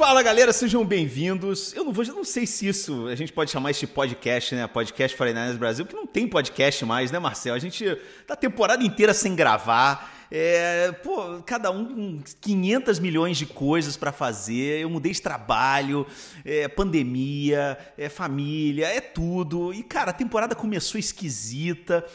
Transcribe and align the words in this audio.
Fala 0.00 0.22
galera, 0.22 0.50
sejam 0.50 0.82
bem-vindos. 0.82 1.74
Eu 1.74 1.84
não 1.84 1.92
vou, 1.92 2.02
eu 2.02 2.14
não 2.14 2.24
sei 2.24 2.46
se 2.46 2.66
isso 2.66 3.06
a 3.06 3.14
gente 3.14 3.34
pode 3.34 3.50
chamar 3.50 3.72
este 3.72 3.86
podcast, 3.86 4.54
né? 4.54 4.66
Podcast 4.66 5.14
49ers 5.14 5.58
Brasil, 5.58 5.84
porque 5.84 5.94
não 5.94 6.06
tem 6.06 6.26
podcast 6.26 6.86
mais, 6.86 7.10
né, 7.10 7.18
Marcel? 7.18 7.52
A 7.52 7.58
gente 7.58 7.84
tá 8.26 8.32
a 8.32 8.36
temporada 8.36 8.82
inteira 8.82 9.12
sem 9.12 9.36
gravar. 9.36 10.26
É, 10.30 10.90
pô, 11.04 11.42
cada 11.44 11.70
um 11.70 11.84
com 11.84 12.22
500 12.40 12.98
milhões 12.98 13.36
de 13.36 13.44
coisas 13.44 13.94
para 13.94 14.10
fazer. 14.10 14.80
Eu 14.80 14.88
mudei 14.88 15.12
de 15.12 15.20
trabalho, 15.20 16.06
é, 16.46 16.66
pandemia, 16.66 17.76
é 17.98 18.08
família, 18.08 18.86
é 18.86 19.02
tudo. 19.02 19.70
E, 19.74 19.82
cara, 19.82 20.12
a 20.12 20.14
temporada 20.14 20.54
começou 20.54 20.98
esquisita. 20.98 22.06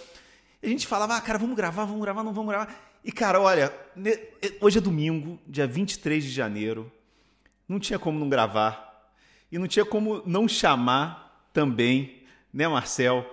A 0.64 0.68
gente 0.68 0.88
falava, 0.88 1.18
ah, 1.18 1.22
cara, 1.22 1.38
vamos 1.38 1.56
gravar, 1.56 1.86
vamos 1.86 2.02
gravar, 2.02 2.24
não 2.24 2.34
vamos 2.34 2.50
gravar. 2.50 2.98
E, 3.04 3.12
cara, 3.12 3.40
olha, 3.40 3.72
hoje 4.60 4.80
é 4.80 4.82
domingo, 4.82 5.38
dia 5.48 5.68
23 5.68 6.24
de 6.24 6.32
janeiro. 6.32 6.92
Não 7.68 7.80
tinha 7.80 8.00
como 8.00 8.20
não 8.20 8.30
gravar. 8.30 9.12
E 9.52 9.58
não 9.58 9.68
tinha 9.68 9.86
como 9.86 10.22
não 10.26 10.48
chamar 10.48 11.48
também, 11.54 12.24
né, 12.54 12.68
Marcel? 12.68 13.26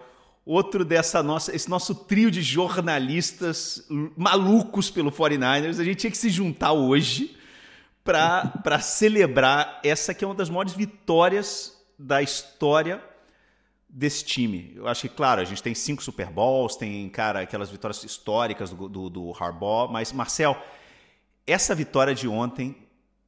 Outro 0.45 0.85
dessa 0.85 1.23
nossa, 1.23 1.55
esse 1.55 1.69
nosso 1.69 1.95
trio 1.95 2.31
de 2.31 2.43
jornalistas 2.43 3.87
malucos 4.17 4.91
pelo 4.91 5.13
49ers. 5.13 5.79
A 5.79 5.85
gente 5.85 5.97
tinha 5.97 6.11
que 6.11 6.19
se 6.19 6.31
juntar 6.31 6.73
hoje 6.73 7.37
para 8.05 8.81
celebrar 8.81 9.81
essa 9.85 10.13
que 10.13 10.25
é 10.25 10.27
uma 10.27 10.35
das 10.35 10.51
maiores 10.51 10.75
vitórias 10.75 11.81
da 11.99 12.21
história 12.21 13.03
desse 13.89 14.25
time. 14.25 14.73
Eu 14.75 14.89
acho 14.89 15.03
que, 15.03 15.09
claro, 15.11 15.41
a 15.41 15.45
gente 15.45 15.63
tem 15.63 15.75
cinco 15.75 16.03
Super 16.03 16.29
Bowls, 16.29 16.77
tem, 16.77 17.09
cara, 17.11 17.41
aquelas 17.43 17.71
vitórias 17.71 18.03
históricas 18.03 18.71
do, 18.71 18.89
do, 18.89 19.11
do 19.11 19.33
Harbaugh, 19.39 19.89
mas, 19.89 20.13
Marcel, 20.13 20.61
essa 21.47 21.75
vitória 21.75 22.15
de 22.15 22.27
ontem 22.27 22.75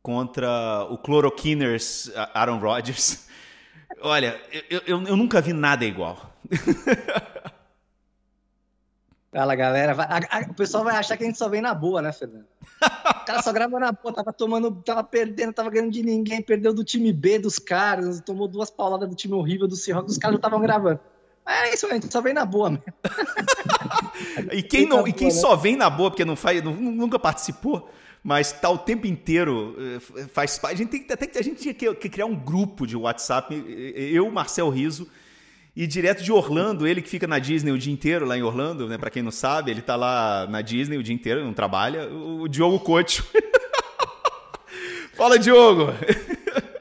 contra 0.05 0.87
o 0.91 0.99
Chloroquiners 0.99 2.13
Aaron 2.35 2.59
Rodgers. 2.59 3.27
Olha, 4.03 4.39
eu, 4.69 4.83
eu, 4.87 5.03
eu 5.03 5.17
nunca 5.17 5.41
vi 5.41 5.55
nada 5.55 5.87
igual. 5.87 6.31
Fala, 9.33 9.55
galera. 9.57 9.97
A, 9.99 10.39
a, 10.39 10.43
o 10.43 10.55
pessoal 10.55 10.85
vai 10.85 10.95
achar 10.95 11.17
que 11.17 11.25
a 11.25 11.27
gente 11.27 11.39
só 11.39 11.49
vem 11.49 11.63
na 11.63 11.75
boa, 11.75 12.03
né, 12.03 12.13
Fernando? 12.13 12.45
O 12.83 13.25
cara 13.25 13.43
só 13.43 13.51
grava 13.51 13.81
na 13.81 13.93
boa, 13.93 14.15
tava 14.15 14.31
tomando, 14.31 14.71
tava 14.83 15.03
perdendo, 15.03 15.55
tava 15.55 15.71
ganhando 15.71 15.91
de 15.91 16.03
ninguém, 16.03 16.43
perdeu 16.43 16.75
do 16.75 16.85
time 16.85 17.11
B 17.11 17.39
dos 17.39 17.59
caras, 17.59 18.21
tomou 18.21 18.47
duas 18.47 18.71
pauladas 18.71 19.09
do 19.09 19.15
time 19.15 19.33
horrível 19.33 19.67
do 19.67 19.75
Seahawks, 19.75 20.13
os 20.13 20.19
caras 20.19 20.35
não 20.35 20.39
estavam 20.39 20.61
gravando. 20.61 21.01
É 21.49 21.73
isso, 21.73 21.87
a 21.87 21.95
gente 21.95 22.13
só 22.13 22.21
vem 22.21 22.35
na 22.35 22.45
boa 22.45 22.71
mesmo. 22.71 22.85
e 24.53 24.63
quem, 24.63 24.87
não, 24.87 25.09
e 25.09 25.13
quem 25.13 25.29
né? 25.29 25.35
só 25.35 25.57
vem 25.57 25.77
na 25.77 25.89
boa 25.89 26.11
porque 26.11 26.25
não 26.25 26.37
faz, 26.37 26.63
nunca 26.63 27.19
participou, 27.19 27.89
mas 28.25 28.53
tá 28.53 28.71
o 28.71 28.79
tempo 28.79 29.07
inteiro 29.07 29.77
eh, 30.17 30.27
faz 30.33 30.59
parte. 30.59 30.77
A 30.77 30.79
gente 30.79 30.89
tem 30.89 31.07
até 31.13 31.27
que 31.27 31.37
a 31.37 31.43
gente 31.43 31.61
tinha 31.61 31.75
que, 31.75 32.09
criar 32.09 32.25
um 32.25 32.35
grupo 32.35 32.87
de 32.87 32.97
WhatsApp, 32.97 33.55
eu, 33.95 34.31
Marcel 34.31 34.71
Riso 34.71 35.07
e 35.77 35.87
direto 35.87 36.25
de 36.25 36.33
Orlando, 36.33 36.87
ele 36.87 37.03
que 37.03 37.09
fica 37.09 37.27
na 37.27 37.39
Disney 37.39 37.71
o 37.71 37.79
dia 37.79 37.93
inteiro 37.93 38.25
lá 38.25 38.39
em 38.39 38.43
Orlando, 38.43 38.89
né, 38.89 38.97
para 38.97 39.11
quem 39.11 39.23
não 39.23 39.31
sabe, 39.31 39.71
ele 39.71 39.83
tá 39.83 39.95
lá 39.95 40.47
na 40.49 40.63
Disney 40.63 40.97
o 40.97 41.03
dia 41.03 41.15
inteiro, 41.15 41.45
não 41.45 41.53
trabalha, 41.53 42.09
o 42.09 42.49
Diogo 42.49 42.81
Coach. 42.81 43.23
Fala, 45.15 45.39
Diogo. 45.39 45.93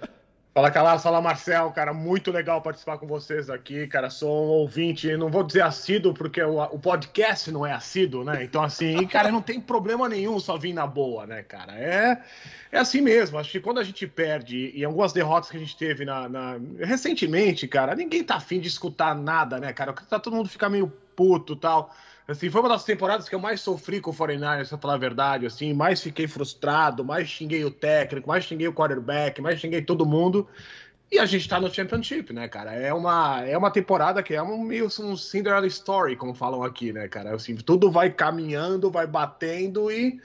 Fala, 0.53 0.69
Calas, 0.69 1.01
fala, 1.01 1.19
Marcel, 1.19 1.71
cara, 1.71 1.95
muito 1.95 2.29
legal 2.29 2.61
participar 2.61 2.99
com 2.99 3.07
vocês 3.07 3.49
aqui, 3.49 3.87
cara, 3.87 4.11
sou 4.11 4.29
um 4.29 4.49
ouvinte, 4.49 5.17
não 5.17 5.27
vou 5.27 5.41
dizer 5.41 5.63
assíduo, 5.63 6.13
porque 6.13 6.43
o, 6.43 6.61
o 6.61 6.77
podcast 6.77 7.51
não 7.51 7.65
é 7.65 7.71
assíduo, 7.73 8.23
né, 8.23 8.43
então 8.43 8.61
assim, 8.61 9.07
cara, 9.07 9.31
não 9.31 9.41
tem 9.41 9.59
problema 9.59 10.07
nenhum 10.07 10.39
só 10.39 10.55
vir 10.55 10.71
na 10.71 10.85
boa, 10.85 11.25
né, 11.25 11.41
cara, 11.41 11.73
é, 11.73 12.21
é 12.71 12.77
assim 12.77 13.01
mesmo, 13.01 13.39
acho 13.39 13.49
que 13.49 13.59
quando 13.59 13.79
a 13.79 13.83
gente 13.83 14.05
perde, 14.05 14.71
e 14.75 14.85
algumas 14.85 15.11
derrotas 15.11 15.49
que 15.49 15.57
a 15.57 15.59
gente 15.59 15.75
teve 15.75 16.05
na, 16.05 16.29
na 16.29 16.59
recentemente, 16.81 17.67
cara, 17.67 17.95
ninguém 17.95 18.23
tá 18.23 18.35
afim 18.35 18.59
de 18.59 18.67
escutar 18.67 19.15
nada, 19.15 19.59
né, 19.59 19.73
cara, 19.73 19.91
tá, 19.91 20.19
todo 20.19 20.35
mundo 20.35 20.49
fica 20.49 20.69
meio 20.69 20.93
puto 21.15 21.55
tal, 21.55 21.93
Assim, 22.25 22.49
foi 22.49 22.61
uma 22.61 22.69
das 22.69 22.85
temporadas 22.85 23.27
que 23.27 23.35
eu 23.35 23.39
mais 23.39 23.59
sofri 23.59 23.99
com 23.99 24.11
o 24.11 24.13
49ers, 24.13 24.69
pra 24.69 24.77
falar 24.77 24.93
a 24.93 24.97
verdade, 24.97 25.45
assim, 25.45 25.73
mais 25.73 26.01
fiquei 26.01 26.25
frustrado, 26.25 27.03
mais 27.03 27.27
xinguei 27.27 27.65
o 27.65 27.71
técnico, 27.71 28.29
mais 28.29 28.45
xinguei 28.45 28.67
o 28.67 28.73
quarterback, 28.73 29.41
mais 29.41 29.59
xinguei 29.59 29.81
todo 29.81 30.05
mundo. 30.05 30.47
E 31.11 31.19
a 31.19 31.25
gente 31.25 31.47
tá 31.47 31.59
no 31.59 31.71
Championship, 31.71 32.31
né, 32.31 32.47
cara? 32.47 32.73
É 32.73 32.93
uma, 32.93 33.41
é 33.45 33.57
uma 33.57 33.69
temporada 33.69 34.23
que 34.23 34.33
é 34.33 34.41
um 34.41 34.63
meio 34.63 34.87
um 35.01 35.17
Cinderella 35.17 35.67
Story, 35.67 36.15
como 36.15 36.33
falam 36.33 36.63
aqui, 36.63 36.93
né, 36.93 37.09
cara? 37.09 37.35
Assim, 37.35 37.55
tudo 37.55 37.91
vai 37.91 38.09
caminhando, 38.09 38.89
vai 38.89 39.05
batendo 39.05 39.91
e 39.91 40.19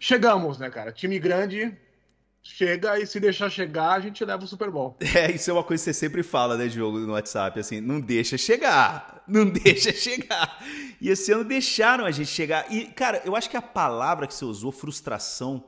chegamos, 0.00 0.58
né, 0.58 0.70
cara? 0.70 0.90
Time 0.90 1.18
grande, 1.18 1.76
chega 2.42 2.98
e 2.98 3.06
se 3.06 3.20
deixar 3.20 3.48
chegar, 3.48 3.92
a 3.92 4.00
gente 4.00 4.24
leva 4.24 4.44
o 4.44 4.46
Super 4.46 4.70
Bowl. 4.70 4.96
É, 5.14 5.30
isso 5.30 5.50
é 5.50 5.52
uma 5.52 5.62
coisa 5.62 5.82
que 5.82 5.92
você 5.92 5.94
sempre 5.94 6.22
fala, 6.22 6.56
né, 6.56 6.66
Diogo, 6.66 6.98
no 6.98 7.12
WhatsApp, 7.12 7.58
assim, 7.60 7.80
não 7.80 8.00
deixa 8.00 8.36
chegar, 8.36 9.22
não 9.28 9.48
deixa 9.48 9.92
chegar. 9.92 10.62
E 11.00 11.08
esse 11.08 11.30
ano 11.32 11.44
deixaram 11.44 12.04
a 12.04 12.10
gente 12.10 12.30
chegar. 12.30 12.70
E, 12.72 12.86
cara, 12.86 13.22
eu 13.24 13.36
acho 13.36 13.48
que 13.48 13.56
a 13.56 13.62
palavra 13.62 14.26
que 14.26 14.34
você 14.34 14.44
usou, 14.44 14.72
frustração, 14.72 15.64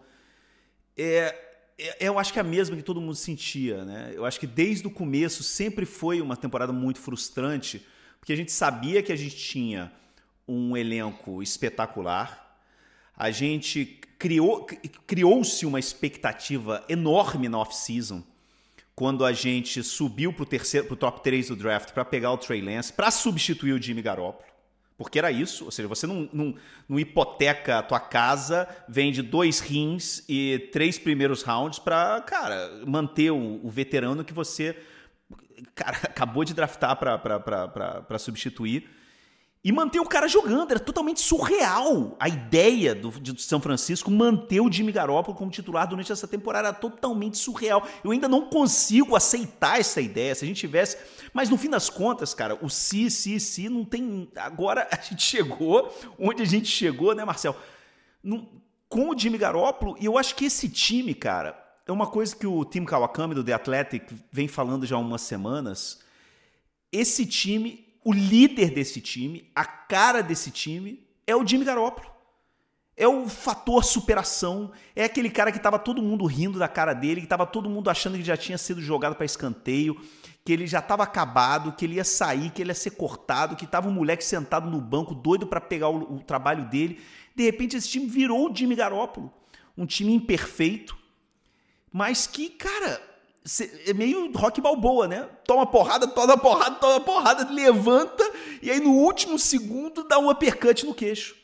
é, 0.96 1.34
é, 1.78 2.08
eu 2.08 2.18
acho 2.18 2.32
que 2.32 2.38
é 2.38 2.42
a 2.42 2.44
mesma 2.44 2.76
que 2.76 2.82
todo 2.82 3.00
mundo 3.00 3.14
sentia, 3.14 3.84
né? 3.84 4.12
Eu 4.14 4.24
acho 4.24 4.40
que 4.40 4.46
desde 4.46 4.86
o 4.86 4.90
começo 4.90 5.42
sempre 5.42 5.84
foi 5.84 6.20
uma 6.20 6.36
temporada 6.36 6.72
muito 6.72 6.98
frustrante, 7.00 7.84
porque 8.18 8.32
a 8.32 8.36
gente 8.36 8.52
sabia 8.52 9.02
que 9.02 9.12
a 9.12 9.16
gente 9.16 9.36
tinha 9.36 9.92
um 10.46 10.76
elenco 10.76 11.42
espetacular, 11.42 12.58
a 13.16 13.30
gente 13.30 14.00
criou 14.24 14.66
criou-se 15.06 15.66
uma 15.66 15.78
expectativa 15.78 16.82
enorme 16.88 17.46
na 17.46 17.58
off-season 17.58 18.24
quando 18.94 19.22
a 19.22 19.34
gente 19.34 19.82
subiu 19.82 20.32
para 20.32 20.44
o 20.44 20.46
terceiro 20.46 20.86
pro 20.86 20.96
top 20.96 21.22
3 21.22 21.48
do 21.48 21.56
draft 21.56 21.92
para 21.92 22.06
pegar 22.06 22.32
o 22.32 22.38
Trey 22.38 22.62
Lance 22.62 22.90
para 22.90 23.10
substituir 23.10 23.74
o 23.74 23.82
Jimmy 23.82 24.00
Garoppolo. 24.00 24.42
Porque 24.96 25.18
era 25.18 25.30
isso, 25.30 25.66
ou 25.66 25.70
seja, 25.70 25.88
você 25.88 26.06
não, 26.06 26.26
não, 26.32 26.54
não 26.88 26.98
hipoteca 26.98 27.80
a 27.80 27.82
tua 27.82 28.00
casa, 28.00 28.66
vende 28.88 29.20
dois 29.20 29.60
rins 29.60 30.24
e 30.26 30.70
três 30.72 30.98
primeiros 30.98 31.42
rounds 31.42 31.78
para, 31.78 32.20
cara, 32.22 32.80
manter 32.86 33.30
o, 33.30 33.60
o, 33.62 33.68
veterano 33.68 34.24
que 34.24 34.32
você 34.32 34.74
cara, 35.74 35.98
acabou 36.08 36.44
de 36.44 36.54
draftar 36.54 36.96
para 36.96 38.18
substituir 38.18 38.88
e 39.64 39.72
manter 39.72 39.98
o 39.98 40.06
cara 40.06 40.28
jogando. 40.28 40.70
Era 40.70 40.78
totalmente 40.78 41.20
surreal 41.20 42.14
a 42.20 42.28
ideia 42.28 42.94
do, 42.94 43.10
de 43.10 43.40
São 43.40 43.58
Francisco 43.58 44.10
manter 44.10 44.60
o 44.60 44.70
Jimmy 44.70 44.92
Garoppolo 44.92 45.36
como 45.36 45.50
titular 45.50 45.88
durante 45.88 46.12
essa 46.12 46.28
temporada. 46.28 46.68
Era 46.68 46.76
totalmente 46.76 47.38
surreal. 47.38 47.88
Eu 48.04 48.10
ainda 48.10 48.28
não 48.28 48.42
consigo 48.42 49.16
aceitar 49.16 49.80
essa 49.80 50.00
ideia. 50.00 50.34
Se 50.34 50.44
a 50.44 50.48
gente 50.48 50.60
tivesse. 50.60 50.98
Mas 51.32 51.48
no 51.48 51.56
fim 51.56 51.70
das 51.70 51.88
contas, 51.88 52.34
cara, 52.34 52.58
o 52.60 52.68
si, 52.68 53.10
si, 53.10 53.40
si 53.40 53.70
não 53.70 53.84
tem. 53.84 54.28
Agora 54.36 54.86
a 54.92 55.00
gente 55.00 55.22
chegou 55.22 55.92
onde 56.18 56.42
a 56.42 56.46
gente 56.46 56.68
chegou, 56.68 57.14
né, 57.14 57.24
Marcel? 57.24 57.56
com 58.88 59.10
o 59.10 59.18
Jimmy 59.18 59.38
Garoppolo, 59.38 59.96
e 59.98 60.04
eu 60.04 60.16
acho 60.16 60.36
que 60.36 60.44
esse 60.44 60.68
time, 60.68 61.14
cara, 61.14 61.60
é 61.84 61.90
uma 61.90 62.06
coisa 62.06 62.34
que 62.34 62.46
o 62.46 62.64
Tim 62.64 62.84
Kawakami 62.84 63.34
do 63.34 63.42
The 63.42 63.52
Athletic 63.52 64.04
vem 64.30 64.46
falando 64.46 64.86
já 64.86 64.94
há 64.94 65.00
umas 65.00 65.22
semanas. 65.22 66.00
Esse 66.92 67.26
time 67.26 67.83
o 68.04 68.12
líder 68.12 68.70
desse 68.70 69.00
time, 69.00 69.50
a 69.54 69.64
cara 69.64 70.22
desse 70.22 70.50
time, 70.50 71.04
é 71.26 71.34
o 71.34 71.46
Jimmy 71.46 71.64
Garoppolo. 71.64 72.12
É 72.96 73.08
o 73.08 73.28
fator 73.28 73.82
superação, 73.82 74.70
é 74.94 75.02
aquele 75.02 75.28
cara 75.28 75.50
que 75.50 75.56
estava 75.56 75.80
todo 75.80 76.00
mundo 76.00 76.24
rindo 76.26 76.60
da 76.60 76.68
cara 76.68 76.92
dele, 76.92 77.20
que 77.20 77.26
estava 77.26 77.44
todo 77.44 77.68
mundo 77.68 77.90
achando 77.90 78.16
que 78.16 78.22
já 78.22 78.36
tinha 78.36 78.56
sido 78.56 78.80
jogado 78.80 79.16
para 79.16 79.26
escanteio, 79.26 80.00
que 80.44 80.52
ele 80.52 80.64
já 80.64 80.78
estava 80.78 81.02
acabado, 81.02 81.72
que 81.72 81.86
ele 81.86 81.96
ia 81.96 82.04
sair, 82.04 82.50
que 82.50 82.62
ele 82.62 82.70
ia 82.70 82.74
ser 82.74 82.92
cortado, 82.92 83.56
que 83.56 83.64
estava 83.64 83.88
um 83.88 83.92
moleque 83.92 84.22
sentado 84.22 84.70
no 84.70 84.80
banco, 84.80 85.12
doido 85.12 85.44
para 85.44 85.60
pegar 85.60 85.88
o, 85.88 86.14
o 86.14 86.22
trabalho 86.22 86.66
dele. 86.66 87.00
De 87.34 87.42
repente 87.42 87.76
esse 87.76 87.88
time 87.88 88.06
virou 88.06 88.48
o 88.48 88.54
Jimmy 88.54 88.76
Garoppolo, 88.76 89.32
um 89.76 89.86
time 89.86 90.14
imperfeito, 90.14 90.96
mas 91.90 92.28
que, 92.28 92.50
cara, 92.50 93.02
é 93.86 93.92
meio 93.92 94.32
rock 94.32 94.60
balboa, 94.60 95.06
né? 95.06 95.28
Toma 95.46 95.66
porrada, 95.66 96.06
toma 96.06 96.38
porrada, 96.38 96.76
toma 96.76 97.00
porrada, 97.00 97.52
levanta 97.52 98.24
e 98.62 98.70
aí 98.70 98.80
no 98.80 98.92
último 98.92 99.38
segundo 99.38 100.04
dá 100.04 100.18
um 100.18 100.30
uppercut 100.30 100.86
no 100.86 100.94
queixo. 100.94 101.36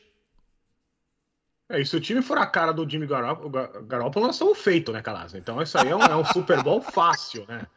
É, 1.69 1.79
e 1.79 1.85
se 1.85 1.95
o 1.95 2.01
time 2.01 2.21
for 2.21 2.37
a 2.37 2.45
cara 2.45 2.73
do 2.73 2.89
Jimmy 2.89 3.05
Garoppolo, 3.05 3.49
Garoppolo 3.83 4.27
nós 4.27 4.35
somos 4.35 4.57
feito, 4.57 4.91
né, 4.91 5.01
Calas? 5.01 5.35
Então 5.35 5.61
isso 5.61 5.77
aí 5.77 5.89
é 5.89 5.95
um, 5.95 6.01
é 6.01 6.15
um 6.15 6.25
Super 6.25 6.63
Bowl 6.63 6.81
fácil, 6.81 7.45
né? 7.47 7.67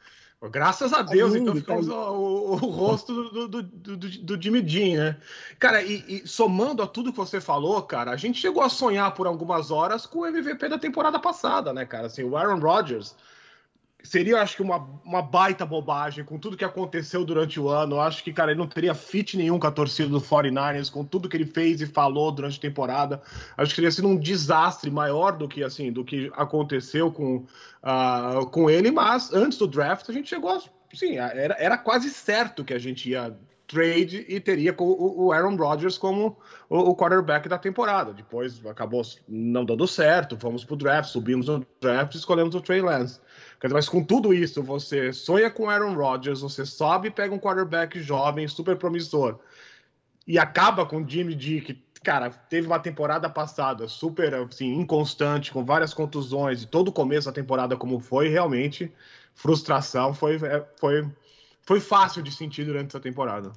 Graças 0.50 0.92
a 0.92 1.00
Deus, 1.00 1.32
tá 1.32 1.38
então 1.38 1.54
ficamos 1.54 1.86
tá 1.86 2.10
o, 2.10 2.16
o, 2.16 2.52
o, 2.52 2.56
rosto 2.56 3.14
do, 3.14 3.48
do, 3.48 3.62
do, 3.62 3.96
do, 3.96 4.42
Jimmy 4.42 4.60
Dean, 4.60 4.98
né? 4.98 5.16
Cara, 5.58 5.82
e, 5.82 6.04
e, 6.06 6.28
somando 6.28 6.82
a 6.82 6.86
tudo 6.86 7.12
que 7.12 7.16
você 7.16 7.40
falou, 7.40 7.80
cara, 7.82 8.10
a 8.10 8.16
gente 8.16 8.40
chegou 8.40 8.62
a 8.62 8.68
sonhar 8.68 9.14
por 9.14 9.26
algumas 9.26 9.70
horas 9.70 10.04
com 10.04 10.20
o 10.20 10.26
MVP 10.26 10.68
da 10.68 10.78
temporada 10.78 11.18
passada, 11.18 11.72
né, 11.72 11.86
cara? 11.86 12.08
Assim, 12.08 12.24
o 12.24 12.36
Aaron 12.36 12.58
Rodgers 12.58 13.14
seria, 14.04 14.40
acho 14.40 14.54
que, 14.54 14.62
uma, 14.62 14.86
uma 15.04 15.22
baita 15.22 15.64
bobagem 15.64 16.24
com 16.24 16.38
tudo 16.38 16.56
que 16.56 16.64
aconteceu 16.64 17.24
durante 17.24 17.58
o 17.58 17.68
ano. 17.68 17.98
Acho 17.98 18.22
que, 18.22 18.32
cara, 18.32 18.52
ele 18.52 18.60
não 18.60 18.66
teria 18.66 18.94
fit 18.94 19.36
nenhum 19.36 19.58
com 19.58 19.66
a 19.66 19.70
torcida 19.70 20.08
do 20.08 20.20
49ers, 20.20 20.90
com 20.90 21.04
tudo 21.04 21.28
que 21.28 21.36
ele 21.36 21.46
fez 21.46 21.80
e 21.80 21.86
falou 21.86 22.30
durante 22.30 22.58
a 22.58 22.60
temporada. 22.60 23.22
Acho 23.56 23.70
que 23.70 23.76
teria 23.76 23.90
sido 23.90 24.06
um 24.06 24.16
desastre 24.16 24.90
maior 24.90 25.32
do 25.32 25.48
que, 25.48 25.64
assim, 25.64 25.90
do 25.90 26.04
que 26.04 26.30
aconteceu 26.36 27.10
com, 27.10 27.46
uh, 27.82 28.46
com 28.50 28.68
ele. 28.68 28.90
Mas 28.90 29.32
antes 29.32 29.58
do 29.58 29.66
draft, 29.66 30.08
a 30.08 30.12
gente 30.12 30.28
chegou 30.28 30.50
a. 30.50 30.60
Sim, 30.92 31.16
era, 31.16 31.56
era 31.58 31.76
quase 31.76 32.08
certo 32.10 32.64
que 32.64 32.72
a 32.72 32.78
gente 32.78 33.10
ia 33.10 33.36
trade 33.66 34.24
e 34.28 34.38
teria 34.38 34.74
o 34.78 35.32
Aaron 35.32 35.56
Rodgers 35.56 35.98
como 35.98 36.36
o 36.68 36.94
quarterback 36.94 37.48
da 37.48 37.58
temporada. 37.58 38.12
Depois 38.12 38.64
acabou 38.66 39.02
não 39.26 39.64
dando 39.64 39.86
certo, 39.86 40.38
fomos 40.38 40.64
pro 40.64 40.76
draft, 40.76 41.10
subimos 41.10 41.48
no 41.48 41.66
draft 41.80 42.14
e 42.14 42.18
escolhemos 42.18 42.54
o 42.54 42.60
Trey 42.60 42.80
Lance. 42.80 43.20
Mas 43.72 43.88
com 43.88 44.04
tudo 44.04 44.34
isso, 44.34 44.62
você 44.62 45.12
sonha 45.12 45.50
com 45.50 45.68
Aaron 45.68 45.94
Rodgers, 45.94 46.40
você 46.40 46.66
sobe 46.66 47.08
e 47.08 47.10
pega 47.10 47.34
um 47.34 47.38
quarterback 47.38 48.00
jovem, 48.00 48.46
super 48.46 48.76
promissor, 48.76 49.38
e 50.26 50.38
acaba 50.38 50.84
com 50.84 51.06
Jimmy 51.06 51.38
G, 51.38 51.60
que, 51.60 51.82
cara, 52.02 52.30
teve 52.30 52.66
uma 52.66 52.78
temporada 52.78 53.28
passada 53.28 53.88
super 53.88 54.34
assim, 54.34 54.74
inconstante, 54.74 55.52
com 55.52 55.64
várias 55.64 55.94
contusões, 55.94 56.62
e 56.62 56.66
todo 56.66 56.88
o 56.88 56.92
começo 56.92 57.26
da 57.26 57.32
temporada 57.32 57.76
como 57.76 58.00
foi, 58.00 58.28
realmente, 58.28 58.92
frustração 59.34 60.12
foi, 60.12 60.36
é, 60.36 60.66
foi, 60.78 61.10
foi 61.62 61.80
fácil 61.80 62.22
de 62.22 62.30
sentir 62.30 62.64
durante 62.64 62.88
essa 62.88 63.00
temporada. 63.00 63.52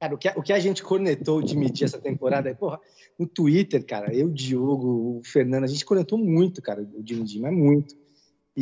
Cara, 0.00 0.14
o 0.14 0.18
que, 0.18 0.28
o 0.30 0.42
que 0.42 0.52
a 0.52 0.58
gente 0.58 0.82
cornetou 0.82 1.46
Jimmy 1.46 1.70
G 1.74 1.84
essa 1.84 2.00
temporada 2.00 2.48
é, 2.48 2.54
porra, 2.54 2.80
no 3.18 3.26
Twitter, 3.26 3.84
cara, 3.84 4.14
eu, 4.14 4.30
Diogo, 4.30 5.18
o 5.18 5.22
Fernando, 5.22 5.64
a 5.64 5.66
gente 5.66 5.84
cornetou 5.84 6.18
muito, 6.18 6.62
cara, 6.62 6.80
o 6.80 7.06
G, 7.06 7.38
mas 7.38 7.52
muito. 7.52 7.99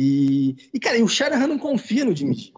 E, 0.01 0.55
e 0.73 0.79
cara, 0.79 0.97
e 0.97 1.03
o 1.03 1.09
Shanahan 1.09 1.47
não 1.47 1.59
confia 1.59 2.05
no 2.05 2.15
Jimmy 2.15 2.33
G. 2.33 2.53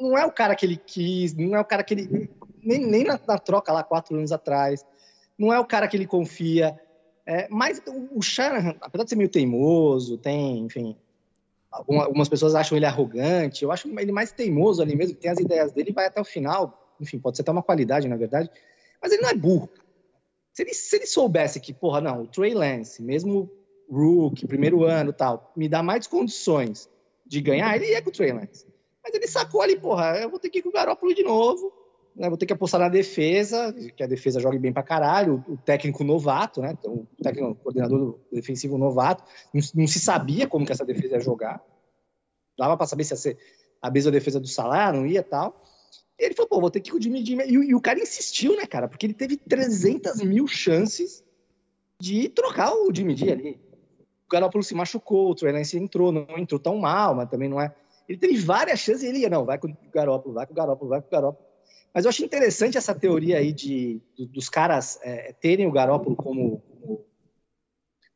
Não, 0.00 0.16
é 0.16 0.24
o 0.24 0.30
cara 0.30 0.54
que 0.54 0.64
ele 0.64 0.76
quis, 0.76 1.34
não 1.34 1.56
é 1.56 1.60
o 1.60 1.64
cara 1.64 1.82
que 1.82 1.94
ele. 1.94 2.30
Nem, 2.62 2.86
nem 2.86 3.02
na, 3.02 3.18
na, 3.26 3.38
troca 3.38 3.72
lá 3.72 3.82
quatro 3.82 4.16
anos 4.16 4.30
atrás. 4.30 4.86
Não 5.36 5.52
é 5.52 5.58
o 5.58 5.64
cara 5.64 5.88
que 5.88 5.96
ele 5.96 6.06
confia. 6.06 6.78
É, 7.26 7.48
mas 7.50 7.82
o, 8.12 8.22
Shanahan, 8.22 8.76
apesar 8.80 9.02
de 9.02 9.10
ser 9.10 9.16
meio 9.16 9.28
teimoso, 9.28 10.16
tem, 10.16 10.60
enfim. 10.60 10.96
Algumas 11.72 12.28
pessoas 12.28 12.54
acham 12.54 12.78
ele 12.78 12.86
arrogante. 12.86 13.64
Eu 13.64 13.72
acho 13.72 13.88
ele 13.88 14.12
mais 14.12 14.30
teimoso 14.30 14.80
ali 14.80 14.94
mesmo, 14.94 15.16
tem 15.16 15.32
as 15.32 15.40
ideias 15.40 15.72
dele 15.72 15.92
vai 15.92 16.06
até 16.06 16.20
o 16.20 16.24
final. 16.24 16.94
Enfim, 17.00 17.18
pode 17.18 17.36
ser 17.36 17.42
até 17.42 17.50
uma 17.50 17.64
qualidade, 17.64 18.06
na 18.06 18.16
verdade. 18.16 18.48
Mas 19.02 19.10
ele 19.10 19.22
não 19.22 19.30
é 19.30 19.34
burro. 19.34 19.68
Se 20.52 20.62
ele, 20.62 20.72
se 20.72 20.94
ele 20.94 21.06
soubesse 21.06 21.58
que, 21.58 21.74
porra, 21.74 22.00
não, 22.00 22.22
o 22.22 22.26
Trey 22.28 22.54
Lance, 22.54 23.02
mesmo 23.02 23.50
rookie, 23.90 24.46
primeiro 24.46 24.84
ano 24.84 25.12
tal, 25.12 25.52
me 25.56 25.68
dá 25.68 25.82
mais 25.82 26.06
condições 26.06 26.88
de 27.26 27.40
ganhar, 27.40 27.74
ele 27.76 27.90
ia 27.90 28.02
com 28.02 28.10
o 28.10 28.12
Trey 28.12 28.32
Lance. 28.32 28.66
Mas 29.02 29.14
ele 29.14 29.26
sacou 29.26 29.62
ali, 29.62 29.78
porra, 29.78 30.18
eu 30.20 30.30
vou 30.30 30.38
ter 30.38 30.50
que 30.50 30.58
ir 30.58 30.62
com 30.62 30.68
o 30.68 30.72
Garoppolo 30.72 31.14
de 31.14 31.22
novo, 31.22 31.72
né, 32.14 32.28
vou 32.28 32.36
ter 32.36 32.46
que 32.46 32.52
apostar 32.52 32.80
na 32.80 32.88
defesa, 32.88 33.72
que 33.96 34.02
a 34.02 34.06
defesa 34.06 34.40
jogue 34.40 34.58
bem 34.58 34.72
pra 34.72 34.82
caralho, 34.82 35.44
o, 35.48 35.56
técnico 35.56 36.02
novato, 36.04 36.60
né, 36.60 36.74
então, 36.78 37.06
o 37.18 37.22
técnico, 37.22 37.54
coordenador 37.56 38.18
defensivo 38.32 38.76
novato, 38.76 39.24
não, 39.54 39.62
não, 39.74 39.86
se 39.86 40.00
sabia 40.00 40.46
como 40.46 40.66
que 40.66 40.72
essa 40.72 40.84
defesa 40.84 41.14
ia 41.14 41.20
jogar, 41.20 41.62
dava 42.58 42.76
para 42.76 42.86
saber 42.86 43.04
se 43.04 43.12
ia 43.12 43.16
ser 43.16 43.38
a 43.80 43.90
mesma 43.90 44.10
defesa 44.10 44.40
do 44.40 44.48
salário, 44.48 45.00
não 45.00 45.06
ia 45.06 45.22
tal. 45.22 45.62
Ele 46.18 46.34
falou, 46.34 46.48
pô, 46.48 46.60
vou 46.60 46.70
ter 46.70 46.80
que 46.80 46.90
ir 46.90 46.92
com 46.92 46.98
o 46.98 47.00
Jimmy 47.00 47.24
Jimmy. 47.24 47.44
E, 47.44 47.52
e, 47.52 47.74
o 47.76 47.80
cara 47.80 48.00
insistiu, 48.00 48.56
né, 48.56 48.66
cara? 48.66 48.88
Porque 48.88 49.06
ele 49.06 49.14
teve 49.14 49.36
300 49.36 50.20
mil 50.22 50.48
chances 50.48 51.22
de 52.00 52.28
trocar 52.28 52.74
o 52.74 52.92
Jimmy 52.92 53.16
G 53.16 53.30
ali 53.30 53.67
Garoppolo 54.30 54.62
se 54.62 54.74
machucou, 54.74 55.30
o 55.30 55.34
Trey 55.34 55.52
Lance 55.52 55.76
entrou, 55.78 56.12
não 56.12 56.26
entrou 56.36 56.60
tão 56.60 56.76
mal, 56.76 57.14
mas 57.14 57.28
também 57.28 57.48
não 57.48 57.60
é. 57.60 57.74
Ele 58.08 58.18
teve 58.18 58.36
várias 58.38 58.80
chances 58.80 59.02
e 59.02 59.06
ele 59.06 59.18
ia, 59.18 59.28
não, 59.28 59.44
vai 59.44 59.58
com 59.58 59.68
o 59.68 59.76
Garoppolo, 59.92 60.34
vai 60.34 60.46
com 60.46 60.52
o 60.52 60.56
Garoppolo, 60.56 60.90
vai 60.90 61.00
com 61.00 61.08
o 61.08 61.10
Garoppolo. 61.10 61.48
Mas 61.92 62.04
eu 62.04 62.10
achei 62.10 62.24
interessante 62.24 62.78
essa 62.78 62.94
teoria 62.94 63.38
aí 63.38 63.52
de, 63.52 64.00
dos 64.16 64.48
caras 64.48 64.98
é, 65.02 65.32
terem 65.32 65.66
o 65.66 65.72
Garoppolo 65.72 66.16
como, 66.16 66.60
como, 66.60 67.04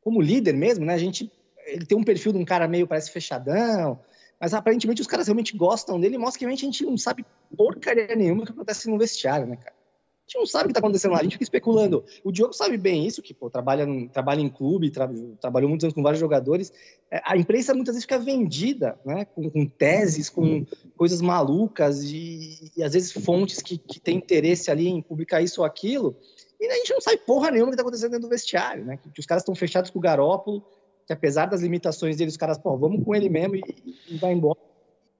como, 0.01 0.21
líder 0.21 0.53
mesmo, 0.53 0.85
né? 0.85 0.93
A 0.93 0.97
gente, 0.97 1.31
ele 1.65 1.85
tem 1.85 1.97
um 1.97 2.03
perfil 2.03 2.31
de 2.31 2.37
um 2.37 2.45
cara 2.45 2.67
meio, 2.67 2.87
parece 2.87 3.11
fechadão, 3.11 3.99
mas 4.39 4.53
aparentemente 4.53 5.01
os 5.01 5.07
caras 5.07 5.27
realmente 5.27 5.55
gostam 5.55 5.99
dele 5.99 6.15
e 6.15 6.17
mostra 6.17 6.39
que 6.39 6.45
a 6.45 6.55
gente 6.55 6.85
não 6.85 6.97
sabe 6.97 7.25
porcaria 7.55 8.15
nenhuma 8.15 8.45
que 8.45 8.51
acontece 8.51 8.89
no 8.89 8.97
vestiário, 8.97 9.47
né, 9.47 9.57
cara? 9.57 9.75
A 10.23 10.31
gente 10.31 10.39
não 10.39 10.45
sabe 10.45 10.63
o 10.63 10.67
que 10.67 10.71
está 10.71 10.79
acontecendo 10.79 11.11
lá, 11.11 11.19
a 11.19 11.23
gente 11.23 11.33
fica 11.33 11.43
especulando. 11.43 12.05
O 12.23 12.31
Diogo 12.31 12.53
sabe 12.53 12.77
bem 12.77 13.05
isso, 13.05 13.21
que 13.21 13.33
pô, 13.33 13.49
trabalha, 13.49 13.85
trabalha 14.09 14.39
em 14.39 14.47
clube, 14.47 14.89
tra 14.89 15.09
trabalhou 15.39 15.67
muitos 15.67 15.83
anos 15.83 15.93
com 15.93 16.01
vários 16.01 16.19
jogadores. 16.19 16.71
É, 17.11 17.21
a 17.25 17.35
imprensa 17.35 17.73
muitas 17.73 17.95
vezes 17.95 18.05
fica 18.05 18.17
vendida, 18.17 18.97
né? 19.05 19.25
Com, 19.25 19.49
com 19.49 19.65
teses, 19.65 20.29
com 20.29 20.65
coisas 20.95 21.21
malucas 21.21 22.03
e, 22.03 22.71
e 22.75 22.81
às 22.81 22.93
vezes 22.93 23.11
fontes 23.11 23.61
que, 23.61 23.77
que 23.77 23.99
têm 23.99 24.15
interesse 24.15 24.71
ali 24.71 24.87
em 24.87 25.01
publicar 25.01 25.41
isso 25.41 25.59
ou 25.59 25.67
aquilo. 25.67 26.15
E 26.57 26.67
a 26.67 26.75
gente 26.75 26.93
não 26.93 27.01
sabe 27.01 27.17
porra 27.17 27.51
nenhuma 27.51 27.67
o 27.67 27.71
que 27.71 27.75
está 27.75 27.83
acontecendo 27.83 28.11
dentro 28.11 28.27
do 28.27 28.31
vestiário, 28.31 28.85
né? 28.85 28.97
Que, 28.97 29.19
os 29.19 29.25
caras 29.25 29.41
estão 29.41 29.53
fechados 29.53 29.89
com 29.89 29.99
o 29.99 30.01
Garópolo, 30.01 30.63
que 31.05 31.11
apesar 31.11 31.47
das 31.47 31.59
limitações 31.59 32.15
deles, 32.15 32.35
os 32.35 32.37
caras, 32.37 32.57
pô, 32.57 32.77
vamos 32.77 33.03
com 33.03 33.13
ele 33.13 33.27
mesmo 33.27 33.57
e, 33.57 33.61
e 34.07 34.17
vai 34.17 34.31
embora. 34.31 34.59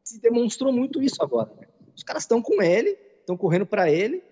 Se 0.02 0.22
demonstrou 0.22 0.72
muito 0.72 1.02
isso 1.02 1.22
agora. 1.22 1.52
Né? 1.60 1.68
Os 1.94 2.04
caras 2.04 2.24
estão 2.24 2.42
com 2.42 2.62
ele, 2.62 2.98
estão 3.20 3.36
correndo 3.36 3.66
para 3.66 3.92
ele 3.92 4.24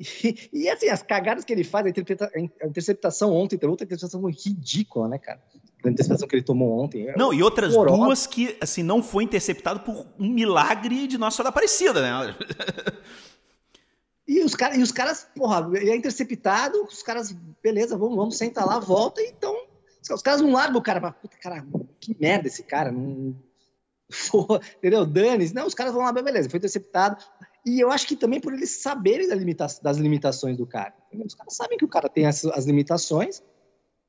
e, 0.00 0.48
e, 0.64 0.68
assim, 0.68 0.88
as 0.88 1.02
cagadas 1.02 1.44
que 1.44 1.52
ele 1.52 1.62
faz, 1.62 1.84
a, 1.84 1.90
interpreta, 1.90 2.30
a 2.34 2.66
interceptação 2.66 3.34
ontem, 3.34 3.58
tem 3.58 3.68
outra 3.68 3.84
interceptação 3.84 4.24
ridícula, 4.26 5.08
né, 5.08 5.18
cara? 5.18 5.42
A 5.84 5.88
interceptação 5.88 6.26
que 6.26 6.36
ele 6.36 6.42
tomou 6.42 6.78
ontem. 6.78 7.08
É 7.08 7.16
não, 7.16 7.32
e 7.32 7.42
outras 7.42 7.74
duas 7.74 8.26
que, 8.26 8.56
assim, 8.60 8.82
não 8.82 9.02
foi 9.02 9.24
interceptado 9.24 9.80
por 9.80 10.06
um 10.18 10.28
milagre 10.28 11.06
de 11.06 11.18
Nossa 11.18 11.36
Senhora 11.36 11.50
Aparecida, 11.50 12.00
né? 12.00 12.36
E 14.26 14.42
os, 14.44 14.54
cara, 14.54 14.76
e 14.76 14.82
os 14.82 14.92
caras, 14.92 15.26
porra, 15.34 15.68
ele 15.76 15.90
é 15.90 15.96
interceptado, 15.96 16.84
os 16.84 17.02
caras, 17.02 17.32
beleza, 17.62 17.98
vamos, 17.98 18.16
vamos 18.16 18.38
sentar 18.38 18.64
lá, 18.64 18.78
volta, 18.78 19.20
e 19.20 19.28
então. 19.28 19.54
Os 20.10 20.22
caras 20.22 20.40
não 20.40 20.52
largam 20.52 20.78
o 20.78 20.82
cara 20.82 21.00
pra. 21.00 21.12
Puta, 21.12 21.36
cara, 21.36 21.66
que 22.00 22.16
merda 22.18 22.46
esse 22.46 22.62
cara. 22.62 22.90
Não, 22.90 23.34
porra, 24.30 24.60
entendeu? 24.78 25.04
Dane, 25.04 25.52
não, 25.52 25.66
os 25.66 25.74
caras 25.74 25.92
vão 25.92 26.02
lá, 26.02 26.12
beleza, 26.12 26.48
foi 26.48 26.58
interceptado. 26.58 27.22
E 27.64 27.78
eu 27.78 27.90
acho 27.90 28.06
que 28.06 28.16
também 28.16 28.40
por 28.40 28.52
eles 28.52 28.82
saberem 28.82 29.28
das, 29.28 29.38
limita 29.38 29.66
das 29.82 29.96
limitações 29.98 30.56
do 30.56 30.66
cara. 30.66 30.94
Os 31.24 31.34
caras 31.34 31.54
sabem 31.54 31.76
que 31.76 31.84
o 31.84 31.88
cara 31.88 32.08
tem 32.08 32.26
as, 32.26 32.44
as 32.46 32.64
limitações. 32.64 33.42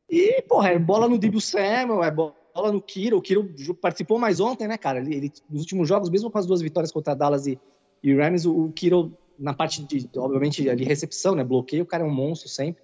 E, 0.10 0.42
porra, 0.44 0.70
é 0.70 0.80
bola 0.80 1.08
no 1.08 1.18
Debo 1.18 1.40
Samuel, 1.42 2.04
é 2.04 2.12
bola 2.12 2.34
no 2.72 2.82
Kiro. 2.82 3.18
O 3.18 3.22
Kiro 3.22 3.54
participou 3.82 4.20
mais 4.20 4.40
ontem, 4.40 4.68
né, 4.68 4.78
cara? 4.78 5.00
Ele, 5.00 5.16
ele, 5.16 5.34
nos 5.50 5.62
últimos 5.62 5.88
jogos, 5.88 6.10
mesmo 6.10 6.32
com 6.32 6.38
as 6.38 6.46
duas 6.46 6.62
vitórias 6.62 6.92
contra 6.92 7.16
Dallas 7.16 7.48
e, 7.48 7.60
e 8.02 8.14
Rams, 8.14 8.46
o, 8.46 8.66
o 8.66 8.72
Kiro, 8.72 9.18
na 9.38 9.54
parte 9.54 9.84
de, 9.84 10.10
obviamente, 10.18 10.70
ali, 10.70 10.84
recepção, 10.84 11.36
né, 11.36 11.44
bloqueio, 11.44 11.84
o 11.84 11.86
cara 11.86 12.04
é 12.04 12.08
um 12.08 12.14
monstro 12.14 12.50
sempre. 12.50 12.82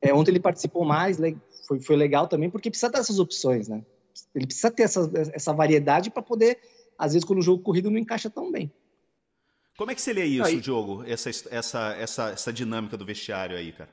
É, 0.00 0.12
ontem 0.12 0.32
ele 0.32 0.40
participou 0.40 0.84
mais, 0.84 1.18
foi, 1.66 1.80
foi 1.80 1.96
legal 1.96 2.28
também, 2.28 2.50
porque 2.50 2.70
precisa 2.70 2.90
ter 2.90 2.98
essas 2.98 3.18
opções, 3.18 3.68
né? 3.68 3.82
Ele 4.34 4.46
precisa 4.46 4.70
ter 4.70 4.82
essa, 4.82 5.10
essa 5.32 5.52
variedade 5.52 6.10
para 6.10 6.22
poder, 6.22 6.58
às 6.98 7.14
vezes, 7.14 7.24
quando 7.24 7.38
o 7.38 7.42
jogo 7.42 7.62
corrido 7.62 7.90
não 7.90 7.98
encaixa 7.98 8.28
tão 8.28 8.50
bem. 8.52 8.70
Como 9.76 9.90
é 9.90 9.94
que 9.94 10.00
você 10.00 10.12
lê 10.12 10.24
isso, 10.24 10.46
aí... 10.46 10.60
Diogo? 10.60 11.04
Essa, 11.06 11.30
essa, 11.50 11.96
essa, 11.98 12.30
essa 12.30 12.52
dinâmica 12.52 12.96
do 12.96 13.04
vestiário 13.04 13.56
aí, 13.56 13.72
cara? 13.72 13.90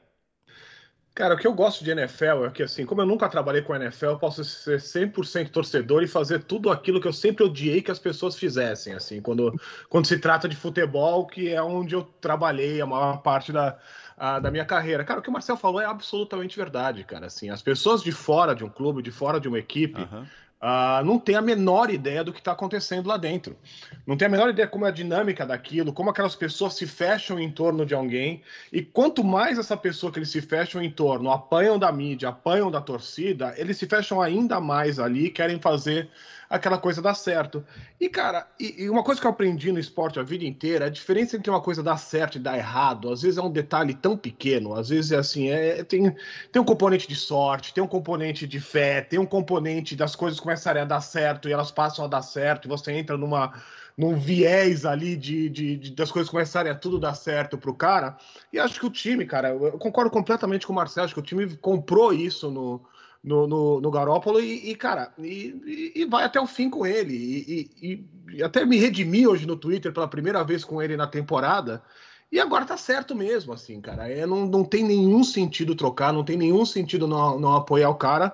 Cara, 1.14 1.34
o 1.34 1.38
que 1.38 1.46
eu 1.46 1.54
gosto 1.54 1.84
de 1.84 1.92
NFL 1.92 2.46
é 2.46 2.50
que, 2.52 2.64
assim, 2.64 2.86
como 2.86 3.02
eu 3.02 3.06
nunca 3.06 3.28
trabalhei 3.28 3.62
com 3.62 3.76
NFL, 3.76 4.06
eu 4.06 4.18
posso 4.18 4.46
ser 4.46 4.80
100% 4.80 5.50
torcedor 5.50 6.04
e 6.04 6.08
fazer 6.08 6.44
tudo 6.44 6.72
aquilo 6.72 7.02
que 7.02 7.08
eu 7.08 7.12
sempre 7.12 7.44
odiei 7.44 7.82
que 7.82 7.92
as 7.92 8.00
pessoas 8.00 8.38
fizessem, 8.38 8.94
assim, 8.94 9.22
quando, 9.22 9.54
quando 9.90 10.08
se 10.08 10.18
trata 10.18 10.48
de 10.48 10.56
futebol, 10.56 11.28
que 11.28 11.50
é 11.50 11.62
onde 11.62 11.96
eu 11.96 12.04
trabalhei 12.22 12.80
a 12.80 12.86
maior 12.86 13.18
parte 13.18 13.52
da, 13.52 13.78
a, 14.16 14.40
da 14.40 14.50
minha 14.50 14.64
carreira. 14.64 15.04
Cara, 15.04 15.20
o 15.20 15.24
que 15.24 15.30
o 15.30 15.34
Marcel 15.34 15.58
falou 15.58 15.82
é 15.82 15.86
absolutamente 15.86 16.56
verdade, 16.56 17.04
cara, 17.04 17.26
assim, 17.26 17.50
as 17.50 17.62
pessoas 17.62 18.02
de 18.02 18.14
fora 18.14 18.56
de 18.56 18.64
um 18.64 18.70
clube, 18.70 19.02
de 19.02 19.12
fora 19.12 19.38
de 19.38 19.50
uma 19.50 19.60
equipe, 19.60 20.00
uhum 20.00 20.26
uh, 20.62 21.04
não 21.04 21.18
tem 21.18 21.36
a 21.36 21.42
menor 21.42 21.90
ideia 21.90 22.24
do 22.24 22.32
que 22.32 22.40
está 22.40 22.52
acontecendo 22.52 23.08
lá 23.08 23.18
dentro. 23.18 23.58
Não 24.06 24.16
tem 24.16 24.28
a 24.28 24.30
menor 24.30 24.50
ideia 24.50 24.68
como 24.68 24.86
é 24.86 24.90
a 24.90 24.92
dinâmica 24.92 25.46
daquilo, 25.46 25.92
como 25.92 26.10
aquelas 26.10 26.36
pessoas 26.36 26.76
se 26.76 26.86
fecham 26.86 27.40
em 27.40 27.52
torno 27.52 27.86
de 27.86 27.94
alguém. 27.94 28.42
E 28.72 28.82
quanto 28.82 29.24
mais 29.24 29.58
essa 29.58 29.76
pessoa 29.76 30.12
que 30.12 30.20
eles 30.20 30.30
se 30.30 30.42
fecham 30.42 30.82
em 30.82 30.92
torno 30.92 31.32
apanham 31.32 31.80
da 31.80 31.92
mídia, 31.92 32.30
apanham 32.30 32.70
da 32.70 32.80
torcida, 32.80 33.54
eles 33.58 33.78
se 33.78 33.88
fecham 33.88 34.22
ainda 34.22 34.60
mais 34.60 35.00
ali, 35.00 35.30
querem 35.30 35.60
fazer 35.60 36.10
aquela 36.52 36.78
coisa 36.78 37.02
dar 37.02 37.14
certo. 37.14 37.64
E, 37.98 38.10
cara, 38.10 38.46
e, 38.60 38.84
e, 38.84 38.90
uma 38.90 39.04
coisa 39.04 39.22
que 39.22 39.26
eu 39.26 39.32
aprendi 39.32 39.72
no 39.72 39.80
esporte 39.80 40.20
a 40.20 40.24
vida 40.24 40.44
inteira, 40.44 40.86
a 40.86 40.90
diferença 40.90 41.38
entre 41.38 41.50
uma 41.50 41.62
coisa 41.62 41.82
dar 41.82 41.96
certo 41.96 42.36
e 42.36 42.40
dar 42.40 42.58
errado, 42.58 43.10
às 43.10 43.22
vezes 43.22 43.38
é 43.38 43.42
um 43.42 43.50
detalhe 43.50 43.94
tão 43.94 44.18
pequeno, 44.18 44.76
às 44.76 44.90
vezes 44.90 45.14
é 45.14 45.18
assim, 45.18 45.50
é, 45.50 45.82
tem, 45.84 46.14
tem 46.52 46.62
um 46.62 46.66
componente 46.66 47.08
de 47.08 47.16
sorte, 47.16 47.74
tem 47.74 47.82
um 47.82 47.88
componente 47.88 48.46
de 48.46 48.60
fé, 48.60 49.00
tem 49.00 49.18
um 49.18 49.26
componente 49.26 49.96
das 49.96 50.14
coisas 50.14 50.42
começarem 50.42 50.82
a 50.82 50.86
dar 50.86 51.00
certo 51.00 51.48
e 51.48 51.54
elas 51.54 51.72
passam 51.72 52.04
a 52.04 52.08
dar 52.10 52.22
certo, 52.22 52.66
e 52.66 52.70
você 52.70 52.92
entra 52.92 53.18
numa 53.18 53.54
num 53.98 54.16
viés 54.16 54.86
ali 54.86 55.16
de, 55.16 55.50
de, 55.50 55.76
de, 55.78 55.92
das 55.92 56.12
coisas 56.12 56.30
começarem 56.30 56.72
a 56.72 56.76
tudo 56.76 56.98
dar 56.98 57.14
certo 57.14 57.58
pro 57.58 57.74
cara. 57.74 58.18
E 58.52 58.58
acho 58.58 58.80
que 58.80 58.86
o 58.86 58.90
time, 58.90 59.26
cara, 59.26 59.50
eu 59.50 59.78
concordo 59.78 60.10
completamente 60.10 60.66
com 60.66 60.74
o 60.74 60.76
Marcelo, 60.76 61.06
acho 61.06 61.14
que 61.14 61.20
o 61.20 61.24
time 61.24 61.56
comprou 61.58 62.14
isso 62.14 62.50
no, 62.50 62.82
no, 63.24 63.48
no, 63.48 63.82
no 63.82 63.92
Garópolo 63.92 64.40
e, 64.40 64.72
e 64.72 64.76
cara, 64.76 65.14
e, 65.18 65.92
e, 65.96 66.06
vai 66.06 66.24
até 66.24 66.40
o 66.40 66.48
fim 66.48 66.70
com 66.70 66.86
ele. 66.86 67.14
E, 67.14 68.06
e, 68.34 68.44
até 68.44 68.66
me 68.66 68.78
redimi 68.78 69.28
hoje 69.28 69.46
no 69.46 69.56
Twitter 69.56 69.94
pela 69.94 70.08
primeira 70.08 70.44
vez 70.44 70.64
com 70.64 70.82
ele 70.82 70.98
na 70.98 71.08
temporada. 71.08 71.84
E 72.32 72.40
agora 72.40 72.66
tá 72.66 72.78
certo 72.78 73.14
mesmo, 73.14 73.52
assim, 73.52 73.82
cara. 73.82 74.10
É, 74.10 74.26
não, 74.26 74.46
não 74.46 74.64
tem 74.64 74.84
nenhum 74.84 75.24
sentido 75.24 75.76
trocar, 75.76 76.14
não 76.14 76.24
tem 76.24 76.38
nenhum 76.38 76.66
sentido 76.66 77.06
não, 77.06 77.38
não 77.38 77.56
apoiar 77.56 77.90
o 77.90 77.96
cara. 77.96 78.34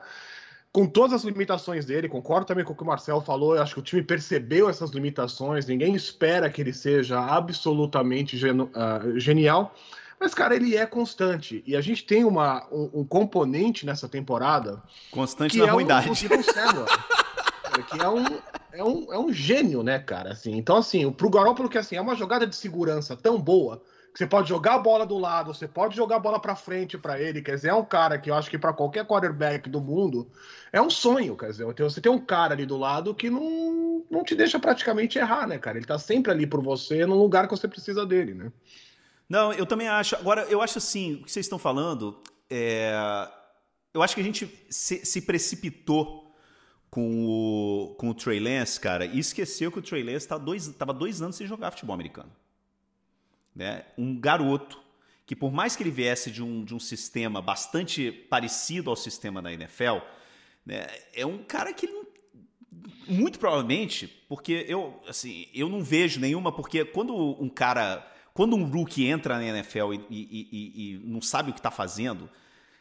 Com 0.71 0.85
todas 0.85 1.13
as 1.13 1.23
limitações 1.23 1.85
dele, 1.85 2.07
concordo 2.07 2.45
também 2.45 2.63
com 2.63 2.73
o 2.73 2.75
que 2.75 2.83
o 2.83 2.85
Marcel 2.85 3.19
falou. 3.19 3.55
Eu 3.55 3.63
acho 3.63 3.73
que 3.73 3.79
o 3.79 3.83
time 3.83 4.03
percebeu 4.03 4.69
essas 4.69 4.91
limitações. 4.91 5.65
Ninguém 5.65 5.95
espera 5.95 6.49
que 6.49 6.61
ele 6.61 6.73
seja 6.73 7.19
absolutamente 7.19 8.37
gen, 8.37 8.61
uh, 8.61 8.69
genial. 9.19 9.73
Mas, 10.19 10.33
cara, 10.33 10.55
ele 10.55 10.75
é 10.75 10.85
constante. 10.85 11.63
E 11.65 11.75
a 11.75 11.81
gente 11.81 12.03
tem 12.03 12.23
uma, 12.23 12.67
um, 12.71 13.01
um 13.01 13.05
componente 13.05 13.85
nessa 13.85 14.09
temporada. 14.09 14.81
Constante 15.11 15.57
na 15.57 15.67
é 15.67 15.69
ruindade. 15.69 16.09
Um, 16.09 16.13
que 17.83 18.01
é 18.01 18.09
um, 18.09 18.25
é, 18.73 18.83
um, 18.83 19.13
é 19.13 19.19
um 19.19 19.31
gênio, 19.31 19.83
né, 19.83 19.99
cara? 19.99 20.31
Assim, 20.31 20.57
então, 20.57 20.77
assim, 20.77 21.11
pro 21.11 21.29
Garoppolo, 21.29 21.69
que 21.69 21.77
assim, 21.77 21.95
é 21.95 22.01
uma 22.01 22.15
jogada 22.15 22.47
de 22.47 22.55
segurança 22.55 23.15
tão 23.15 23.39
boa 23.39 23.81
que 24.17 24.23
você 24.23 24.25
pode 24.25 24.49
jogar 24.49 24.73
a 24.73 24.79
bola 24.79 25.05
do 25.05 25.15
lado, 25.15 25.53
você 25.53 25.67
pode 25.67 25.95
jogar 25.95 26.15
a 26.15 26.19
bola 26.19 26.39
para 26.39 26.55
frente 26.55 26.97
para 26.97 27.21
ele. 27.21 27.39
Quer 27.39 27.53
dizer, 27.53 27.69
é 27.69 27.73
um 27.75 27.85
cara 27.85 28.17
que 28.17 28.31
eu 28.31 28.33
acho 28.33 28.49
que 28.49 28.57
para 28.57 28.73
qualquer 28.73 29.05
quarterback 29.05 29.69
do 29.69 29.79
mundo 29.79 30.27
é 30.73 30.81
um 30.81 30.89
sonho. 30.89 31.37
Quer 31.37 31.51
dizer, 31.51 31.65
você 31.77 32.01
tem 32.01 32.11
um 32.11 32.17
cara 32.17 32.55
ali 32.55 32.65
do 32.65 32.77
lado 32.77 33.13
que 33.13 33.29
não, 33.29 34.03
não 34.09 34.23
te 34.23 34.33
deixa 34.33 34.57
praticamente 34.57 35.19
errar, 35.19 35.45
né, 35.45 35.59
cara? 35.59 35.77
Ele 35.77 35.85
tá 35.85 35.99
sempre 35.99 36.31
ali 36.31 36.47
por 36.47 36.63
você 36.63 37.05
no 37.05 37.15
lugar 37.15 37.47
que 37.47 37.55
você 37.55 37.67
precisa 37.67 38.07
dele, 38.07 38.33
né? 38.33 38.51
Não, 39.29 39.51
eu 39.53 39.65
também 39.65 39.87
acho. 39.87 40.15
Agora, 40.15 40.43
eu 40.43 40.61
acho 40.61 40.77
assim, 40.77 41.15
o 41.15 41.23
que 41.23 41.31
vocês 41.31 41.45
estão 41.45 41.59
falando, 41.59 42.21
é... 42.49 42.93
eu 43.93 44.01
acho 44.01 44.15
que 44.15 44.21
a 44.21 44.23
gente 44.23 44.49
se, 44.69 45.05
se, 45.05 45.21
precipitou 45.21 46.33
com 46.89 47.25
o, 47.25 47.95
com 47.95 48.09
o 48.09 48.13
Trey 48.13 48.39
Lance, 48.39 48.79
cara, 48.79 49.05
e 49.05 49.19
esqueceu 49.19 49.71
que 49.71 49.79
o 49.79 49.81
Trey 49.81 50.03
Lance 50.03 50.17
estava 50.17 50.43
dois, 50.43 50.67
tava 50.69 50.93
dois 50.93 51.21
anos 51.21 51.35
sem 51.35 51.45
jogar 51.45 51.71
futebol 51.71 51.93
americano. 51.93 52.31
Né? 53.53 53.85
Um 53.97 54.17
garoto 54.19 54.81
que, 55.25 55.35
por 55.35 55.51
mais 55.51 55.75
que 55.75 55.83
ele 55.83 55.91
viesse 55.91 56.31
de 56.31 56.41
um, 56.41 56.63
de 56.63 56.73
um 56.73 56.79
sistema 56.79 57.41
bastante 57.41 58.11
parecido 58.11 58.89
ao 58.89 58.95
sistema 58.95 59.41
da 59.41 59.51
NFL, 59.51 59.97
né, 60.65 60.87
é 61.13 61.25
um 61.25 61.43
cara 61.43 61.73
que 61.73 61.85
muito 63.07 63.37
provavelmente, 63.37 64.07
porque 64.27 64.65
eu, 64.67 65.01
assim, 65.07 65.47
eu 65.53 65.67
não 65.67 65.83
vejo 65.83 66.19
nenhuma, 66.19 66.51
porque 66.51 66.85
quando 66.85 67.13
um 67.41 67.49
cara 67.49 68.05
quando 68.37 68.55
um 68.55 68.65
rookie 68.65 69.07
entra 69.07 69.37
na 69.37 69.45
NFL 69.45 69.95
e, 69.95 70.05
e, 70.11 70.49
e, 70.51 70.93
e 70.93 71.01
não 71.03 71.19
sabe 71.23 71.49
o 71.49 71.53
que 71.53 71.59
está 71.59 71.71
fazendo, 71.71 72.29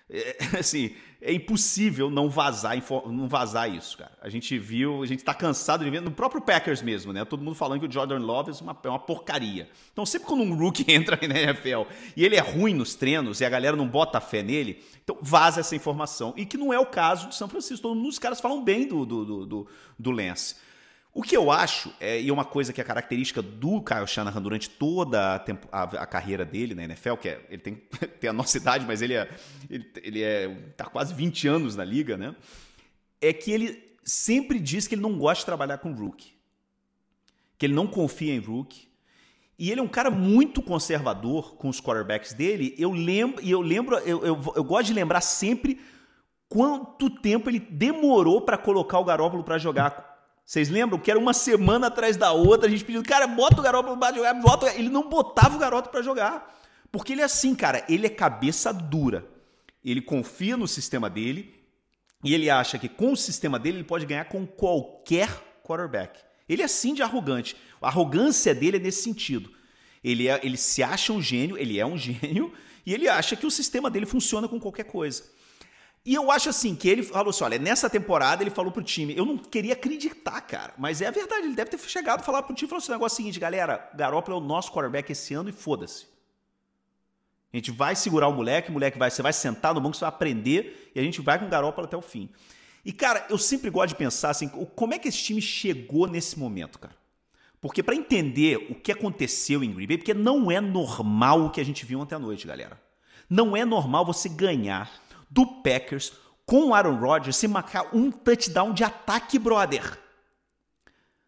é, 0.06 0.36
assim, 0.60 0.94
é 1.18 1.32
impossível 1.32 2.10
não 2.10 2.28
vazar, 2.28 2.76
não 3.06 3.26
vazar 3.26 3.74
isso, 3.74 3.96
cara. 3.96 4.12
A 4.20 4.28
gente 4.28 4.58
viu, 4.58 5.02
a 5.02 5.06
gente 5.06 5.20
está 5.20 5.32
cansado 5.32 5.82
de 5.82 5.90
ver 5.90 6.02
no 6.02 6.10
próprio 6.10 6.42
Packers 6.42 6.82
mesmo, 6.82 7.10
né? 7.10 7.24
Todo 7.24 7.42
mundo 7.42 7.54
falando 7.54 7.80
que 7.80 7.86
o 7.86 7.90
Jordan 7.90 8.18
Love 8.18 8.50
é 8.50 8.62
uma, 8.62 8.78
é 8.84 8.88
uma 8.90 8.98
porcaria. 8.98 9.66
Então, 9.94 10.04
sempre 10.04 10.28
quando 10.28 10.42
um 10.42 10.54
rookie 10.54 10.84
entra 10.92 11.18
na 11.26 11.40
NFL 11.40 11.90
e 12.14 12.22
ele 12.22 12.36
é 12.36 12.40
ruim 12.40 12.74
nos 12.74 12.94
treinos 12.94 13.40
e 13.40 13.44
a 13.46 13.48
galera 13.48 13.74
não 13.74 13.88
bota 13.88 14.20
fé 14.20 14.42
nele, 14.42 14.84
então 15.02 15.16
vaza 15.22 15.60
essa 15.60 15.74
informação. 15.74 16.34
E 16.36 16.44
que 16.44 16.58
não 16.58 16.70
é 16.70 16.78
o 16.78 16.84
caso 16.84 17.30
de 17.30 17.34
São 17.34 17.48
Francisco. 17.48 17.88
Todos 17.88 18.06
os 18.06 18.18
caras 18.18 18.42
falam 18.42 18.62
bem 18.62 18.86
do, 18.86 19.06
do, 19.06 19.46
do, 19.46 19.66
do 19.98 20.10
Lance. 20.10 20.65
O 21.16 21.22
que 21.22 21.34
eu 21.34 21.50
acho, 21.50 21.90
é, 21.98 22.20
e 22.20 22.28
é 22.28 22.32
uma 22.32 22.44
coisa 22.44 22.74
que 22.74 22.80
é 22.80 22.84
característica 22.84 23.40
do 23.40 23.80
Kyle 23.80 24.06
Shanahan 24.06 24.42
durante 24.42 24.68
toda 24.68 25.36
a, 25.36 25.38
tempo, 25.38 25.66
a, 25.72 25.84
a 25.84 26.06
carreira 26.06 26.44
dele 26.44 26.74
na 26.74 26.84
NFL, 26.84 27.14
que 27.14 27.30
é, 27.30 27.40
ele 27.48 27.62
tem, 27.62 27.74
tem 28.20 28.28
a 28.28 28.34
nossa 28.34 28.58
idade, 28.58 28.84
mas 28.84 29.00
ele 29.00 29.14
é, 29.14 29.26
ele, 29.70 29.90
ele 30.02 30.22
é 30.22 30.54
tá 30.76 30.84
quase 30.84 31.14
20 31.14 31.48
anos 31.48 31.74
na 31.74 31.86
liga, 31.86 32.18
né? 32.18 32.36
É 33.18 33.32
que 33.32 33.50
ele 33.50 33.96
sempre 34.04 34.58
diz 34.58 34.86
que 34.86 34.94
ele 34.94 35.00
não 35.00 35.16
gosta 35.16 35.40
de 35.40 35.46
trabalhar 35.46 35.78
com 35.78 35.90
rookie. 35.90 36.34
Que 37.56 37.64
ele 37.64 37.74
não 37.74 37.86
confia 37.86 38.34
em 38.34 38.38
rookie. 38.38 38.86
E 39.58 39.70
ele 39.70 39.80
é 39.80 39.82
um 39.82 39.88
cara 39.88 40.10
muito 40.10 40.60
conservador 40.60 41.56
com 41.56 41.70
os 41.70 41.80
quarterbacks 41.80 42.34
dele. 42.34 42.74
Eu 42.76 42.92
lembro, 42.92 43.42
e 43.42 43.50
eu 43.50 43.62
lembro, 43.62 43.96
eu, 44.00 44.22
eu, 44.22 44.52
eu 44.54 44.64
gosto 44.64 44.88
de 44.88 44.92
lembrar 44.92 45.22
sempre 45.22 45.80
quanto 46.46 47.08
tempo 47.08 47.48
ele 47.48 47.58
demorou 47.58 48.42
para 48.42 48.58
colocar 48.58 48.98
o 48.98 49.04
Garópolo 49.04 49.42
para 49.42 49.56
jogar 49.56 50.05
vocês 50.46 50.68
lembram 50.68 50.96
que 50.96 51.10
era 51.10 51.18
uma 51.18 51.34
semana 51.34 51.88
atrás 51.88 52.16
da 52.16 52.30
outra, 52.30 52.68
a 52.68 52.70
gente 52.70 52.84
pedindo, 52.84 53.04
cara, 53.04 53.26
bota 53.26 53.58
o 53.58 53.62
garoto 53.64 53.96
para 53.98 54.14
jogar, 54.14 54.32
bota. 54.34 54.72
Ele 54.72 54.88
não 54.88 55.08
botava 55.08 55.56
o 55.56 55.58
garoto 55.58 55.90
para 55.90 56.02
jogar. 56.02 56.56
Porque 56.92 57.14
ele 57.14 57.20
é 57.20 57.24
assim, 57.24 57.52
cara, 57.52 57.84
ele 57.88 58.06
é 58.06 58.08
cabeça 58.08 58.72
dura. 58.72 59.26
Ele 59.84 60.00
confia 60.00 60.56
no 60.56 60.68
sistema 60.68 61.10
dele 61.10 61.52
e 62.22 62.32
ele 62.32 62.48
acha 62.48 62.78
que 62.78 62.88
com 62.88 63.12
o 63.12 63.16
sistema 63.16 63.58
dele 63.58 63.78
ele 63.78 63.84
pode 63.84 64.06
ganhar 64.06 64.26
com 64.26 64.46
qualquer 64.46 65.28
quarterback. 65.64 66.20
Ele 66.48 66.62
é 66.62 66.66
assim 66.66 66.94
de 66.94 67.02
arrogante. 67.02 67.56
A 67.82 67.88
arrogância 67.88 68.54
dele 68.54 68.76
é 68.76 68.80
nesse 68.80 69.02
sentido. 69.02 69.50
Ele, 70.02 70.28
é, 70.28 70.40
ele 70.44 70.56
se 70.56 70.80
acha 70.80 71.12
um 71.12 71.20
gênio, 71.20 71.58
ele 71.58 71.80
é 71.80 71.84
um 71.84 71.98
gênio, 71.98 72.52
e 72.86 72.94
ele 72.94 73.08
acha 73.08 73.34
que 73.34 73.46
o 73.46 73.50
sistema 73.50 73.90
dele 73.90 74.06
funciona 74.06 74.46
com 74.46 74.60
qualquer 74.60 74.84
coisa. 74.84 75.24
E 76.06 76.14
eu 76.14 76.30
acho 76.30 76.48
assim, 76.48 76.76
que 76.76 76.88
ele 76.88 77.02
falou 77.02 77.30
assim: 77.30 77.42
olha, 77.42 77.58
nessa 77.58 77.90
temporada 77.90 78.40
ele 78.40 78.50
falou 78.50 78.70
pro 78.70 78.80
time, 78.80 79.16
eu 79.16 79.26
não 79.26 79.36
queria 79.36 79.72
acreditar, 79.72 80.40
cara, 80.40 80.72
mas 80.78 81.02
é 81.02 81.08
a 81.08 81.10
verdade, 81.10 81.46
ele 81.46 81.56
deve 81.56 81.70
ter 81.72 81.80
chegado 81.80 82.22
falar 82.22 82.44
pro 82.44 82.54
time 82.54 82.68
falou 82.68 82.78
assim: 82.78 82.92
o 82.92 82.94
negócio 82.94 83.14
é 83.14 83.16
o 83.16 83.16
seguinte, 83.16 83.40
galera, 83.40 83.90
Garoppolo 83.92 84.36
é 84.36 84.40
o 84.40 84.42
nosso 84.44 84.70
quarterback 84.70 85.10
esse 85.10 85.34
ano 85.34 85.48
e 85.48 85.52
foda-se. 85.52 86.06
A 87.52 87.56
gente 87.56 87.72
vai 87.72 87.96
segurar 87.96 88.28
o 88.28 88.32
moleque, 88.32 88.70
o 88.70 88.72
moleque 88.72 88.96
vai, 88.96 89.10
você 89.10 89.20
vai 89.20 89.32
sentar 89.32 89.74
no 89.74 89.80
banco, 89.80 89.96
você 89.96 90.02
vai 90.02 90.10
aprender 90.10 90.92
e 90.94 91.00
a 91.00 91.02
gente 91.02 91.20
vai 91.20 91.40
com 91.40 91.46
o 91.46 91.48
Garoppolo 91.48 91.86
até 91.88 91.96
o 91.96 92.02
fim. 92.02 92.28
E, 92.84 92.92
cara, 92.92 93.26
eu 93.28 93.36
sempre 93.36 93.68
gosto 93.68 93.88
de 93.88 93.94
pensar 93.96 94.30
assim, 94.30 94.48
como 94.48 94.94
é 94.94 94.98
que 95.00 95.08
esse 95.08 95.18
time 95.18 95.42
chegou 95.42 96.06
nesse 96.06 96.38
momento, 96.38 96.78
cara? 96.78 96.94
Porque 97.60 97.82
para 97.82 97.96
entender 97.96 98.68
o 98.70 98.76
que 98.76 98.92
aconteceu 98.92 99.64
em 99.64 99.72
Green 99.72 99.88
Bay, 99.88 99.98
porque 99.98 100.14
não 100.14 100.52
é 100.52 100.60
normal 100.60 101.46
o 101.46 101.50
que 101.50 101.60
a 101.60 101.64
gente 101.64 101.84
viu 101.84 101.98
ontem 101.98 102.14
à 102.14 102.18
noite, 102.18 102.46
galera. 102.46 102.80
Não 103.28 103.56
é 103.56 103.64
normal 103.64 104.04
você 104.04 104.28
ganhar 104.28 104.88
do 105.30 105.46
Packers 105.62 106.12
com 106.44 106.66
o 106.66 106.74
Aaron 106.74 106.96
Rodgers 106.96 107.36
sem 107.36 107.48
marcar 107.48 107.94
um 107.94 108.10
touchdown 108.10 108.72
de 108.72 108.84
ataque, 108.84 109.38
brother. 109.38 109.98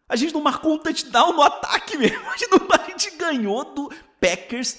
A 0.07 0.15
gente 0.15 0.33
não 0.33 0.41
marcou 0.41 0.73
um 0.73 0.77
touchdown 0.77 1.33
no 1.33 1.41
ataque 1.41 1.95
mesmo. 1.99 2.27
A 2.29 2.37
gente, 2.37 2.51
não, 2.51 2.67
a 2.71 2.87
gente 2.89 3.11
ganhou 3.11 3.63
do 3.65 3.93
Packers 4.19 4.77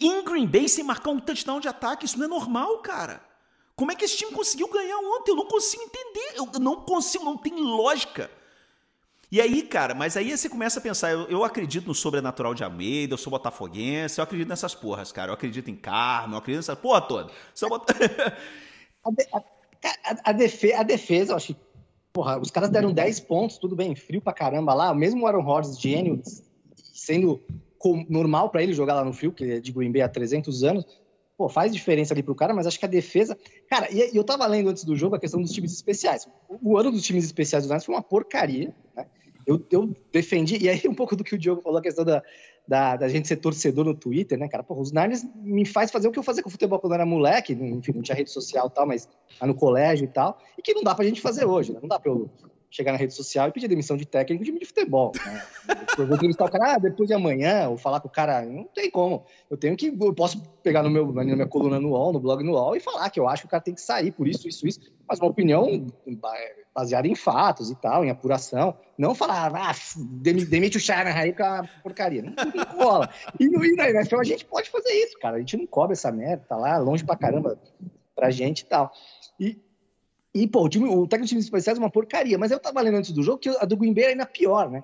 em 0.00 0.24
Green 0.24 0.46
Bay 0.46 0.68
sem 0.68 0.82
marcar 0.82 1.10
um 1.10 1.20
touchdown 1.20 1.60
de 1.60 1.68
ataque. 1.68 2.06
Isso 2.06 2.18
não 2.18 2.26
é 2.26 2.28
normal, 2.28 2.78
cara. 2.78 3.22
Como 3.76 3.92
é 3.92 3.94
que 3.94 4.04
esse 4.04 4.16
time 4.16 4.32
conseguiu 4.32 4.68
ganhar 4.68 4.98
ontem? 4.98 5.32
Eu 5.32 5.36
não 5.36 5.46
consigo 5.46 5.82
entender. 5.82 6.34
Eu 6.36 6.60
não 6.60 6.76
consigo, 6.76 7.24
não 7.24 7.36
tem 7.36 7.54
lógica. 7.54 8.30
E 9.32 9.40
aí, 9.40 9.62
cara, 9.62 9.94
mas 9.94 10.14
aí 10.14 10.36
você 10.36 10.46
começa 10.46 10.78
a 10.78 10.82
pensar, 10.82 11.10
eu, 11.10 11.22
eu 11.22 11.42
acredito 11.42 11.86
no 11.86 11.94
sobrenatural 11.94 12.52
de 12.52 12.62
Almeida, 12.62 13.14
eu 13.14 13.18
sou 13.18 13.30
botafoguense, 13.30 14.18
eu 14.18 14.24
acredito 14.24 14.46
nessas 14.46 14.74
porras, 14.74 15.10
cara. 15.10 15.30
Eu 15.30 15.34
acredito 15.34 15.70
em 15.70 15.74
karma, 15.74 16.34
eu 16.34 16.38
acredito 16.38 16.58
nessa 16.58 16.76
porra 16.76 17.00
toda. 17.00 17.32
Sou 17.54 17.70
bot... 17.70 17.86
a, 19.02 19.38
a, 19.38 20.16
a, 20.24 20.32
defesa, 20.32 20.80
a 20.80 20.82
defesa, 20.82 21.32
eu 21.32 21.36
acho 21.36 21.54
que, 21.54 21.60
porra, 22.12 22.38
os 22.38 22.50
caras 22.50 22.68
deram 22.68 22.92
10 22.92 23.20
pontos, 23.20 23.56
tudo 23.56 23.74
bem, 23.74 23.96
frio 23.96 24.20
pra 24.20 24.34
caramba 24.34 24.74
lá. 24.74 24.92
Mesmo 24.92 25.22
o 25.22 25.26
Aaron 25.26 25.40
Rodgers, 25.40 25.80
gênio, 25.80 26.20
sendo 26.92 27.40
normal 28.10 28.50
para 28.50 28.62
ele 28.62 28.74
jogar 28.74 28.96
lá 28.96 29.02
no 29.02 29.14
frio, 29.14 29.32
que 29.32 29.44
é 29.44 29.60
de 29.60 29.72
Green 29.72 29.92
Bay 29.92 30.02
há 30.02 30.10
300 30.10 30.62
anos, 30.62 30.84
pô, 31.38 31.48
faz 31.48 31.72
diferença 31.72 32.12
ali 32.12 32.22
pro 32.22 32.34
cara, 32.34 32.52
mas 32.52 32.66
acho 32.66 32.78
que 32.78 32.84
a 32.84 32.88
defesa. 32.88 33.34
Cara, 33.70 33.90
e 33.90 34.14
eu 34.14 34.24
tava 34.24 34.46
lendo 34.46 34.68
antes 34.68 34.84
do 34.84 34.94
jogo 34.94 35.16
a 35.16 35.18
questão 35.18 35.40
dos 35.40 35.52
times 35.52 35.72
especiais. 35.72 36.28
O 36.50 36.76
ano 36.76 36.90
dos 36.90 37.02
times 37.02 37.24
especiais 37.24 37.64
do 37.64 37.68
Niners 37.68 37.86
foi 37.86 37.94
uma 37.94 38.02
porcaria, 38.02 38.74
né? 38.94 39.06
Eu, 39.46 39.64
eu 39.70 39.94
defendi, 40.12 40.62
e 40.62 40.68
aí 40.68 40.82
um 40.86 40.94
pouco 40.94 41.16
do 41.16 41.24
que 41.24 41.34
o 41.34 41.38
Diogo 41.38 41.62
falou, 41.62 41.78
a 41.78 41.82
questão 41.82 42.04
da, 42.04 42.22
da, 42.66 42.96
da 42.96 43.08
gente 43.08 43.28
ser 43.28 43.36
torcedor 43.36 43.84
no 43.84 43.94
Twitter, 43.94 44.38
né, 44.38 44.48
cara? 44.48 44.62
Porra, 44.62 44.80
os 44.80 44.92
Niners 44.92 45.24
me 45.36 45.64
faz 45.64 45.90
fazer 45.90 46.08
o 46.08 46.12
que 46.12 46.18
eu 46.18 46.22
fazia 46.22 46.42
com 46.42 46.48
o 46.48 46.52
futebol 46.52 46.78
quando 46.78 46.92
eu 46.92 46.96
era 46.96 47.06
moleque, 47.06 47.52
enfim, 47.52 47.92
não 47.92 48.02
tinha 48.02 48.16
rede 48.16 48.30
social 48.30 48.68
e 48.68 48.70
tal, 48.70 48.86
mas 48.86 49.08
no 49.40 49.54
colégio 49.54 50.04
e 50.04 50.08
tal, 50.08 50.38
e 50.56 50.62
que 50.62 50.74
não 50.74 50.82
dá 50.82 50.94
pra 50.94 51.04
gente 51.04 51.20
fazer 51.20 51.44
hoje, 51.44 51.72
né? 51.72 51.78
Não 51.80 51.88
dá 51.88 51.98
pra 51.98 52.10
eu 52.10 52.30
chegar 52.72 52.92
na 52.92 52.98
rede 52.98 53.12
social 53.12 53.48
e 53.48 53.52
pedir 53.52 53.68
demissão 53.68 53.98
de 53.98 54.06
técnico 54.06 54.42
de 54.42 54.64
futebol. 54.64 55.12
Né? 55.26 55.42
Eu 55.98 56.06
vou 56.06 56.16
entrevistar 56.16 56.46
o 56.46 56.50
cara 56.50 56.74
ah, 56.74 56.78
depois 56.78 57.06
de 57.06 57.14
amanhã, 57.14 57.68
ou 57.68 57.76
falar 57.76 58.00
com 58.00 58.08
o 58.08 58.10
cara, 58.10 58.42
não 58.46 58.64
tem 58.64 58.90
como. 58.90 59.26
Eu 59.50 59.58
tenho 59.58 59.76
que, 59.76 59.88
eu 59.88 60.14
posso 60.14 60.42
pegar 60.62 60.82
no 60.82 60.88
meu, 60.88 61.12
na 61.12 61.22
minha 61.22 61.46
coluna 61.46 61.78
no 61.78 61.90
UOL, 61.90 62.14
no 62.14 62.20
blog 62.20 62.42
no 62.42 62.52
UOL, 62.52 62.74
e 62.74 62.80
falar 62.80 63.10
que 63.10 63.20
eu 63.20 63.28
acho 63.28 63.42
que 63.42 63.46
o 63.46 63.50
cara 63.50 63.62
tem 63.62 63.74
que 63.74 63.80
sair 63.80 64.10
por 64.10 64.26
isso, 64.26 64.48
isso, 64.48 64.66
isso. 64.66 64.80
Mas 65.06 65.20
uma 65.20 65.28
opinião 65.28 65.86
baseada 66.74 67.06
em 67.06 67.14
fatos 67.14 67.70
e 67.70 67.74
tal, 67.74 68.04
em 68.04 68.10
apuração. 68.10 68.76
Não 68.96 69.14
falar, 69.14 69.52
ah, 69.54 69.72
demite 69.96 70.76
o 70.76 70.80
Shanahan 70.80 71.20
aí 71.20 71.32
com 71.32 71.42
a 71.42 71.68
porcaria. 71.82 72.22
Não, 72.22 72.32
não 72.32 72.64
cola. 72.64 73.10
E 73.38 73.48
no 73.48 73.64
NFL 73.64 74.20
a 74.20 74.24
gente 74.24 74.44
pode 74.44 74.70
fazer 74.70 74.92
isso, 74.92 75.18
cara. 75.18 75.36
A 75.36 75.38
gente 75.40 75.56
não 75.56 75.66
cobra 75.66 75.92
essa 75.92 76.10
merda, 76.10 76.44
tá 76.48 76.56
lá 76.56 76.78
longe 76.78 77.04
pra 77.04 77.16
caramba 77.16 77.58
pra 78.14 78.30
gente 78.30 78.60
e 78.60 78.66
tal. 78.66 78.92
E, 79.38 79.58
e, 80.34 80.46
pô, 80.46 80.64
o, 80.64 80.68
time, 80.68 80.88
o 80.88 81.06
técnico 81.06 81.24
de 81.24 81.28
times 81.30 81.44
especiais 81.44 81.78
é 81.78 81.80
uma 81.80 81.90
porcaria, 81.90 82.38
mas 82.38 82.50
eu 82.50 82.58
tava 82.58 82.80
lendo 82.80 82.96
antes 82.96 83.12
do 83.12 83.22
jogo 83.22 83.38
que 83.38 83.48
a 83.48 83.64
do 83.64 83.76
Green 83.76 83.92
Bay 83.92 84.04
é 84.04 84.08
ainda 84.08 84.26
pior, 84.26 84.70
né? 84.70 84.82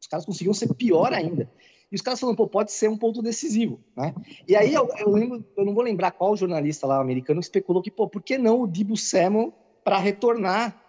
Os 0.00 0.06
caras 0.06 0.24
conseguiam 0.24 0.54
ser 0.54 0.72
pior 0.74 1.12
ainda. 1.12 1.50
E 1.90 1.94
os 1.94 2.02
caras 2.02 2.20
falando, 2.20 2.36
pô, 2.36 2.46
pode 2.46 2.70
ser 2.70 2.88
um 2.88 2.98
ponto 2.98 3.22
decisivo, 3.22 3.80
né? 3.96 4.14
E 4.46 4.54
aí 4.54 4.74
eu, 4.74 4.88
eu 4.98 5.10
lembro, 5.10 5.44
eu 5.56 5.64
não 5.64 5.74
vou 5.74 5.82
lembrar 5.82 6.10
qual 6.10 6.36
jornalista 6.36 6.86
lá 6.86 7.00
americano 7.00 7.40
que 7.40 7.46
especulou 7.46 7.82
que, 7.82 7.90
pô, 7.90 8.08
por 8.08 8.22
que 8.22 8.36
não 8.36 8.60
o 8.60 8.66
Dibu 8.66 8.96
Samuel 8.96 9.54
para 9.82 9.98
retornar 9.98 10.87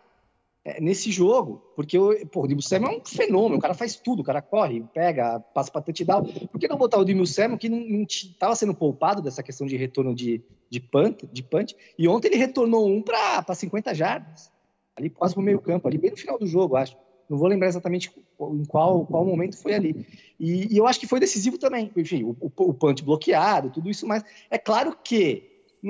é, 0.64 0.82
nesse 0.82 1.12
jogo? 1.12 1.62
Porque 1.76 1.98
o, 1.98 2.28
pô, 2.28 2.44
o 2.44 2.48
Dibu 2.48 2.62
Samuel 2.62 2.94
é 2.94 2.98
um 2.98 3.06
fenômeno, 3.06 3.58
o 3.58 3.62
cara 3.62 3.74
faz 3.74 3.96
tudo, 3.96 4.22
o 4.22 4.24
cara 4.24 4.42
corre, 4.42 4.84
pega, 4.94 5.40
passa 5.40 5.72
para 5.72 5.82
touchdown. 5.82 6.24
Por 6.52 6.60
que 6.60 6.68
não 6.68 6.78
botar 6.78 6.98
o 6.98 7.06
Dibu 7.06 7.26
Samuel 7.26 7.58
que 7.58 7.70
não 7.70 8.04
estava 8.04 8.56
sendo 8.56 8.74
poupado 8.74 9.22
dessa 9.22 9.42
questão 9.42 9.66
de 9.66 9.78
retorno 9.78 10.14
de, 10.14 10.42
de 10.70 10.80
punt, 10.80 11.24
de 11.32 11.44
punch, 11.44 11.76
e 11.98 12.08
ontem 12.08 12.28
ele 12.28 12.38
retornou 12.38 12.88
um 12.88 13.02
para 13.02 13.44
50 13.54 13.94
jardas, 13.94 14.52
ali 14.96 15.10
quase 15.10 15.36
no 15.36 15.42
meio 15.42 15.60
campo, 15.60 15.88
ali 15.88 15.98
bem 15.98 16.12
no 16.12 16.18
final 16.18 16.38
do 16.38 16.46
jogo, 16.46 16.76
acho. 16.76 16.98
Não 17.30 17.38
vou 17.38 17.48
lembrar 17.48 17.68
exatamente 17.68 18.12
em 18.42 18.66
qual, 18.66 19.06
qual 19.06 19.24
momento 19.24 19.56
foi 19.56 19.76
ali. 19.76 20.06
E, 20.40 20.74
e 20.74 20.78
eu 20.78 20.88
acho 20.88 21.00
que 21.00 21.06
foi 21.06 21.20
decisivo 21.20 21.60
também. 21.60 21.92
Enfim, 21.96 22.24
o, 22.24 22.36
o, 22.40 22.52
o 22.58 22.94
bloqueado, 23.04 23.70
tudo 23.70 23.88
isso, 23.88 24.08
mas 24.08 24.24
é 24.50 24.58
claro 24.58 24.98
que 25.04 25.44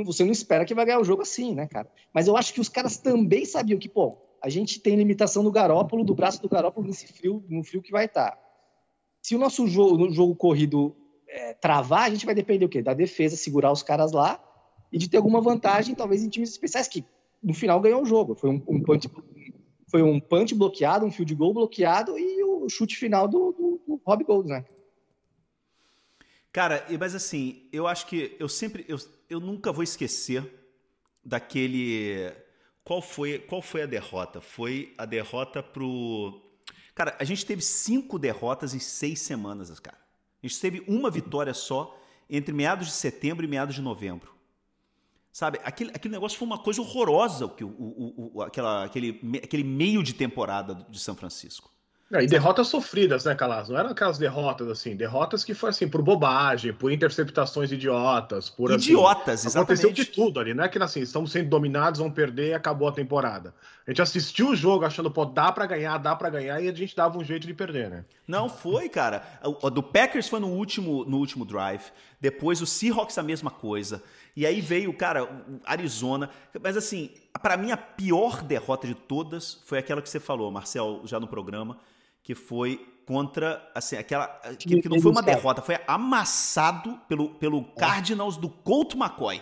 você 0.04 0.26
não 0.26 0.34
espera 0.34 0.66
que 0.66 0.76
vai 0.76 0.86
ganhar 0.86 1.00
o 1.00 1.06
jogo 1.06 1.22
assim, 1.22 1.56
né, 1.56 1.66
cara? 1.66 1.90
Mas 2.14 2.28
eu 2.28 2.36
acho 2.36 2.54
que 2.54 2.60
os 2.60 2.68
caras 2.68 2.98
também 2.98 3.46
sabiam 3.46 3.80
que, 3.80 3.88
pô, 3.88 4.18
a 4.42 4.50
gente 4.50 4.80
tem 4.80 4.96
limitação 4.96 5.44
do 5.44 5.52
garópolo, 5.52 6.04
do 6.04 6.16
braço 6.16 6.42
do 6.42 6.50
garópolo 6.50 6.88
nesse 6.88 7.08
frio, 7.08 7.44
no 7.50 7.64
frio 7.64 7.82
que 7.82 7.92
vai 7.92 8.06
estar. 8.06 8.32
Tá. 8.32 8.38
Se 9.22 9.36
o 9.36 9.40
nosso 9.40 9.68
jogo, 9.68 9.98
no 9.98 10.12
jogo 10.12 10.36
corrido 10.36 10.96
é, 11.28 11.54
travar, 11.54 12.04
a 12.04 12.10
gente 12.10 12.26
vai 12.26 12.34
depender 12.34 12.66
o 12.66 12.70
quê? 12.70 12.82
Da 12.82 12.94
defesa 12.94 13.36
segurar 13.36 13.72
os 13.72 13.84
caras 13.84 14.12
lá 14.12 14.44
e 14.92 14.98
de 14.98 15.10
ter 15.10 15.18
alguma 15.18 15.42
vantagem, 15.42 15.94
talvez 15.94 16.24
em 16.24 16.30
times 16.30 16.50
especiais, 16.50 16.88
que 16.88 17.06
no 17.44 17.54
final 17.54 17.80
ganhou 17.80 18.02
o 18.02 18.06
jogo. 18.06 18.36
Foi 18.36 18.50
um, 18.50 18.62
um 18.68 18.82
punch, 18.82 19.10
foi 19.88 20.02
um 20.02 20.20
punch 20.20 20.56
bloqueado, 20.56 21.06
um 21.06 21.12
field 21.12 21.36
goal 21.36 21.54
bloqueado 21.54 22.18
e 22.18 22.44
o 22.44 22.68
chute 22.70 22.96
final 22.96 23.28
do, 23.28 23.52
do, 23.52 23.82
do 23.88 24.02
Rob 24.06 24.24
Gold, 24.24 24.50
né? 24.50 24.66
Cara, 26.52 26.86
mas 27.00 27.14
assim, 27.14 27.68
eu 27.72 27.86
acho 27.86 28.08
que 28.08 28.36
eu 28.40 28.50
sempre, 28.50 28.84
eu, 28.88 28.98
eu 29.30 29.40
nunca 29.40 29.72
vou 29.72 29.84
esquecer 29.84 30.44
daquele. 31.24 32.32
Qual 32.90 33.04
foi, 33.04 33.38
qual 33.38 33.62
foi 33.62 33.84
a 33.84 33.86
derrota? 33.86 34.42
Foi 34.42 34.96
a 34.98 35.06
derrota 35.06 35.62
pro. 35.62 36.42
Cara, 36.96 37.16
a 37.20 37.24
gente 37.24 37.46
teve 37.46 37.62
cinco 37.62 38.18
derrotas 38.18 38.74
em 38.74 38.80
seis 38.80 39.22
semanas, 39.22 39.80
cara. 39.80 40.00
A 40.42 40.48
gente 40.48 40.60
teve 40.60 40.84
uma 40.88 41.12
vitória 41.12 41.54
só 41.54 41.96
entre 42.28 42.52
meados 42.52 42.88
de 42.88 42.94
setembro 42.94 43.46
e 43.46 43.48
meados 43.48 43.76
de 43.76 43.82
novembro. 43.84 44.34
Sabe, 45.32 45.60
aquele, 45.64 45.92
aquele 45.92 46.12
negócio 46.12 46.36
foi 46.36 46.48
uma 46.48 46.58
coisa 46.58 46.82
horrorosa, 46.82 47.46
o, 47.46 47.64
o, 47.64 48.32
o, 48.34 48.42
aquela, 48.42 48.86
aquele, 48.86 49.22
aquele 49.36 49.64
meio 49.64 50.02
de 50.02 50.16
temporada 50.16 50.74
de 50.90 51.00
São 51.00 51.14
Francisco. 51.14 51.72
E 52.12 52.26
derrotas 52.26 52.68
sofridas, 52.68 53.24
né, 53.26 53.36
Calas? 53.36 53.70
Não 53.70 53.78
eram 53.78 53.92
aquelas 53.92 54.18
derrotas 54.18 54.68
assim, 54.68 54.96
derrotas 54.96 55.44
que 55.44 55.54
foi 55.54 55.70
assim, 55.70 55.88
por 55.88 56.02
bobagem, 56.02 56.74
por 56.74 56.92
interceptações 56.92 57.72
idiotas, 57.72 58.50
por 58.50 58.72
assim, 58.72 58.94
Idiotas, 58.94 59.42
assim, 59.42 59.48
exatamente. 59.48 59.82
Aconteceu 59.82 59.92
de 59.92 60.06
tudo 60.06 60.40
ali, 60.40 60.56
não 60.56 60.64
é 60.64 60.68
que 60.68 60.80
assim, 60.82 61.02
estamos 61.02 61.32
sendo 61.32 61.50
dominados, 61.50 62.00
vão 62.00 62.10
perder 62.10 62.50
e 62.50 62.54
acabou 62.56 62.88
a 62.88 62.92
temporada. 62.92 63.54
A 63.86 63.92
gente 63.92 64.02
assistiu 64.02 64.50
o 64.50 64.56
jogo 64.56 64.86
achando, 64.86 65.12
pô, 65.12 65.24
dá 65.24 65.52
para 65.52 65.68
ganhar, 65.68 66.00
dá 66.00 66.16
para 66.16 66.32
ganhar, 66.32 66.60
e 66.60 66.68
a 66.68 66.74
gente 66.74 66.96
dava 66.96 67.16
um 67.16 67.24
jeito 67.24 67.46
de 67.46 67.54
perder, 67.54 67.92
né? 67.92 68.06
Não 68.28 68.50
foi, 68.50 68.90
cara. 68.90 69.24
O 69.44 69.70
do 69.70 69.84
Packers 69.84 70.28
foi 70.28 70.40
no 70.40 70.48
último, 70.48 71.06
no 71.06 71.18
último 71.18 71.46
drive, 71.46 71.92
depois 72.20 72.60
o 72.60 72.66
Seahawks 72.66 73.20
a 73.20 73.24
mesma 73.24 73.52
coisa. 73.52 74.02
E 74.36 74.48
aí 74.48 74.62
veio, 74.62 74.92
cara, 74.94 75.26
o 75.26 75.60
Arizona. 75.64 76.30
Mas 76.60 76.76
assim, 76.76 77.12
para 77.42 77.56
mim 77.56 77.72
a 77.72 77.78
pior 77.78 78.42
derrota 78.42 78.88
de 78.88 78.96
todas 78.96 79.62
foi 79.66 79.78
aquela 79.78 80.02
que 80.02 80.10
você 80.10 80.20
falou, 80.20 80.50
Marcel, 80.50 81.02
já 81.06 81.20
no 81.20 81.28
programa 81.28 81.78
que 82.30 82.36
foi 82.36 83.02
contra, 83.08 83.68
assim, 83.74 83.98
aquela. 83.98 84.28
Que, 84.28 84.80
que 84.80 84.88
não 84.88 85.02
foi 85.02 85.12
uma 85.12 85.24
derrota, 85.24 85.64
foi 85.64 85.80
amassado 85.88 87.02
pelo, 87.08 87.32
pelo 87.34 87.64
Cardinals 87.74 88.38
do 88.38 88.48
Colt 88.48 88.94
McCoy. 88.94 89.42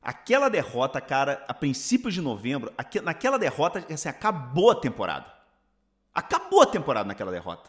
Aquela 0.00 0.48
derrota, 0.48 1.00
cara, 1.00 1.44
a 1.48 1.52
princípios 1.52 2.14
de 2.14 2.20
novembro, 2.20 2.72
naquela 3.02 3.40
derrota, 3.40 3.84
assim, 3.92 4.08
acabou 4.08 4.70
a 4.70 4.76
temporada. 4.76 5.26
Acabou 6.14 6.62
a 6.62 6.66
temporada 6.66 7.08
naquela 7.08 7.32
derrota. 7.32 7.68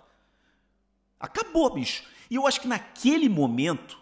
Acabou, 1.19 1.73
bicho. 1.73 2.03
E 2.29 2.35
eu 2.35 2.45
acho 2.45 2.61
que 2.61 2.67
naquele 2.67 3.27
momento, 3.27 3.97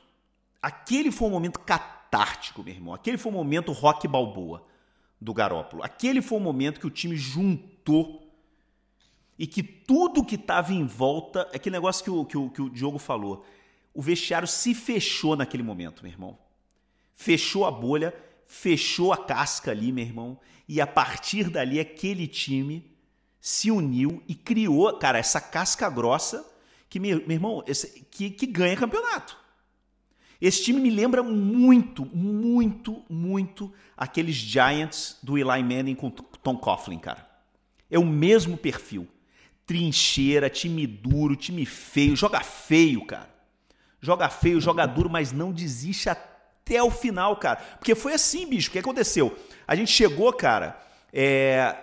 aquele 0.62 1.13
foi 1.13 1.30
um 1.30 1.32
momento 1.32 1.62
catártico, 1.62 2.62
meu 2.62 2.73
irmão. 2.73 2.93
Aquele 2.93 3.17
foi 3.17 3.32
o 3.32 3.36
um 3.36 3.38
momento 3.38 3.71
rock 3.71 4.06
balboa 4.06 4.65
do 5.19 5.34
Garópolo. 5.34 5.82
Aquele 5.82 6.21
foi 6.21 6.38
o 6.38 6.41
um 6.41 6.43
momento 6.43 6.78
que 6.78 6.88
o 6.88 6.91
time 6.91 7.15
juntou 7.15 8.28
e 9.39 9.47
que 9.47 9.63
tudo 9.63 10.23
que 10.23 10.36
estava 10.36 10.73
em 10.73 10.86
volta, 10.86 11.47
é 11.54 11.56
aquele 11.56 11.78
negócio 11.78 12.04
que 12.04 12.12
o, 12.12 12.25
que, 12.25 12.38
o, 12.38 12.49
que 12.49 12.62
o 12.62 12.69
Diogo 12.69 12.99
falou, 12.99 13.45
o 13.93 14.02
vestiário 14.02 14.47
se 14.47 14.75
fechou 14.75 15.38
naquele 15.38 15.63
momento, 15.63 16.04
meu 16.04 16.12
irmão. 16.12 16.38
Fechou 17.13 17.65
a 17.65 17.71
bolha, 17.71 18.13
fechou 18.45 19.13
a 19.13 19.17
casca 19.17 19.71
ali, 19.71 19.93
meu 19.93 20.04
irmão, 20.04 20.38
e 20.67 20.82
a 20.82 20.86
partir 20.86 21.49
dali 21.49 21.80
aquele 21.80 22.28
time 22.28 22.91
se 23.39 23.71
uniu 23.71 24.21
e 24.28 24.36
criou, 24.36 24.91
cara, 24.99 25.17
essa 25.17 25.39
casca 25.39 25.89
grossa 25.89 26.45
que, 26.89 26.99
meu, 26.99 27.19
meu 27.19 27.32
irmão, 27.32 27.63
esse, 27.65 28.02
que, 28.12 28.30
que 28.30 28.45
ganha 28.45 28.75
campeonato. 28.75 29.38
Esse 30.41 30.65
time 30.65 30.82
me 30.82 30.89
lembra 30.89 31.23
muito, 31.23 32.06
muito, 32.13 33.06
muito 33.10 33.73
aqueles 33.95 34.36
Giants 34.36 35.17
do 35.23 35.38
Eli 35.38 35.63
Manning 35.63 35.95
com 35.95 36.10
Tom 36.10 36.58
Coughlin, 36.58 36.99
cara. 36.99 37.25
É 37.89 37.97
o 37.97 38.06
mesmo 38.06 38.58
perfil 38.58 39.08
trincheira, 39.69 40.49
time 40.49 40.88
duro, 40.88 41.36
time 41.36 41.63
feio, 41.63 42.15
joga 42.15 42.39
feio, 42.39 43.05
cara. 43.05 43.29
Joga 44.01 44.27
feio, 44.27 44.60
joga 44.60 44.88
duro, 44.88 45.12
mas 45.12 45.32
não 45.32 45.51
desiste 45.51 46.10
até 46.10 46.82
o 46.82 46.89
final, 46.89 47.38
cara. 47.38 47.58
Porque 47.77 47.93
foi 47.93 48.15
assim, 48.15 48.47
bicho. 48.47 48.69
O 48.69 48.71
que 48.71 48.79
aconteceu? 48.79 49.38
A 49.67 49.75
gente 49.75 49.91
chegou, 49.91 50.34
cara. 50.34 50.75
É, 51.13 51.75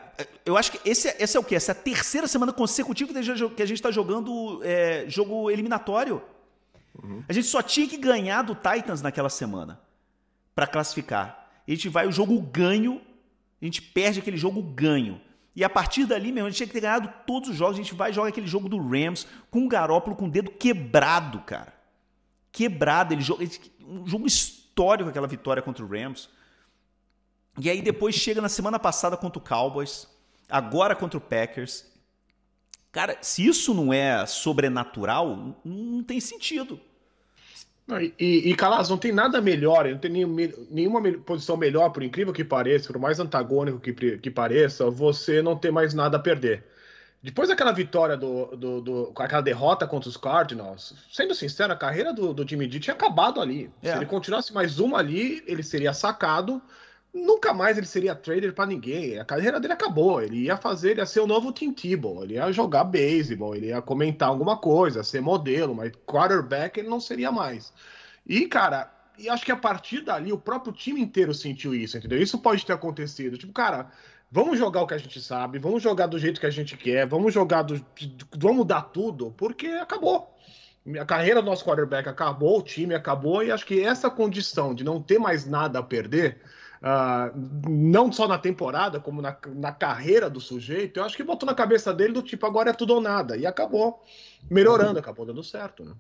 eu 0.45 0.57
acho 0.57 0.73
que 0.73 0.81
esse, 0.85 1.07
é, 1.07 1.17
esse 1.21 1.37
é 1.37 1.41
o 1.41 1.45
quê? 1.45 1.55
Essa 1.55 1.71
é 1.71 1.75
a 1.75 1.77
terceira 1.77 2.27
semana 2.27 2.53
consecutiva 2.53 3.13
que 3.13 3.63
a 3.63 3.67
gente 3.67 3.75
está 3.75 3.93
jogando 3.93 4.61
é, 4.65 5.05
jogo 5.07 5.49
eliminatório. 5.49 6.21
Uhum. 7.01 7.23
A 7.29 7.33
gente 7.33 7.47
só 7.47 7.63
tinha 7.63 7.87
que 7.87 7.97
ganhar 7.97 8.43
do 8.43 8.57
Titans 8.57 9.01
naquela 9.01 9.31
semana 9.31 9.81
para 10.57 10.67
classificar. 10.67 11.49
A 11.69 11.71
gente 11.71 11.89
vai 11.89 12.09
o 12.09 12.11
jogo 12.11 12.41
ganho, 12.41 13.01
a 13.63 13.65
gente 13.65 13.81
perde 13.81 14.19
aquele 14.19 14.37
jogo 14.37 14.61
ganho. 14.61 15.21
E 15.57 15.65
a 15.65 15.71
partir 15.71 16.05
dali, 16.05 16.31
mesmo, 16.31 16.47
a 16.47 16.51
gente 16.51 16.59
tinha 16.59 16.67
que 16.67 16.75
ter 16.75 16.83
ganhado 16.83 17.11
todos 17.27 17.49
os 17.49 17.57
jogos. 17.57 17.77
A 17.77 17.83
gente 17.83 17.95
vai 17.95 18.13
jogar 18.13 18.29
aquele 18.29 18.47
jogo 18.47 18.69
do 18.69 18.77
Rams 18.77 19.27
com 19.51 19.65
o 19.65 19.69
Garópolo 19.69 20.15
com 20.15 20.27
o 20.27 20.31
dedo 20.31 20.51
quebrado, 20.51 21.41
cara. 21.41 21.73
Quebrado. 22.53 23.15
Ele 23.15 23.23
joga, 23.23 23.43
um 23.81 24.07
jogo 24.07 24.27
histórico 24.27 25.09
aquela 25.09 25.27
vitória 25.27 25.63
contra 25.63 25.83
o 25.83 25.89
Rams. 25.89 26.29
E 27.59 27.71
aí 27.71 27.81
depois 27.81 28.15
chega 28.15 28.43
na 28.43 28.51
semana 28.51 28.79
passada 28.79 29.17
contra 29.17 29.39
o 29.39 29.43
Cowboys, 29.43 30.07
agora 30.47 30.95
contra 30.95 31.17
o 31.17 31.23
Packers. 31.23 31.87
Cara, 32.93 33.17
se 33.23 33.47
isso 33.47 33.73
não 33.73 33.95
é 33.95 34.27
sobrenatural, 34.27 35.59
não 35.65 36.03
tem 36.03 36.21
sentido. 36.21 36.79
Não, 37.87 38.01
e, 38.01 38.15
e, 38.19 38.55
Calas, 38.57 38.89
não 38.89 38.99
tem 38.99 39.13
nada 39.13 39.41
melhor, 39.41 39.89
não 39.89 39.99
tem 39.99 40.11
nenhum, 40.11 40.37
nenhuma 40.71 41.01
posição 41.19 41.57
melhor, 41.57 41.91
por 41.91 42.03
incrível 42.03 42.33
que 42.33 42.45
pareça, 42.45 42.93
por 42.93 42.99
mais 42.99 43.21
antagônico 43.21 43.79
que, 43.79 44.19
que 44.19 44.31
pareça, 44.31 44.91
você 44.91 45.41
não 45.41 45.57
ter 45.57 45.71
mais 45.71 45.95
nada 45.95 46.17
a 46.17 46.21
perder. 46.21 46.65
Depois 47.23 47.49
daquela 47.49 47.73
vitória, 47.73 48.17
do, 48.17 48.57
do, 48.57 48.81
do, 48.81 49.07
com 49.15 49.23
aquela 49.23 49.41
derrota 49.41 49.87
contra 49.87 50.09
os 50.09 50.17
Cardinals, 50.17 50.95
sendo 51.11 51.35
sincero, 51.35 51.73
a 51.73 51.77
carreira 51.77 52.13
do, 52.13 52.35
do 52.35 52.47
Jimmy 52.47 52.67
D 52.67 52.81
tinha 52.81 52.95
acabado 52.95 53.41
ali. 53.41 53.71
É. 53.83 53.93
Se 53.93 53.99
ele 53.99 54.07
continuasse 54.07 54.53
mais 54.53 54.79
uma 54.79 54.99
ali, 54.99 55.43
ele 55.47 55.63
seria 55.63 55.93
sacado 55.93 56.61
nunca 57.17 57.53
mais 57.55 57.77
ele 57.79 57.87
seria 57.87 58.15
trader 58.15 58.53
para 58.53 58.67
ninguém. 58.67 59.19
A 59.19 59.25
carreira 59.25 59.59
dele 59.59 59.73
acabou. 59.73 60.23
Ele 60.23 60.45
ia 60.45 60.57
fazer, 60.57 60.93
ele 60.93 61.01
ia 61.01 61.07
ser 61.07 61.21
o 61.21 61.27
novo 61.27 61.53
Tim 61.53 61.73
Tebow. 61.73 62.25
Ele 62.25 62.35
ia 62.35 62.53
jogar 62.53 62.85
beisebol, 62.85 63.55
ele 63.55 63.69
ia 63.69 63.83
comentar 63.83 64.29
alguma 64.29 64.57
coisa, 64.57 65.03
ser 65.03 65.21
modelo, 65.21 65.75
mas 65.75 65.93
quarterback 66.07 66.79
ele 66.79 66.89
não 66.89 67.01
seria 67.01 67.33
mais. 67.33 67.73
E, 68.27 68.47
cara, 68.47 68.93
e 69.19 69.29
acho 69.29 69.45
que 69.45 69.53
a 69.53 69.57
partir 69.57 70.03
dali 70.03 70.33
o 70.33 70.39
próprio 70.39 70.73
time 70.73 71.01
inteiro 71.01 71.33
sentiu 71.33 71.75
isso, 71.75 71.97
entendeu? 71.97 72.21
Isso 72.21 72.39
pode 72.39 72.65
ter 72.65 72.73
acontecido. 72.73 73.39
Tipo, 73.39 73.53
cara, 73.53 73.91
vamos 74.31 74.59
jogar 74.59 74.83
o 74.83 74.87
que 74.87 74.95
a 74.95 74.99
gente 74.99 75.21
sabe, 75.21 75.59
vamos 75.59 75.83
jogar 75.83 76.07
do 76.07 76.19
jeito 76.19 76.41
que 76.41 76.47
a 76.47 76.51
gente 76.51 76.77
quer, 76.77 77.07
vamos 77.07 77.33
jogar 77.33 77.63
do. 77.63 77.85
Vamos 78.37 78.67
dar 78.67 78.83
tudo, 78.83 79.33
porque 79.37 79.67
acabou. 79.69 80.35
A 81.01 81.05
carreira 81.05 81.43
do 81.43 81.47
nosso 81.47 81.65
quarterback 81.65 82.09
acabou, 82.09 82.61
o 82.61 82.63
time 82.63 82.95
acabou, 82.95 83.43
e 83.43 83.51
acho 83.51 83.67
que 83.67 83.83
essa 83.83 84.09
condição 84.09 84.73
de 84.73 84.85
não 84.85 85.03
ter 85.03 85.19
mais 85.19 85.45
nada 85.45 85.81
a 85.81 85.83
perder, 85.83 86.41
uh, 86.87 87.69
não 87.69 88.13
só 88.13 88.29
na 88.29 88.39
temporada, 88.39 89.01
como 89.01 89.21
na, 89.21 89.37
na 89.55 89.73
carreira 89.73 90.31
do 90.31 90.41
sujeito, 90.41 91.01
eu 91.01 91.05
acho 91.05 91.17
que 91.17 91.25
botou 91.25 91.47
na 91.47 91.55
cabeça 91.55 91.93
dele 91.93 92.13
do 92.13 92.23
tipo, 92.23 92.47
agora 92.47 92.71
é 92.71 92.73
tudo 92.73 92.95
ou 92.95 93.01
nada. 93.01 93.37
E 93.37 93.45
acabou 93.45 94.01
melhorando, 94.49 94.99
acabou 94.99 95.27
dando 95.27 95.43
certo, 95.43 95.85
né? 95.85 95.95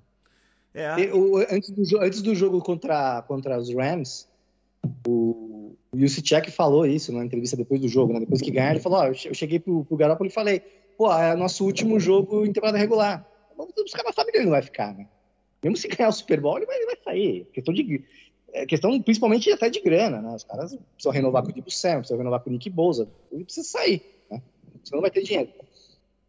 É. 0.72 1.12
O, 1.12 1.38
antes, 1.38 1.70
do, 1.70 2.00
antes 2.00 2.22
do 2.22 2.34
jogo 2.34 2.60
contra, 2.60 3.22
contra 3.22 3.58
os 3.58 3.74
Rams, 3.74 4.28
o, 5.06 5.74
o 5.90 6.50
falou 6.50 6.86
isso 6.86 7.12
na 7.12 7.24
entrevista 7.24 7.56
depois 7.56 7.80
do 7.80 7.88
jogo, 7.88 8.12
né? 8.12 8.20
Depois 8.20 8.42
que 8.42 8.50
ganharam, 8.50 8.74
ele 8.74 8.82
falou: 8.82 8.98
ó, 8.98 9.06
eu 9.06 9.34
cheguei 9.34 9.58
pro, 9.58 9.84
pro 9.84 9.96
Garoppolo 9.96 10.28
e 10.28 10.32
falei, 10.32 10.60
pô, 10.96 11.12
é 11.12 11.34
nosso 11.34 11.64
último 11.64 11.98
jogo 11.98 12.44
em 12.44 12.52
temporada 12.52 12.78
regular. 12.78 13.26
Os 13.58 13.92
caras 13.92 14.14
sabem 14.14 14.32
que 14.32 14.38
ele 14.38 14.44
não 14.44 14.52
vai 14.52 14.62
ficar, 14.62 14.94
né? 14.94 15.08
Mesmo 15.64 15.78
se 15.78 15.88
ganhar 15.88 16.10
o 16.10 16.12
Super 16.12 16.40
Bowl, 16.40 16.58
ele 16.58 16.66
vai, 16.66 16.76
ele 16.76 16.86
vai 16.86 16.96
sair. 17.02 17.44
Questão 17.52 17.74
de. 17.74 18.04
É 18.56 18.64
questão 18.64 18.98
principalmente 19.02 19.52
até 19.52 19.68
de 19.68 19.80
grana, 19.80 20.22
né? 20.22 20.34
Os 20.34 20.42
caras 20.42 20.74
precisam 20.94 21.12
renovar 21.12 21.42
com 21.42 21.50
o 21.50 21.52
Dibu 21.52 21.70
Sam, 21.70 21.98
precisam 21.98 22.16
renovar 22.16 22.40
com 22.40 22.48
o 22.48 22.52
Nick 22.54 22.70
Bosa. 22.70 23.06
Ele 23.30 23.44
precisa 23.44 23.68
sair, 23.68 24.02
né? 24.30 24.40
Senão 24.82 24.96
não 24.96 25.02
vai 25.02 25.10
ter 25.10 25.22
dinheiro. 25.22 25.50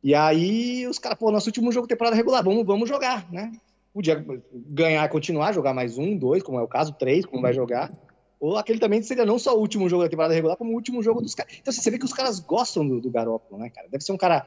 E 0.04 0.14
aí 0.14 0.86
os 0.88 1.00
caras, 1.00 1.18
pô, 1.18 1.32
nosso 1.32 1.48
último 1.48 1.72
jogo 1.72 1.88
temporada 1.88 2.18
regular, 2.18 2.44
vamos, 2.44 2.66
vamos 2.66 2.90
jogar, 2.90 3.32
né? 3.32 3.54
Podia 3.94 4.26
ganhar, 4.54 5.08
continuar, 5.08 5.54
jogar 5.54 5.74
mais 5.74 5.98
um, 5.98 6.18
dois, 6.18 6.44
como 6.44 6.60
é 6.60 6.62
o 6.62 6.68
caso, 6.68 6.92
três, 6.92 7.26
como 7.26 7.42
vai 7.42 7.54
jogar. 7.54 7.92
Ou 8.42 8.58
aquele 8.58 8.78
também 8.78 9.02
seria 9.02 9.26
não 9.26 9.40
só 9.40 9.56
o 9.56 9.62
último 9.62 9.88
jogo 9.88 10.04
da 10.04 10.10
temporada 10.10 10.34
regular, 10.34 10.58
como 10.58 10.72
o 10.72 10.76
último 10.76 11.02
jogo 11.02 11.22
dos 11.22 11.34
caras. 11.34 11.54
Então 11.62 11.72
assim, 11.72 11.82
você 11.82 11.90
vê 11.90 11.98
que 11.98 12.06
os 12.06 12.14
caras 12.14 12.42
gostam 12.42 12.86
do, 12.86 13.00
do 13.00 13.10
né, 13.58 13.70
cara? 13.70 13.88
Deve 13.88 14.04
ser 14.04 14.12
um 14.12 14.18
cara. 14.18 14.46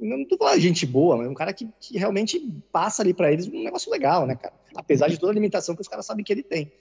Não 0.00 0.24
tô 0.26 0.36
falando 0.36 0.60
gente 0.60 0.86
boa, 0.86 1.16
mas 1.16 1.28
um 1.28 1.34
cara 1.34 1.52
que, 1.52 1.68
que 1.80 1.98
realmente 1.98 2.40
passa 2.72 3.02
ali 3.02 3.12
para 3.12 3.32
eles 3.32 3.46
um 3.48 3.64
negócio 3.64 3.90
legal, 3.90 4.26
né, 4.26 4.36
cara? 4.36 4.54
Apesar 4.74 5.08
de 5.08 5.18
toda 5.18 5.32
a 5.32 5.34
limitação 5.34 5.74
que 5.74 5.82
os 5.82 5.88
caras 5.88 6.06
sabem 6.06 6.24
que 6.24 6.32
ele 6.32 6.42
tem. 6.42 6.72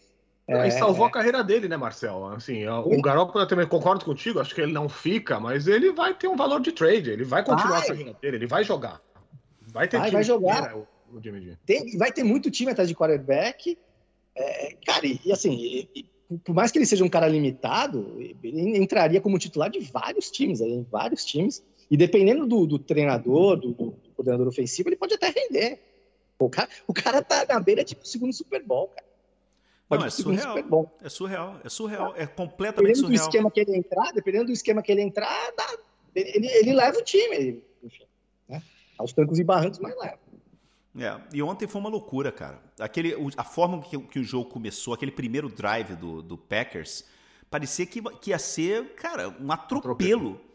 É, 0.47 0.67
e 0.67 0.71
salvou 0.71 1.05
é... 1.05 1.09
a 1.09 1.11
carreira 1.11 1.43
dele, 1.43 1.69
né, 1.69 1.77
Marcel? 1.77 2.25
Assim, 2.27 2.67
o 2.67 3.01
Garoppolo 3.01 3.43
eu 3.43 3.47
também 3.47 3.65
concordo 3.65 4.03
contigo, 4.03 4.39
acho 4.39 4.53
que 4.53 4.61
ele 4.61 4.73
não 4.73 4.89
fica, 4.89 5.39
mas 5.39 5.67
ele 5.67 5.91
vai 5.91 6.13
ter 6.13 6.27
um 6.27 6.35
valor 6.35 6.59
de 6.59 6.71
trade, 6.71 7.09
ele 7.09 7.23
vai 7.23 7.43
continuar 7.43 7.79
vai. 7.79 7.83
a 7.83 7.87
carreira 7.87 8.13
dele, 8.21 8.37
ele 8.37 8.47
vai 8.47 8.63
jogar. 8.63 9.01
Vai 9.61 9.87
ter 9.87 9.97
vai, 9.97 10.11
vai 10.11 10.23
jogar. 10.23 10.75
O, 10.75 10.87
o 11.13 11.21
Tem, 11.65 11.97
vai 11.97 12.11
ter 12.11 12.23
muito 12.23 12.51
time 12.51 12.71
atrás 12.71 12.89
de 12.89 12.95
quarterback. 12.95 13.77
É, 14.35 14.75
cara, 14.85 15.05
e, 15.05 15.19
e 15.25 15.31
assim, 15.31 15.53
e, 15.53 15.89
e, 15.95 16.37
por 16.39 16.53
mais 16.53 16.71
que 16.71 16.77
ele 16.77 16.85
seja 16.85 17.03
um 17.03 17.09
cara 17.09 17.27
limitado, 17.27 18.17
ele 18.19 18.77
entraria 18.77 19.21
como 19.21 19.39
titular 19.39 19.69
de 19.69 19.79
vários 19.79 20.29
times, 20.29 20.59
em 20.59 20.85
vários 20.91 21.23
times. 21.23 21.63
E 21.89 21.97
dependendo 21.97 22.45
do, 22.45 22.65
do 22.65 22.79
treinador, 22.79 23.57
do, 23.57 23.71
do, 23.73 23.91
coordenador 24.15 24.47
ofensivo, 24.47 24.89
ele 24.89 24.95
pode 24.95 25.13
até 25.13 25.29
render. 25.29 25.79
O 26.39 26.49
cara, 26.49 26.69
o 26.87 26.93
cara 26.93 27.21
tá 27.21 27.45
na 27.47 27.59
beira 27.59 27.83
tipo 27.83 28.05
segundo 28.07 28.33
Super 28.33 28.63
Bowl, 28.63 28.87
cara. 28.87 29.07
Pode 29.87 30.01
Não, 30.01 30.07
é 30.07 30.11
surreal. 30.11 30.57
É 31.01 31.09
surreal, 31.09 31.59
é 31.63 31.69
surreal, 31.69 32.13
é 32.17 32.25
completamente 32.25 32.95
dependendo 32.95 33.07
surreal. 33.07 33.25
Do 33.25 33.29
esquema 33.29 33.51
que 33.51 33.59
ele 33.59 33.77
entrar, 33.77 34.11
dependendo 34.13 34.45
do 34.45 34.51
esquema 34.51 34.81
que 34.81 34.91
ele 34.91 35.01
entrar, 35.01 35.51
dá, 35.55 35.77
ele, 36.15 36.47
ele, 36.47 36.73
leva 36.73 36.97
o 36.97 37.03
time, 37.03 37.61
enfim, 37.83 38.05
né? 38.47 38.61
Aos 38.97 39.13
trancos 39.13 39.39
e 39.39 39.43
barrancos, 39.43 39.79
mas 39.79 39.95
leva. 39.97 40.19
É, 40.99 41.19
e 41.33 41.41
ontem 41.41 41.67
foi 41.67 41.81
uma 41.81 41.89
loucura, 41.89 42.31
cara. 42.31 42.59
Aquele, 42.79 43.15
a 43.35 43.43
forma 43.43 43.81
que, 43.81 43.97
que 43.97 44.19
o 44.19 44.23
jogo 44.23 44.49
começou, 44.49 44.93
aquele 44.93 45.11
primeiro 45.11 45.49
drive 45.49 45.95
do, 45.95 46.21
do 46.21 46.37
Packers, 46.37 47.05
parecia 47.49 47.85
que, 47.85 48.01
que 48.19 48.29
ia 48.29 48.39
ser, 48.39 48.93
cara, 48.95 49.29
um 49.29 49.51
atropelo. 49.51 49.79
atropelo. 49.79 50.52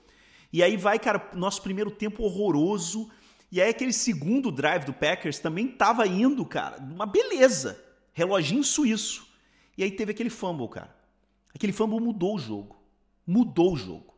E 0.53 0.63
aí 0.63 0.77
vai, 0.77 0.99
cara, 0.99 1.31
nosso 1.35 1.63
primeiro 1.63 1.91
tempo 1.91 2.23
horroroso. 2.23 3.11
E 3.51 3.61
aí 3.61 3.71
aquele 3.71 3.93
segundo 3.93 4.51
drive 4.51 4.85
do 4.85 4.93
Packers 4.93 5.39
também 5.39 5.69
tava 5.69 6.07
indo, 6.07 6.45
cara, 6.45 6.79
uma 6.79 7.07
beleza. 7.07 7.83
Reloginho 8.13 8.65
suíço. 8.65 9.27
E 9.77 9.83
aí 9.85 9.91
teve 9.91 10.13
aquele 10.13 10.31
fumble, 10.31 10.69
cara. 10.69 10.95
Aquele 11.55 11.73
fumble 11.73 12.01
mudou 12.01 12.37
o 12.37 12.39
jogo. 12.39 12.77
Mudou 13.27 13.75
o 13.75 13.77
jogo. 13.77 14.15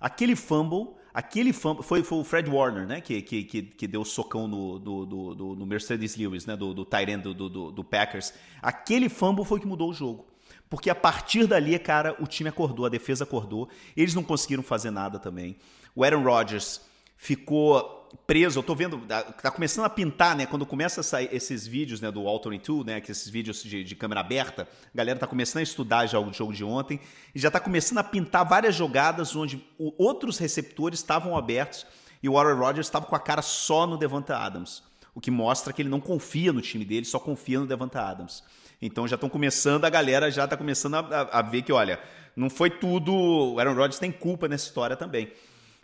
Aquele 0.00 0.36
fumble 0.36 0.96
Aquele 1.16 1.50
fumble, 1.50 1.82
foi, 1.82 2.02
foi 2.02 2.18
o 2.18 2.24
Fred 2.24 2.50
Warner, 2.50 2.86
né? 2.86 3.00
Que, 3.00 3.22
que, 3.22 3.42
que, 3.42 3.62
que 3.62 3.86
deu 3.86 4.04
socão 4.04 4.46
no, 4.46 4.78
do, 4.78 5.06
do, 5.06 5.34
do, 5.34 5.56
no 5.56 5.64
Mercedes 5.64 6.14
Lewis, 6.14 6.44
né? 6.44 6.54
Do, 6.54 6.74
do 6.74 6.84
Tyrant 6.84 7.22
do, 7.22 7.32
do, 7.32 7.72
do 7.72 7.82
Packers. 7.82 8.34
Aquele 8.60 9.08
fumble 9.08 9.42
foi 9.42 9.58
que 9.58 9.66
mudou 9.66 9.88
o 9.88 9.94
jogo. 9.94 10.26
Porque 10.68 10.90
a 10.90 10.94
partir 10.94 11.46
dali, 11.46 11.78
cara, 11.78 12.16
o 12.20 12.26
time 12.26 12.48
acordou, 12.48 12.86
a 12.86 12.88
defesa 12.88 13.24
acordou. 13.24 13.68
Eles 13.96 14.14
não 14.14 14.22
conseguiram 14.22 14.62
fazer 14.62 14.90
nada 14.90 15.18
também. 15.18 15.56
O 15.94 16.02
Aaron 16.02 16.22
Rodgers 16.22 16.80
ficou 17.16 18.08
preso. 18.26 18.58
Eu 18.58 18.62
tô 18.62 18.74
vendo, 18.74 18.98
tá, 18.98 19.22
tá 19.22 19.50
começando 19.50 19.84
a 19.84 19.90
pintar, 19.90 20.36
né? 20.36 20.46
Quando 20.46 20.66
começa 20.66 21.00
a 21.00 21.04
sair 21.04 21.28
esses 21.32 21.66
vídeos, 21.66 22.00
né, 22.00 22.10
do 22.10 22.26
Alternate 22.26 22.66
2, 22.66 22.86
né, 22.86 23.00
que 23.00 23.10
esses 23.10 23.28
vídeos 23.28 23.62
de, 23.62 23.84
de, 23.84 23.94
câmera 23.94 24.20
aberta, 24.20 24.62
a 24.62 24.96
galera 24.96 25.18
tá 25.18 25.26
começando 25.26 25.60
a 25.60 25.62
estudar 25.62 26.06
já 26.06 26.18
o 26.18 26.32
jogo 26.32 26.52
de 26.52 26.64
ontem 26.64 27.00
e 27.34 27.38
já 27.38 27.50
tá 27.50 27.60
começando 27.60 27.98
a 27.98 28.04
pintar 28.04 28.46
várias 28.46 28.74
jogadas 28.74 29.34
onde 29.34 29.64
outros 29.78 30.38
receptores 30.38 30.98
estavam 30.98 31.36
abertos 31.36 31.86
e 32.22 32.28
o 32.28 32.38
Aaron 32.38 32.58
Rodgers 32.58 32.86
estava 32.86 33.06
com 33.06 33.14
a 33.14 33.20
cara 33.20 33.42
só 33.42 33.86
no 33.86 33.96
Devonta 33.96 34.36
Adams, 34.36 34.82
o 35.14 35.20
que 35.20 35.30
mostra 35.30 35.72
que 35.72 35.82
ele 35.82 35.88
não 35.88 36.00
confia 36.00 36.52
no 36.52 36.60
time 36.60 36.84
dele, 36.84 37.06
só 37.06 37.18
confia 37.18 37.60
no 37.60 37.66
Devonta 37.66 38.00
Adams. 38.00 38.42
Então 38.80 39.08
já 39.08 39.14
estão 39.14 39.28
começando, 39.28 39.84
a 39.84 39.90
galera 39.90 40.30
já 40.30 40.46
tá 40.46 40.56
começando 40.56 40.94
a, 40.94 41.00
a, 41.00 41.38
a 41.38 41.42
ver 41.42 41.62
que, 41.62 41.72
olha, 41.72 42.00
não 42.36 42.50
foi 42.50 42.68
tudo. 42.68 43.12
O 43.14 43.58
Aaron 43.58 43.74
Rodgers 43.74 43.98
tem 43.98 44.12
culpa 44.12 44.46
nessa 44.46 44.66
história 44.66 44.94
também. 44.94 45.32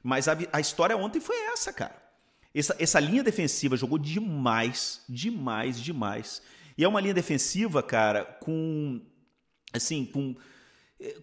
Mas 0.02 0.28
a, 0.28 0.36
a 0.52 0.60
história 0.60 0.96
ontem 0.96 1.20
foi 1.20 1.36
essa, 1.52 1.72
cara. 1.72 1.96
Essa, 2.54 2.76
essa 2.78 3.00
linha 3.00 3.22
defensiva 3.22 3.76
jogou 3.76 3.98
demais, 3.98 5.00
demais, 5.08 5.80
demais. 5.80 6.42
E 6.76 6.84
é 6.84 6.88
uma 6.88 7.00
linha 7.00 7.14
defensiva, 7.14 7.82
cara, 7.82 8.24
com. 8.24 9.00
Assim, 9.72 10.04
com. 10.04 10.36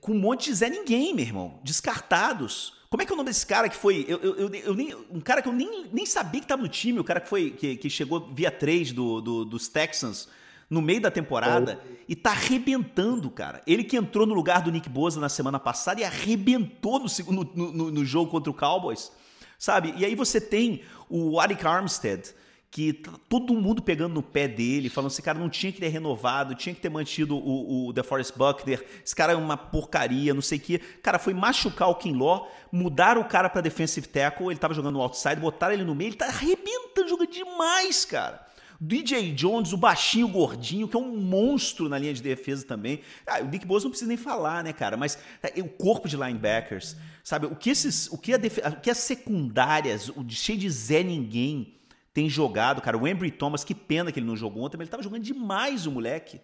Com 0.01 0.11
um 0.11 0.19
monte 0.19 0.49
de 0.49 0.55
Zé 0.55 0.69
Ninguém, 0.69 1.13
meu 1.13 1.23
irmão. 1.23 1.59
Descartados. 1.63 2.73
Como 2.89 3.03
é 3.03 3.05
que 3.05 3.11
é 3.11 3.13
o 3.13 3.17
nome 3.17 3.29
desse 3.29 3.45
cara 3.45 3.69
que 3.69 3.75
foi. 3.75 4.03
Eu, 4.07 4.17
eu, 4.19 4.53
eu 4.53 4.73
nem, 4.73 4.95
um 5.11 5.21
cara 5.21 5.43
que 5.43 5.47
eu 5.47 5.53
nem, 5.53 5.85
nem 5.93 6.05
sabia 6.07 6.41
que 6.41 6.45
estava 6.45 6.63
no 6.63 6.67
time, 6.67 6.99
o 6.99 7.03
cara 7.03 7.21
que 7.21 7.29
foi. 7.29 7.51
Que, 7.51 7.77
que 7.77 7.89
chegou 7.89 8.33
via 8.33 8.49
3 8.49 8.91
do, 8.91 9.21
do, 9.21 9.45
dos 9.45 9.67
Texans 9.67 10.27
no 10.69 10.81
meio 10.81 11.01
da 11.01 11.09
temporada 11.09 11.79
é. 11.83 12.03
e 12.07 12.15
tá 12.15 12.31
arrebentando, 12.31 13.29
cara. 13.29 13.61
Ele 13.65 13.83
que 13.83 13.97
entrou 13.97 14.25
no 14.25 14.33
lugar 14.33 14.61
do 14.61 14.71
Nick 14.71 14.87
Bosa 14.87 15.19
na 15.19 15.29
semana 15.29 15.59
passada 15.59 16.01
e 16.01 16.03
arrebentou 16.03 16.99
no, 16.99 17.07
no, 17.31 17.73
no, 17.73 17.91
no 17.91 18.05
jogo 18.05 18.29
contra 18.29 18.51
o 18.51 18.53
Cowboys 18.53 19.11
sabe? 19.59 19.93
E 19.97 20.05
aí 20.05 20.15
você 20.15 20.39
tem 20.39 20.81
o 21.09 21.39
Arik 21.39 21.67
Armstead, 21.67 22.33
que 22.71 22.93
tá 22.93 23.11
todo 23.27 23.53
mundo 23.53 23.81
pegando 23.81 24.13
no 24.13 24.23
pé 24.23 24.47
dele, 24.47 24.89
falando 24.89 25.07
assim, 25.07 25.21
cara, 25.21 25.37
não 25.37 25.49
tinha 25.49 25.71
que 25.71 25.79
ter 25.79 25.89
renovado, 25.89 26.55
tinha 26.55 26.73
que 26.73 26.79
ter 26.79 26.89
mantido 26.89 27.35
o, 27.35 27.87
o 27.87 27.93
DeForest 27.93 28.37
Buckner, 28.37 28.85
esse 29.03 29.15
cara 29.15 29.33
é 29.33 29.35
uma 29.35 29.57
porcaria, 29.57 30.33
não 30.33 30.41
sei 30.41 30.59
o 30.59 30.61
que. 30.61 30.77
Cara, 30.77 31.19
foi 31.19 31.33
machucar 31.33 31.89
o 31.89 31.95
Kinlaw, 31.95 32.49
mudaram 32.71 33.21
o 33.21 33.25
cara 33.25 33.49
para 33.49 33.61
defensive 33.61 34.07
tackle, 34.07 34.47
ele 34.47 34.59
tava 34.59 34.73
jogando 34.73 34.93
no 34.93 35.01
outside, 35.01 35.35
botaram 35.35 35.73
ele 35.73 35.83
no 35.83 35.95
meio, 35.95 36.09
ele 36.09 36.17
tá 36.17 36.27
arrebentando, 36.27 37.09
joga 37.09 37.27
demais, 37.27 38.05
cara. 38.05 38.47
DJ 38.81 39.33
Jones, 39.33 39.73
o 39.73 39.77
baixinho 39.77 40.27
gordinho, 40.27 40.87
que 40.87 40.95
é 40.95 40.99
um 40.99 41.17
monstro 41.17 41.89
na 41.89 41.97
linha 41.97 42.13
de 42.13 42.21
defesa 42.21 42.65
também. 42.65 43.01
Ah, 43.27 43.41
o 43.41 43.45
Nick 43.45 43.65
Bosa 43.65 43.83
não 43.83 43.91
precisa 43.91 44.07
nem 44.07 44.15
falar, 44.15 44.63
né, 44.63 44.71
cara? 44.71 44.95
Mas 44.95 45.17
é, 45.43 45.59
o 45.61 45.67
corpo 45.67 46.07
de 46.07 46.15
linebackers, 46.15 46.95
sabe? 47.23 47.47
O 47.47 47.55
que 47.55 47.69
esses, 47.69 48.07
o 48.07 48.17
que, 48.17 48.33
a 48.33 48.37
def... 48.37 48.57
o 48.59 48.79
que 48.79 48.89
as 48.89 48.99
secundárias, 48.99 50.07
o 50.09 50.25
cheio 50.29 50.57
de 50.57 50.69
Zé 50.69 51.03
Ninguém 51.03 51.75
tem 52.13 52.29
jogado, 52.29 52.81
cara. 52.81 52.97
O 52.97 53.05
Embry 53.05 53.31
Thomas, 53.31 53.65
que 53.65 53.75
pena 53.75 54.11
que 54.11 54.19
ele 54.19 54.27
não 54.27 54.37
jogou 54.37 54.63
ontem, 54.63 54.77
mas 54.77 54.85
ele 54.85 54.91
tava 54.91 55.03
jogando 55.03 55.23
demais 55.23 55.85
o 55.85 55.91
moleque. 55.91 56.39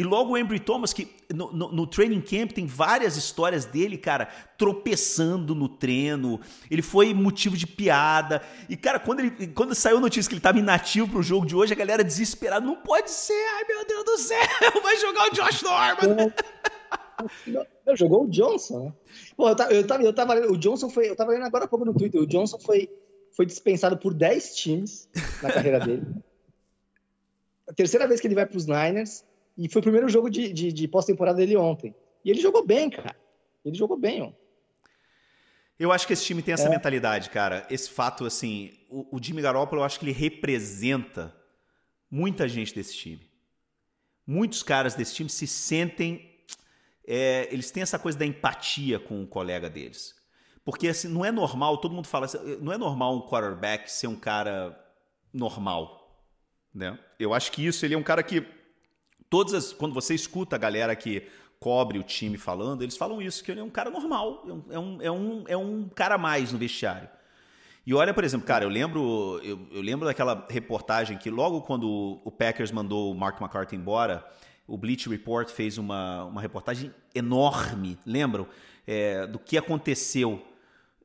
E 0.00 0.02
logo 0.02 0.32
o 0.32 0.38
Embry 0.38 0.58
Thomas, 0.58 0.94
que 0.94 1.06
no, 1.28 1.52
no, 1.52 1.72
no, 1.72 1.86
training 1.86 2.22
camp 2.22 2.52
tem 2.52 2.64
várias 2.64 3.18
histórias 3.18 3.66
dele, 3.66 3.98
cara, 3.98 4.30
tropeçando 4.56 5.54
no 5.54 5.68
treino. 5.68 6.40
Ele 6.70 6.80
foi 6.80 7.12
motivo 7.12 7.54
de 7.54 7.66
piada. 7.66 8.40
E, 8.66 8.78
cara, 8.78 8.98
quando, 8.98 9.20
ele, 9.20 9.48
quando 9.48 9.74
saiu 9.74 9.98
a 9.98 10.00
notícia 10.00 10.26
que 10.26 10.32
ele 10.32 10.38
estava 10.38 10.58
inativo 10.58 11.06
pro 11.06 11.22
jogo 11.22 11.44
de 11.44 11.54
hoje, 11.54 11.74
a 11.74 11.76
galera 11.76 12.02
desesperada, 12.02 12.64
não 12.64 12.76
pode 12.76 13.10
ser, 13.10 13.34
ai 13.56 13.64
meu 13.68 13.84
Deus 13.84 14.04
do 14.06 14.16
céu, 14.16 14.38
vai 14.82 14.96
jogar 14.96 15.26
o 15.26 15.34
Josh 15.34 15.60
Norman. 15.60 16.32
Não, 17.46 17.66
não, 17.84 17.94
jogou 17.94 18.24
o 18.24 18.30
Johnson, 18.30 18.84
né? 18.84 18.92
Pô, 19.36 19.50
eu 19.50 19.54
tava, 19.54 19.72
eu 19.74 19.86
tava, 19.86 20.02
eu 20.02 20.12
tava, 20.14 20.34
o 20.50 20.56
Johnson 20.56 20.88
foi, 20.88 21.10
eu 21.10 21.14
tava 21.14 21.32
lendo 21.32 21.44
agora 21.44 21.66
há 21.66 21.68
pouco 21.68 21.84
no 21.84 21.92
Twitter, 21.92 22.22
o 22.22 22.26
Johnson 22.26 22.58
foi, 22.58 22.88
foi 23.36 23.44
dispensado 23.44 23.98
por 23.98 24.14
10 24.14 24.56
times 24.56 25.10
na 25.42 25.52
carreira 25.52 25.78
dele. 25.78 26.06
A 27.68 27.72
terceira 27.74 28.08
vez 28.08 28.18
que 28.18 28.26
ele 28.26 28.34
vai 28.34 28.46
para 28.46 28.56
os 28.56 28.66
Niners, 28.66 29.24
e 29.60 29.68
foi 29.68 29.80
o 29.80 29.82
primeiro 29.82 30.08
jogo 30.08 30.30
de, 30.30 30.50
de, 30.52 30.72
de 30.72 30.88
pós-temporada 30.88 31.36
dele 31.36 31.54
ontem. 31.54 31.94
E 32.24 32.30
ele 32.30 32.40
jogou 32.40 32.64
bem, 32.64 32.88
cara. 32.88 33.14
Ele 33.62 33.76
jogou 33.76 33.98
bem, 33.98 34.22
ó. 34.22 34.32
Eu 35.78 35.92
acho 35.92 36.06
que 36.06 36.14
esse 36.14 36.24
time 36.24 36.42
tem 36.42 36.54
essa 36.54 36.66
é. 36.66 36.70
mentalidade, 36.70 37.28
cara. 37.28 37.66
Esse 37.70 37.90
fato, 37.90 38.24
assim, 38.24 38.72
o, 38.88 39.16
o 39.16 39.22
Jimmy 39.22 39.42
Garoppolo, 39.42 39.82
eu 39.82 39.84
acho 39.84 39.98
que 39.98 40.06
ele 40.06 40.12
representa 40.12 41.34
muita 42.10 42.48
gente 42.48 42.74
desse 42.74 42.96
time. 42.96 43.30
Muitos 44.26 44.62
caras 44.62 44.94
desse 44.94 45.14
time 45.14 45.28
se 45.28 45.46
sentem 45.46 46.30
é, 47.06 47.48
eles 47.52 47.70
têm 47.70 47.82
essa 47.82 47.98
coisa 47.98 48.16
da 48.16 48.24
empatia 48.24 48.98
com 48.98 49.22
o 49.22 49.26
colega 49.26 49.68
deles. 49.68 50.14
Porque 50.64 50.88
assim, 50.88 51.08
não 51.08 51.24
é 51.24 51.32
normal, 51.32 51.78
todo 51.78 51.94
mundo 51.94 52.06
fala, 52.06 52.26
assim, 52.26 52.38
não 52.60 52.72
é 52.72 52.78
normal 52.78 53.16
um 53.16 53.28
quarterback 53.28 53.90
ser 53.90 54.06
um 54.06 54.16
cara 54.16 54.78
normal, 55.32 56.24
né? 56.72 56.98
Eu 57.18 57.34
acho 57.34 57.50
que 57.52 57.66
isso 57.66 57.84
ele 57.84 57.94
é 57.94 57.98
um 57.98 58.02
cara 58.02 58.22
que 58.22 58.46
todas 59.30 59.54
as, 59.54 59.72
quando 59.72 59.94
você 59.94 60.14
escuta 60.14 60.56
a 60.56 60.58
galera 60.58 60.94
que 60.94 61.26
cobre 61.58 61.98
o 61.98 62.02
time 62.02 62.36
falando, 62.36 62.82
eles 62.82 62.96
falam 62.96 63.22
isso 63.22 63.44
que 63.44 63.50
ele 63.50 63.60
é 63.60 63.62
um 63.62 63.70
cara 63.70 63.88
normal, 63.88 64.44
é 64.70 64.78
um, 64.78 65.02
é 65.02 65.10
um, 65.10 65.44
é 65.48 65.56
um 65.56 65.88
cara 65.88 66.16
a 66.16 66.18
mais 66.18 66.52
no 66.52 66.58
vestiário. 66.58 67.08
E 67.86 67.94
olha, 67.94 68.12
por 68.12 68.24
exemplo, 68.24 68.46
cara, 68.46 68.64
eu 68.64 68.68
lembro, 68.68 69.40
eu, 69.42 69.58
eu 69.70 69.80
lembro 69.80 70.06
daquela 70.06 70.46
reportagem 70.50 71.16
que 71.16 71.30
logo 71.30 71.62
quando 71.62 72.20
o 72.24 72.30
Packers 72.30 72.70
mandou 72.70 73.10
o 73.10 73.14
Mark 73.14 73.40
McCarthy 73.40 73.76
embora, 73.76 74.26
o 74.66 74.76
Bleach 74.76 75.08
Report 75.08 75.48
fez 75.48 75.78
uma, 75.78 76.24
uma 76.24 76.40
reportagem 76.40 76.94
enorme, 77.14 77.98
lembram? 78.06 78.46
É, 78.86 79.26
do 79.26 79.38
que 79.38 79.56
aconteceu 79.58 80.44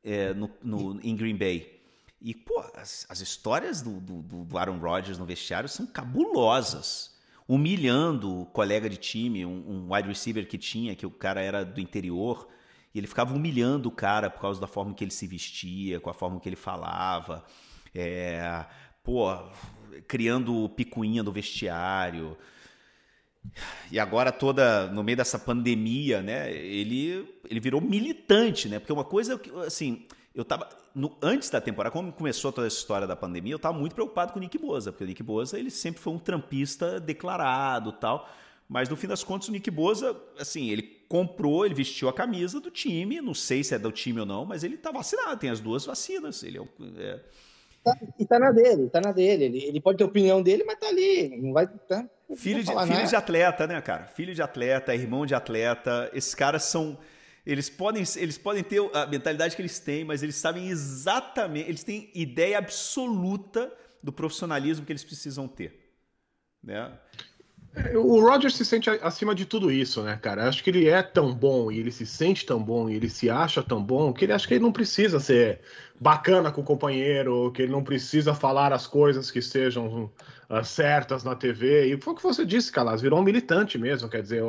é, 0.03 0.33
no, 0.33 0.51
no, 0.61 0.99
em 1.01 1.15
Green 1.15 1.35
Bay. 1.35 1.81
E, 2.21 2.33
pô, 2.33 2.63
as, 2.75 3.05
as 3.09 3.21
histórias 3.21 3.81
do, 3.81 3.99
do, 3.99 4.21
do, 4.21 4.57
Aaron 4.57 4.77
Rodgers 4.77 5.17
no 5.17 5.25
vestiário 5.25 5.67
são 5.67 5.85
cabulosas. 5.85 7.14
Humilhando 7.47 8.41
o 8.41 8.45
colega 8.45 8.89
de 8.89 8.97
time, 8.97 9.45
um, 9.45 9.87
um 9.87 9.93
wide 9.93 10.07
receiver 10.07 10.47
que 10.47 10.57
tinha, 10.57 10.95
que 10.95 11.05
o 11.05 11.11
cara 11.11 11.41
era 11.41 11.63
do 11.63 11.79
interior, 11.79 12.47
e 12.93 12.97
ele 12.97 13.07
ficava 13.07 13.35
humilhando 13.35 13.89
o 13.89 13.91
cara 13.91 14.29
por 14.29 14.41
causa 14.41 14.59
da 14.59 14.67
forma 14.67 14.93
que 14.93 15.03
ele 15.03 15.11
se 15.11 15.27
vestia, 15.27 15.99
com 15.99 16.09
a 16.09 16.13
forma 16.13 16.39
que 16.39 16.49
ele 16.49 16.55
falava. 16.55 17.45
É, 17.93 18.65
pô, 19.03 19.31
criando 20.07 20.69
picuinha 20.69 21.21
no 21.21 21.31
vestiário. 21.31 22.37
E 23.91 23.99
agora 23.99 24.31
toda 24.31 24.87
no 24.87 25.03
meio 25.03 25.17
dessa 25.17 25.37
pandemia, 25.37 26.21
né, 26.21 26.51
ele 26.51 27.27
ele 27.47 27.59
virou 27.59 27.79
militante, 27.79 28.67
né? 28.67 28.79
Porque 28.79 28.91
uma 28.91 29.03
coisa 29.03 29.39
assim, 29.65 30.07
eu 30.35 30.43
tava 30.43 30.67
no, 30.93 31.15
antes 31.21 31.49
da 31.49 31.59
temporada, 31.61 31.91
quando 31.91 32.11
começou 32.11 32.51
toda 32.51 32.67
essa 32.67 32.77
história 32.77 33.07
da 33.07 33.15
pandemia, 33.15 33.53
eu 33.53 33.59
tava 33.59 33.77
muito 33.77 33.93
preocupado 33.93 34.33
com 34.33 34.39
o 34.39 34.41
Nick 34.41 34.57
Boza, 34.57 34.91
porque 34.91 35.03
o 35.03 35.07
Nick 35.07 35.23
Boza, 35.23 35.57
ele 35.57 35.69
sempre 35.69 36.01
foi 36.01 36.13
um 36.13 36.19
trampista 36.19 36.99
declarado, 36.99 37.91
tal. 37.93 38.29
Mas 38.67 38.89
no 38.89 38.95
fim 38.95 39.07
das 39.07 39.23
contas, 39.23 39.47
o 39.47 39.51
Nick 39.51 39.69
Boza, 39.69 40.15
assim, 40.39 40.69
ele 40.69 40.83
comprou, 41.07 41.65
ele 41.65 41.75
vestiu 41.75 42.09
a 42.09 42.13
camisa 42.13 42.59
do 42.59 42.71
time, 42.71 43.21
não 43.21 43.33
sei 43.33 43.63
se 43.63 43.75
é 43.75 43.79
do 43.79 43.91
time 43.91 44.19
ou 44.19 44.25
não, 44.25 44.45
mas 44.45 44.63
ele 44.63 44.77
tá 44.77 44.91
vacinado, 44.91 45.39
tem 45.39 45.49
as 45.49 45.59
duas 45.59 45.85
vacinas, 45.85 46.41
ele 46.43 46.57
é, 46.57 46.63
é... 46.97 47.19
Tá, 47.85 47.95
e 48.17 48.25
tá 48.25 48.39
na 48.39 48.51
dele, 48.51 48.89
tá 48.89 48.99
na 48.99 49.11
dele. 49.11 49.45
Ele, 49.45 49.63
ele 49.63 49.79
pode 49.79 49.99
ter 49.99 50.03
opinião 50.03 50.41
dele, 50.41 50.63
mas 50.63 50.79
tá 50.79 50.87
ali. 50.87 51.37
Não 51.37 51.53
vai. 51.53 51.67
Tá, 51.67 52.03
filho 52.35 52.63
de, 52.63 52.71
filho 52.71 53.07
de 53.07 53.15
atleta, 53.15 53.67
né, 53.67 53.79
cara? 53.79 54.07
Filho 54.07 54.33
de 54.33 54.41
atleta, 54.41 54.95
irmão 54.95 55.23
de 55.23 55.35
atleta. 55.35 56.09
Esses 56.11 56.33
caras 56.33 56.63
são. 56.63 56.97
Eles 57.45 57.69
podem, 57.69 58.03
eles 58.15 58.37
podem 58.37 58.63
ter 58.63 58.81
a 58.93 59.05
mentalidade 59.05 59.55
que 59.55 59.61
eles 59.61 59.79
têm, 59.79 60.03
mas 60.03 60.23
eles 60.23 60.35
sabem 60.35 60.69
exatamente. 60.69 61.69
Eles 61.69 61.83
têm 61.83 62.09
ideia 62.15 62.57
absoluta 62.57 63.71
do 64.01 64.11
profissionalismo 64.11 64.85
que 64.85 64.91
eles 64.91 65.03
precisam 65.03 65.47
ter. 65.47 65.93
Né? 66.63 66.91
O 67.93 68.21
Roger 68.21 68.51
se 68.51 68.63
sente 68.63 68.89
acima 68.89 69.35
de 69.35 69.45
tudo 69.45 69.69
isso, 69.69 70.01
né, 70.01 70.17
cara? 70.21 70.47
Acho 70.47 70.63
que 70.63 70.69
ele 70.69 70.87
é 70.87 71.03
tão 71.03 71.33
bom 71.33 71.69
e 71.69 71.79
ele 71.79 71.91
se 71.91 72.05
sente 72.05 72.45
tão 72.45 72.63
bom 72.63 72.89
e 72.89 72.95
ele 72.95 73.09
se 73.09 73.29
acha 73.29 73.61
tão 73.61 73.83
bom 73.83 74.13
que 74.13 74.23
ele 74.23 74.31
acha 74.31 74.47
que 74.47 74.53
ele 74.53 74.63
não 74.63 74.71
precisa 74.71 75.19
ser 75.19 75.59
bacana 75.99 76.51
com 76.51 76.61
o 76.61 76.63
companheiro, 76.63 77.51
que 77.51 77.61
ele 77.61 77.71
não 77.71 77.83
precisa 77.83 78.33
falar 78.33 78.71
as 78.71 78.87
coisas 78.87 79.29
que 79.29 79.41
sejam 79.41 80.09
uh, 80.49 80.63
certas 80.63 81.23
na 81.23 81.35
TV. 81.35 81.93
E 81.93 82.01
foi 82.01 82.13
o 82.13 82.15
que 82.15 82.23
você 82.23 82.45
disse, 82.45 82.71
Calas, 82.71 83.01
virou 83.01 83.19
um 83.19 83.23
militante 83.23 83.77
mesmo. 83.77 84.07
Quer 84.07 84.21
dizer, 84.21 84.41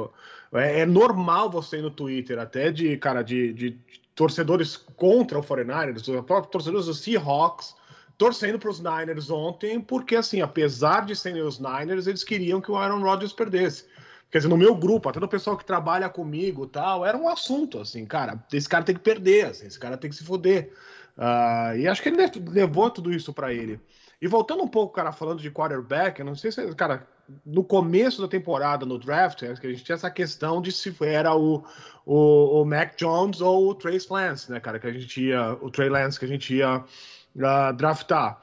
é, 0.52 0.80
é 0.80 0.86
normal 0.86 1.50
você 1.50 1.78
ir 1.78 1.82
no 1.82 1.90
Twitter, 1.90 2.38
até 2.38 2.70
de, 2.70 2.96
cara, 2.96 3.22
de, 3.22 3.52
de 3.52 3.78
torcedores 4.14 4.76
contra 4.76 5.38
o 5.38 5.42
49ers, 5.42 6.24
torcedores 6.50 6.86
do 6.86 6.94
Seahawks 6.94 7.74
torcendo 8.18 8.58
para 8.58 8.70
os 8.70 8.80
Niners 8.80 9.30
ontem, 9.30 9.80
porque, 9.80 10.16
assim, 10.16 10.40
apesar 10.40 11.04
de 11.04 11.14
serem 11.14 11.42
os 11.42 11.58
Niners, 11.58 12.06
eles 12.06 12.24
queriam 12.24 12.60
que 12.60 12.70
o 12.70 12.76
Aaron 12.76 13.02
Rodgers 13.02 13.32
perdesse. 13.32 13.84
Quer 14.30 14.38
dizer, 14.38 14.48
no 14.48 14.56
meu 14.56 14.74
grupo, 14.74 15.08
até 15.08 15.20
no 15.20 15.28
pessoal 15.28 15.56
que 15.56 15.64
trabalha 15.64 16.08
comigo 16.08 16.66
tal, 16.66 17.04
era 17.06 17.16
um 17.16 17.28
assunto, 17.28 17.78
assim, 17.78 18.04
cara, 18.04 18.42
esse 18.52 18.68
cara 18.68 18.84
tem 18.84 18.94
que 18.94 19.00
perder, 19.00 19.46
assim, 19.46 19.66
esse 19.66 19.78
cara 19.78 19.96
tem 19.96 20.10
que 20.10 20.16
se 20.16 20.24
foder. 20.24 20.72
Uh, 21.16 21.76
e 21.76 21.88
acho 21.88 22.02
que 22.02 22.08
ele 22.08 22.16
levou 22.48 22.90
tudo 22.90 23.12
isso 23.12 23.32
para 23.32 23.52
ele. 23.52 23.80
E 24.20 24.26
voltando 24.26 24.62
um 24.62 24.68
pouco, 24.68 24.94
cara, 24.94 25.12
falando 25.12 25.40
de 25.40 25.50
quarterback, 25.50 26.18
eu 26.18 26.26
não 26.26 26.34
sei 26.34 26.50
se, 26.50 26.74
cara, 26.74 27.06
no 27.44 27.64
começo 27.64 28.22
da 28.22 28.28
temporada, 28.28 28.86
no 28.86 28.98
draft, 28.98 29.42
é 29.42 29.54
que 29.54 29.66
a 29.66 29.70
gente 29.70 29.84
tinha 29.84 29.94
essa 29.94 30.10
questão 30.10 30.60
de 30.60 30.70
se 30.70 30.94
era 31.00 31.34
o, 31.34 31.64
o, 32.04 32.62
o 32.62 32.64
Mac 32.64 32.96
Jones 32.96 33.40
ou 33.40 33.70
o 33.70 33.74
Trace 33.74 34.06
Lance, 34.10 34.50
né, 34.50 34.60
cara, 34.60 34.78
que 34.78 34.86
a 34.86 34.92
gente 34.92 35.20
ia, 35.22 35.52
o 35.60 35.70
Trey 35.70 35.88
Lance 35.88 36.18
que 36.18 36.24
a 36.24 36.28
gente 36.28 36.54
ia 36.54 36.78
uh, 36.78 37.72
draftar. 37.74 38.40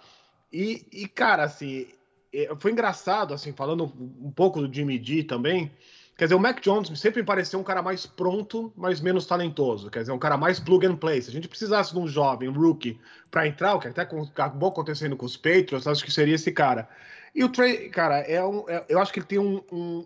E, 0.52 0.86
e, 0.91 1.08
cara, 1.08 1.43
assim, 1.43 1.88
é, 2.34 2.50
foi 2.60 2.72
engraçado, 2.72 3.34
assim, 3.34 3.52
falando 3.54 3.91
um 4.22 4.32
pouco 4.32 4.62
do 4.62 4.74
Jimmy 4.74 5.02
G 5.04 5.24
também. 5.24 5.72
Quer 6.15 6.26
dizer, 6.26 6.36
o 6.36 6.39
Mac 6.39 6.62
Jones 6.62 6.99
sempre 6.99 7.21
me 7.21 7.26
pareceu 7.26 7.60
um 7.60 7.63
cara 7.63 7.82
mais 7.82 8.06
pronto, 8.06 8.71
mas 8.76 9.02
menos 9.02 9.26
talentoso. 9.26 9.89
Quer 9.89 10.02
dizer, 10.02 10.12
um 10.12 10.19
cara 10.19 10.38
mais 10.38 10.60
plug 10.60 10.86
and 10.86 10.95
play. 10.95 11.21
Se 11.21 11.30
a 11.30 11.34
gente 11.34 11.47
precisasse 11.47 11.91
de 11.91 11.99
um 11.99 12.08
jovem, 12.08 12.47
um 12.47 12.54
rookie, 12.54 12.99
para 13.32 13.47
entrar, 13.47 13.73
o 13.73 13.80
que 13.80 13.88
até 13.88 14.02
acabou 14.02 14.69
acontecendo 14.69 15.17
com 15.17 15.26
os 15.26 15.36
Patriots, 15.36 15.88
acho 15.88 16.04
que 16.04 16.12
seria 16.12 16.36
esse 16.36 16.52
cara. 16.52 16.88
E 17.34 17.43
o 17.43 17.49
Trey, 17.49 17.89
cara, 17.89 18.19
é 18.19 18.43
um, 18.45 18.69
é, 18.69 18.86
eu 18.88 18.99
acho 18.99 19.12
que 19.12 19.19
ele 19.19 19.26
tem 19.26 19.39
um, 19.39 19.60
um, 19.71 20.06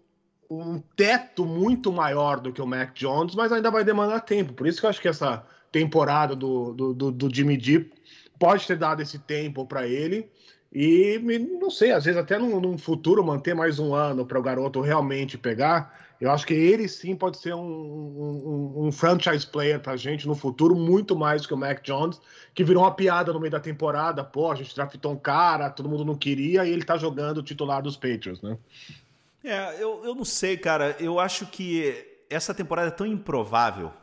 um, 0.50 0.84
teto 0.96 1.46
muito 1.46 1.91
maior 1.91 2.39
do 2.39 2.54
que 2.54 2.62
o 2.62 2.65
Mac 2.65 2.93
Jones, 2.93 3.36
mas 3.36 3.52
ainda 3.52 3.70
vai 3.70 3.84
demandar 3.84 4.22
tempo. 4.22 4.54
Por 4.54 4.65
isso 4.65 4.80
que 4.80 4.86
eu 4.86 4.89
acho 4.89 5.02
que 5.02 5.10
essa 5.10 5.46
temporada 5.74 6.36
do, 6.36 6.74
do, 6.74 6.93
do, 6.93 7.12
do 7.12 7.36
Jimmy 7.36 7.60
G 7.60 7.91
pode 8.39 8.65
ter 8.65 8.78
dado 8.78 9.02
esse 9.02 9.20
tempo 9.20 9.65
para 9.65 9.86
ele. 9.86 10.32
E 10.73 11.19
não 11.60 11.69
sei, 11.69 11.91
às 11.91 12.06
vezes 12.06 12.19
até 12.19 12.38
num, 12.38 12.60
num 12.60 12.77
futuro 12.77 13.23
manter 13.23 13.56
mais 13.56 13.80
um 13.80 13.95
ano 13.95 14.25
para 14.25 14.39
o 14.39 14.41
garoto 14.41 14.82
realmente 14.82 15.38
pegar. 15.38 16.08
Eu 16.19 16.32
acho 16.32 16.47
que 16.47 16.53
ele 16.53 16.88
sim 16.88 17.15
pode 17.15 17.38
ser 17.38 17.53
um, 17.53 17.62
um, 17.62 18.88
um 18.88 18.91
franchise 18.91 19.45
player 19.45 19.80
para 19.80 19.93
a 19.93 19.97
gente 19.97 20.27
no 20.27 20.36
futuro, 20.36 20.75
muito 20.75 21.15
mais 21.15 21.45
que 21.45 21.53
o 21.53 21.58
Mac 21.58 21.84
Jones, 21.84 22.19
que 22.56 22.63
virou 22.63 22.84
uma 22.84 22.93
piada 22.93 23.32
no 23.32 23.39
meio 23.39 23.51
da 23.51 23.60
temporada. 23.60 24.23
Pô, 24.23 24.51
a 24.51 24.56
gente 24.56 24.75
draftou 24.75 25.12
um 25.12 25.17
cara, 25.17 25.69
todo 25.69 25.88
mundo 25.88 26.03
não 26.03 26.15
queria, 26.15 26.65
e 26.65 26.71
ele 26.71 26.84
tá 26.84 26.97
jogando 26.97 27.38
o 27.38 27.43
titular 27.43 27.84
dos 27.84 27.95
Patriots, 27.95 28.41
né? 28.41 28.58
É, 29.43 29.82
eu, 29.82 30.03
eu 30.03 30.15
não 30.15 30.25
sei, 30.25 30.58
cara. 30.58 30.95
Eu 30.99 31.19
acho 31.19 31.45
que 31.45 32.06
essa 32.30 32.53
temporada 32.53 32.89
é 32.89 32.91
tão 32.91 33.06
improvável 33.06 33.93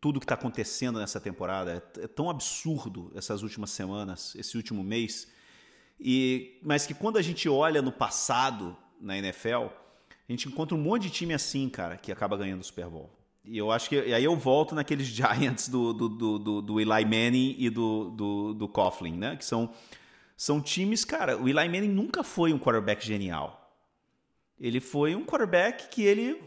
tudo 0.00 0.20
que 0.20 0.24
está 0.24 0.34
acontecendo 0.34 0.98
nessa 0.98 1.20
temporada. 1.20 1.82
É, 1.98 2.04
é, 2.04 2.06
tão 2.06 2.30
absurdo 2.30 3.10
essas 3.14 3.42
últimas 3.42 3.70
semanas, 3.70 4.34
esse 4.36 4.56
último 4.56 4.84
mês. 4.84 5.28
E, 5.98 6.58
mas 6.62 6.86
que 6.86 6.94
quando 6.94 7.16
a 7.16 7.22
gente 7.22 7.48
olha 7.48 7.80
no 7.80 7.92
passado 7.92 8.76
na 9.00 9.16
NFL, 9.16 9.66
a 10.28 10.32
gente 10.32 10.48
encontra 10.48 10.76
um 10.76 10.80
monte 10.80 11.04
de 11.04 11.10
time 11.10 11.34
assim, 11.34 11.68
cara, 11.68 11.96
que 11.96 12.10
acaba 12.10 12.36
ganhando 12.36 12.60
o 12.60 12.64
Super 12.64 12.86
Bowl. 12.86 13.10
E 13.44 13.58
eu 13.58 13.70
acho 13.70 13.90
que. 13.90 13.96
E 13.96 14.14
aí 14.14 14.24
eu 14.24 14.34
volto 14.36 14.74
naqueles 14.74 15.06
Giants 15.08 15.68
do, 15.68 15.92
do, 15.92 16.08
do, 16.08 16.62
do, 16.62 16.80
Eli 16.80 17.04
Manning 17.04 17.56
e 17.58 17.68
do, 17.68 18.10
do, 18.10 18.54
do 18.54 18.68
Coughlin, 18.68 19.16
né? 19.16 19.36
Que 19.36 19.44
são, 19.44 19.70
são 20.36 20.60
times, 20.60 21.04
cara. 21.04 21.36
O 21.36 21.48
Eli 21.48 21.68
Manning 21.68 21.88
nunca 21.88 22.24
foi 22.24 22.52
um 22.52 22.58
quarterback 22.58 23.04
genial. 23.04 23.60
Ele 24.58 24.80
foi 24.80 25.14
um 25.14 25.24
quarterback 25.24 25.88
que 25.88 26.02
ele, 26.02 26.40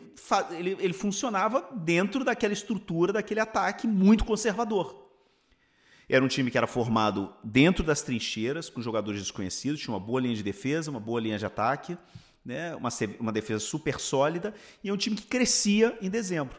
ele, 0.57 0.77
ele 0.79 0.93
funcionava 0.93 1.69
dentro 1.75 2.23
daquela 2.23 2.53
estrutura, 2.53 3.13
daquele 3.13 3.41
ataque 3.41 3.85
muito 3.85 4.25
conservador. 4.25 5.06
Era 6.09 6.23
um 6.23 6.27
time 6.27 6.49
que 6.49 6.57
era 6.57 6.67
formado 6.67 7.33
dentro 7.43 7.83
das 7.83 8.01
trincheiras, 8.01 8.69
com 8.69 8.81
jogadores 8.81 9.21
desconhecidos, 9.21 9.79
tinha 9.79 9.93
uma 9.93 9.99
boa 9.99 10.21
linha 10.21 10.35
de 10.35 10.43
defesa, 10.43 10.89
uma 10.89 10.99
boa 10.99 11.19
linha 11.19 11.37
de 11.37 11.45
ataque, 11.45 11.97
né? 12.45 12.75
uma, 12.75 12.89
uma 13.19 13.31
defesa 13.31 13.59
super 13.59 13.99
sólida, 13.99 14.53
e 14.83 14.89
é 14.89 14.93
um 14.93 14.97
time 14.97 15.17
que 15.17 15.27
crescia 15.27 15.97
em 16.01 16.09
dezembro. 16.09 16.57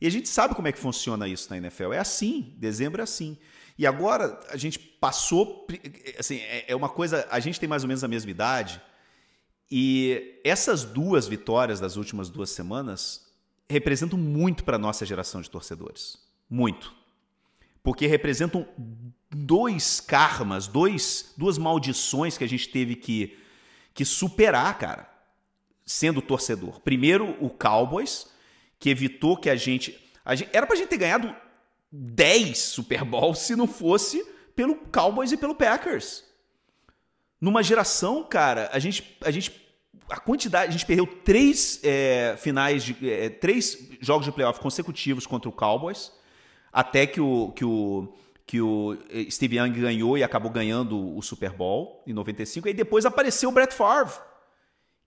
E 0.00 0.06
a 0.06 0.10
gente 0.10 0.28
sabe 0.28 0.54
como 0.54 0.66
é 0.66 0.72
que 0.72 0.78
funciona 0.78 1.28
isso 1.28 1.48
na 1.50 1.58
NFL. 1.58 1.92
É 1.92 1.98
assim, 1.98 2.54
dezembro 2.56 3.00
é 3.00 3.04
assim. 3.04 3.36
E 3.78 3.86
agora 3.86 4.40
a 4.48 4.56
gente 4.56 4.78
passou. 4.78 5.66
Assim, 6.18 6.36
é, 6.38 6.72
é 6.72 6.76
uma 6.76 6.88
coisa. 6.88 7.28
A 7.30 7.38
gente 7.38 7.60
tem 7.60 7.68
mais 7.68 7.82
ou 7.82 7.88
menos 7.88 8.02
a 8.02 8.08
mesma 8.08 8.30
idade. 8.30 8.80
E 9.70 10.40
essas 10.42 10.84
duas 10.84 11.28
vitórias 11.28 11.78
das 11.78 11.96
últimas 11.96 12.30
duas 12.30 12.50
semanas 12.50 13.26
representam 13.68 14.18
muito 14.18 14.64
para 14.64 14.76
a 14.76 14.78
nossa 14.78 15.06
geração 15.06 15.40
de 15.40 15.50
torcedores. 15.50 16.18
Muito. 16.48 16.99
Porque 17.82 18.06
representam 18.06 18.66
dois 19.30 20.00
karmas, 20.00 20.66
dois, 20.66 21.32
duas 21.36 21.56
maldições 21.56 22.36
que 22.36 22.44
a 22.44 22.48
gente 22.48 22.68
teve 22.68 22.94
que, 22.94 23.38
que 23.94 24.04
superar, 24.04 24.76
cara, 24.78 25.10
sendo 25.84 26.20
torcedor. 26.20 26.80
Primeiro, 26.80 27.36
o 27.40 27.48
Cowboys, 27.48 28.26
que 28.78 28.90
evitou 28.90 29.36
que 29.36 29.48
a 29.48 29.56
gente. 29.56 29.98
A 30.24 30.34
gente 30.34 30.50
era 30.52 30.66
pra 30.66 30.76
gente 30.76 30.88
ter 30.88 30.98
ganhado 30.98 31.34
10 31.90 32.58
Super 32.58 33.04
Bowls 33.04 33.40
se 33.40 33.56
não 33.56 33.66
fosse 33.66 34.24
pelo 34.54 34.76
Cowboys 34.76 35.32
e 35.32 35.36
pelo 35.36 35.54
Packers. 35.54 36.24
Numa 37.40 37.62
geração, 37.62 38.22
cara, 38.22 38.68
a 38.72 38.78
gente, 38.78 39.16
a 39.22 39.30
gente 39.30 39.50
a 40.10 40.18
quantidade. 40.18 40.68
A 40.68 40.72
gente 40.72 40.84
perdeu 40.84 41.06
três 41.06 41.80
é, 41.82 42.36
finais 42.38 42.82
de. 42.82 42.96
É, 43.08 43.30
três 43.30 43.88
jogos 44.00 44.26
de 44.26 44.32
playoff 44.32 44.60
consecutivos 44.60 45.26
contra 45.26 45.48
o 45.48 45.52
Cowboys. 45.52 46.12
Até 46.72 47.06
que 47.06 47.20
o, 47.20 47.52
que 47.52 47.64
o, 47.64 48.12
que 48.46 48.60
o 48.60 48.96
Steve 49.30 49.58
Young 49.58 49.72
ganhou 49.72 50.18
e 50.18 50.22
acabou 50.22 50.50
ganhando 50.50 51.16
o 51.16 51.22
Super 51.22 51.50
Bowl 51.50 52.02
em 52.06 52.12
95. 52.12 52.68
E 52.68 52.72
depois 52.72 53.04
apareceu 53.06 53.48
o 53.48 53.52
Brett 53.52 53.74
Favre, 53.74 54.14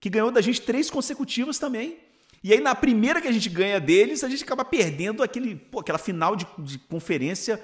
que 0.00 0.10
ganhou 0.10 0.30
da 0.30 0.40
gente 0.40 0.60
três 0.60 0.90
consecutivas 0.90 1.58
também. 1.58 1.98
E 2.42 2.52
aí, 2.52 2.60
na 2.60 2.74
primeira 2.74 3.22
que 3.22 3.28
a 3.28 3.32
gente 3.32 3.48
ganha 3.48 3.80
deles, 3.80 4.22
a 4.22 4.28
gente 4.28 4.44
acaba 4.44 4.66
perdendo 4.66 5.22
aquele, 5.22 5.56
pô, 5.56 5.80
aquela 5.80 5.98
final 5.98 6.36
de, 6.36 6.46
de 6.58 6.78
conferência 6.78 7.58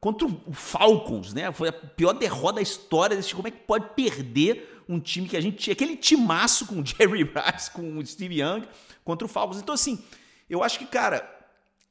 contra 0.00 0.26
o 0.26 0.52
Falcons, 0.52 1.34
né? 1.34 1.52
Foi 1.52 1.68
a 1.68 1.72
pior 1.72 2.12
derrota 2.12 2.54
da 2.54 2.62
história 2.62 3.16
desse 3.16 3.34
Como 3.34 3.48
é 3.48 3.50
que 3.50 3.58
pode 3.58 3.88
perder 3.94 4.82
um 4.88 5.00
time 5.00 5.28
que 5.28 5.36
a 5.36 5.40
gente 5.40 5.56
tinha? 5.56 5.72
Aquele 5.72 5.96
timaço 5.96 6.66
com 6.66 6.80
o 6.80 6.86
Jerry 6.86 7.24
Rice, 7.24 7.70
com 7.72 7.98
o 7.98 8.06
Steve 8.06 8.40
Young, 8.40 8.62
contra 9.04 9.26
o 9.26 9.28
Falcons. 9.28 9.58
Então, 9.58 9.74
assim, 9.74 10.02
eu 10.48 10.62
acho 10.62 10.78
que, 10.78 10.86
cara, 10.86 11.28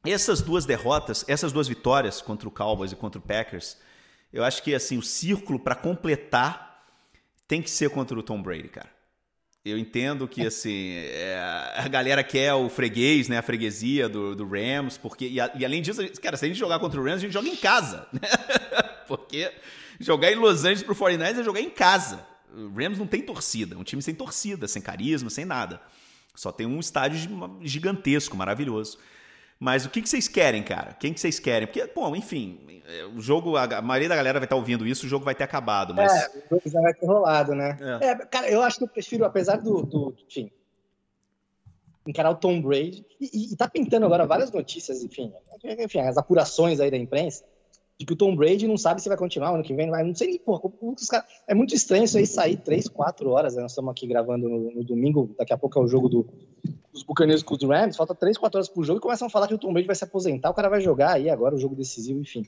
essas 0.06 0.42
duas 0.42 0.66
derrotas, 0.66 1.26
essas 1.28 1.52
duas 1.52 1.68
vitórias 1.68 2.22
contra 2.22 2.48
o 2.48 2.52
Cowboys 2.52 2.92
e 2.92 2.96
contra 2.96 3.20
o 3.20 3.22
Packers, 3.22 3.78
eu 4.32 4.44
acho 4.44 4.64
que, 4.64 4.74
assim, 4.74 4.98
o 4.98 5.02
círculo 5.02 5.60
para 5.60 5.76
completar 5.76 6.86
tem 7.48 7.62
que 7.62 7.70
ser 7.70 7.90
contra 7.90 8.18
o 8.18 8.24
Tom 8.24 8.42
Brady, 8.42 8.70
cara. 8.70 8.90
Eu 9.66 9.78
entendo 9.78 10.28
que, 10.28 10.46
assim, 10.46 10.94
é, 10.94 11.38
a 11.76 11.88
galera 11.88 12.24
quer 12.24 12.54
o 12.54 12.70
freguês, 12.70 13.28
né? 13.28 13.38
A 13.38 13.42
freguesia 13.42 14.08
do, 14.08 14.36
do 14.36 14.48
Rams, 14.48 14.98
porque... 14.98 15.28
E, 15.28 15.42
a, 15.42 15.52
e, 15.56 15.66
além 15.66 15.82
disso, 15.82 16.02
cara, 16.22 16.38
se 16.38 16.46
a 16.46 16.48
gente 16.48 16.58
jogar 16.58 16.80
contra 16.80 17.00
o 17.00 17.04
Rams, 17.04 17.18
a 17.18 17.20
gente 17.20 17.34
joga 17.34 17.50
em 17.50 17.56
casa, 17.56 18.08
né? 18.14 18.22
porque 19.08 19.52
jogar 20.00 20.32
em 20.32 20.36
Los 20.36 20.64
Angeles 20.64 20.84
pro 20.84 20.96
49ers 20.96 21.40
é 21.40 21.44
jogar 21.44 21.60
em 21.60 21.70
casa. 21.70 22.26
O 22.54 22.70
Rams 22.70 22.98
não 22.98 23.08
tem 23.08 23.22
torcida, 23.22 23.76
é 23.76 23.78
um 23.78 23.84
time 23.84 24.02
sem 24.02 24.16
torcida, 24.16 24.68
sem 24.68 24.82
carisma, 24.82 25.30
sem 25.30 25.44
nada. 25.44 25.82
Só 26.36 26.52
tem 26.52 26.66
um 26.66 26.80
estádio 26.80 27.20
gigantesco, 27.62 28.38
maravilhoso. 28.38 28.98
Mas 29.60 29.86
o 29.86 29.89
que, 29.89 30.02
que 30.02 30.10
vocês 30.10 30.28
querem, 30.28 30.63
cara? 30.63 30.93
Quem 30.93 31.13
que 31.13 31.19
vocês 31.19 31.38
querem? 31.38 31.67
Porque, 31.67 31.86
bom, 31.93 32.15
enfim, 32.15 32.82
é, 32.88 33.06
o 33.06 33.19
jogo, 33.19 33.58
a 33.58 33.82
maioria 33.82 34.08
da 34.08 34.15
galera 34.15 34.39
vai 34.39 34.45
estar 34.45 34.56
ouvindo 34.56 34.88
isso, 34.88 35.06
o 35.06 35.10
jogo 35.10 35.26
vai 35.26 35.36
ter 35.36 35.43
acabado, 35.43 35.93
mas... 35.93 36.12
É, 36.12 36.28
o 36.30 36.50
jogo 36.50 36.62
já 36.65 36.82
vai 36.82 36.93
ter 36.93 37.06
rolado, 37.06 37.54
né? 37.54 37.78
É. 38.02 38.06
É, 38.08 38.15
cara, 38.15 38.50
eu 38.50 38.62
acho 38.62 38.78
que 38.78 38.86
eu 38.86 38.88
prefiro, 38.88 39.26
apesar 39.26 39.58
do, 39.58 39.84
do 39.84 40.15
enfim, 40.28 40.50
encarar 42.08 42.32
o 42.32 42.36
Tom 42.36 42.62
Brady, 42.62 43.06
e, 43.19 43.54
e, 43.54 43.56
tá 43.56 43.67
pintando 43.67 44.06
agora 44.06 44.26
várias 44.26 44.50
notícias, 44.52 45.04
enfim, 45.04 45.32
enfim, 45.63 46.00
as 46.00 46.17
apurações 46.17 46.80
aí 46.80 46.89
da 46.89 46.98
imprensa, 46.98 47.43
de 48.00 48.06
que 48.06 48.14
o 48.14 48.16
Tom 48.16 48.34
Brady 48.34 48.66
não 48.66 48.78
sabe 48.78 49.02
se 49.02 49.10
vai 49.10 49.18
continuar 49.18 49.54
ano 49.54 49.62
que 49.62 49.74
vem, 49.74 49.90
vai, 49.90 50.04
não 50.04 50.16
sei, 50.16 50.40
porra, 50.40 50.72
os 50.82 51.08
cara, 51.08 51.26
é 51.46 51.54
muito 51.54 51.76
estranho 51.76 52.06
isso 52.06 52.18
aí 52.18 52.26
sair 52.26 52.56
três, 52.56 52.88
quatro 52.88 53.30
horas, 53.32 53.56
né? 53.56 53.62
nós 53.62 53.72
estamos 53.72 53.92
aqui 53.92 54.08
gravando 54.08 54.48
no, 54.48 54.72
no, 54.74 54.84
domingo, 54.86 55.36
daqui 55.38 55.52
a 55.52 55.58
pouco 55.58 55.78
é 55.78 55.84
o 55.84 55.88
jogo 55.88 56.08
do, 56.08 56.26
dos 56.94 57.04
Buccaneers 57.04 57.44
com 57.44 57.56
os 57.56 57.62
Rams, 57.62 57.98
falta 57.98 58.16
três, 58.16 58.38
quatro 58.38 58.58
horas 58.58 58.70
pro 58.70 58.86
jogo 58.86 59.00
e 59.00 59.02
começam 59.02 59.28
a 59.28 59.30
falar 59.30 59.50
que 59.50 59.54
o 59.54 59.58
Tom 59.58 59.74
Brady 59.74 59.86
vai 59.86 59.98
se 59.98 60.06
aposentar, 60.06 60.50
o 60.50 60.54
cara 60.54 60.70
vai 60.70 60.80
jogar 60.80 61.16
aí 61.16 61.30
agora 61.30 61.56
o 61.56 61.60
jogo 61.60 61.76
decisivo, 61.76 62.22
enfim. 62.22 62.46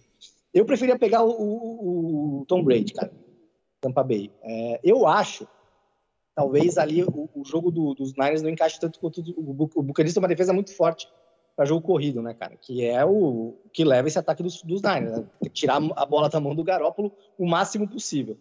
Eu 0.53 0.63
preferia 0.63 0.97
pegar 0.97 1.21
o, 1.21 1.29
o, 1.29 2.41
o 2.41 2.45
Tom 2.45 2.63
Brady, 2.63 2.93
cara, 2.93 3.11
Tampa 3.81 4.03
Bay. 4.03 4.31
É, 4.41 4.79
eu 4.81 5.05
acho, 5.05 5.45
talvez 6.33 6.77
ali 6.77 7.03
o, 7.03 7.29
o 7.35 7.43
jogo 7.43 7.71
do, 7.71 7.93
dos 7.93 8.13
Niners 8.15 8.41
não 8.41 8.49
encaixe 8.49 8.79
tanto 8.79 9.01
quanto 9.01 9.21
o, 9.35 9.51
o 9.75 9.83
Buccaneers 9.83 10.13
tem 10.13 10.23
uma 10.23 10.29
defesa 10.29 10.53
muito 10.53 10.73
forte, 10.73 11.09
para 11.61 11.67
jogo 11.67 11.85
corrido, 11.85 12.23
né, 12.23 12.33
cara? 12.33 12.55
Que 12.55 12.83
é 12.83 13.05
o 13.05 13.53
que 13.71 13.83
leva 13.83 14.07
esse 14.07 14.17
ataque 14.17 14.41
dos, 14.41 14.63
dos 14.63 14.81
Niners, 14.81 15.19
né? 15.19 15.25
tirar 15.53 15.79
a 15.95 16.05
bola 16.07 16.27
da 16.27 16.39
mão 16.39 16.55
do 16.55 16.63
Garópolo 16.63 17.11
o 17.37 17.47
máximo 17.47 17.87
possível. 17.87 18.35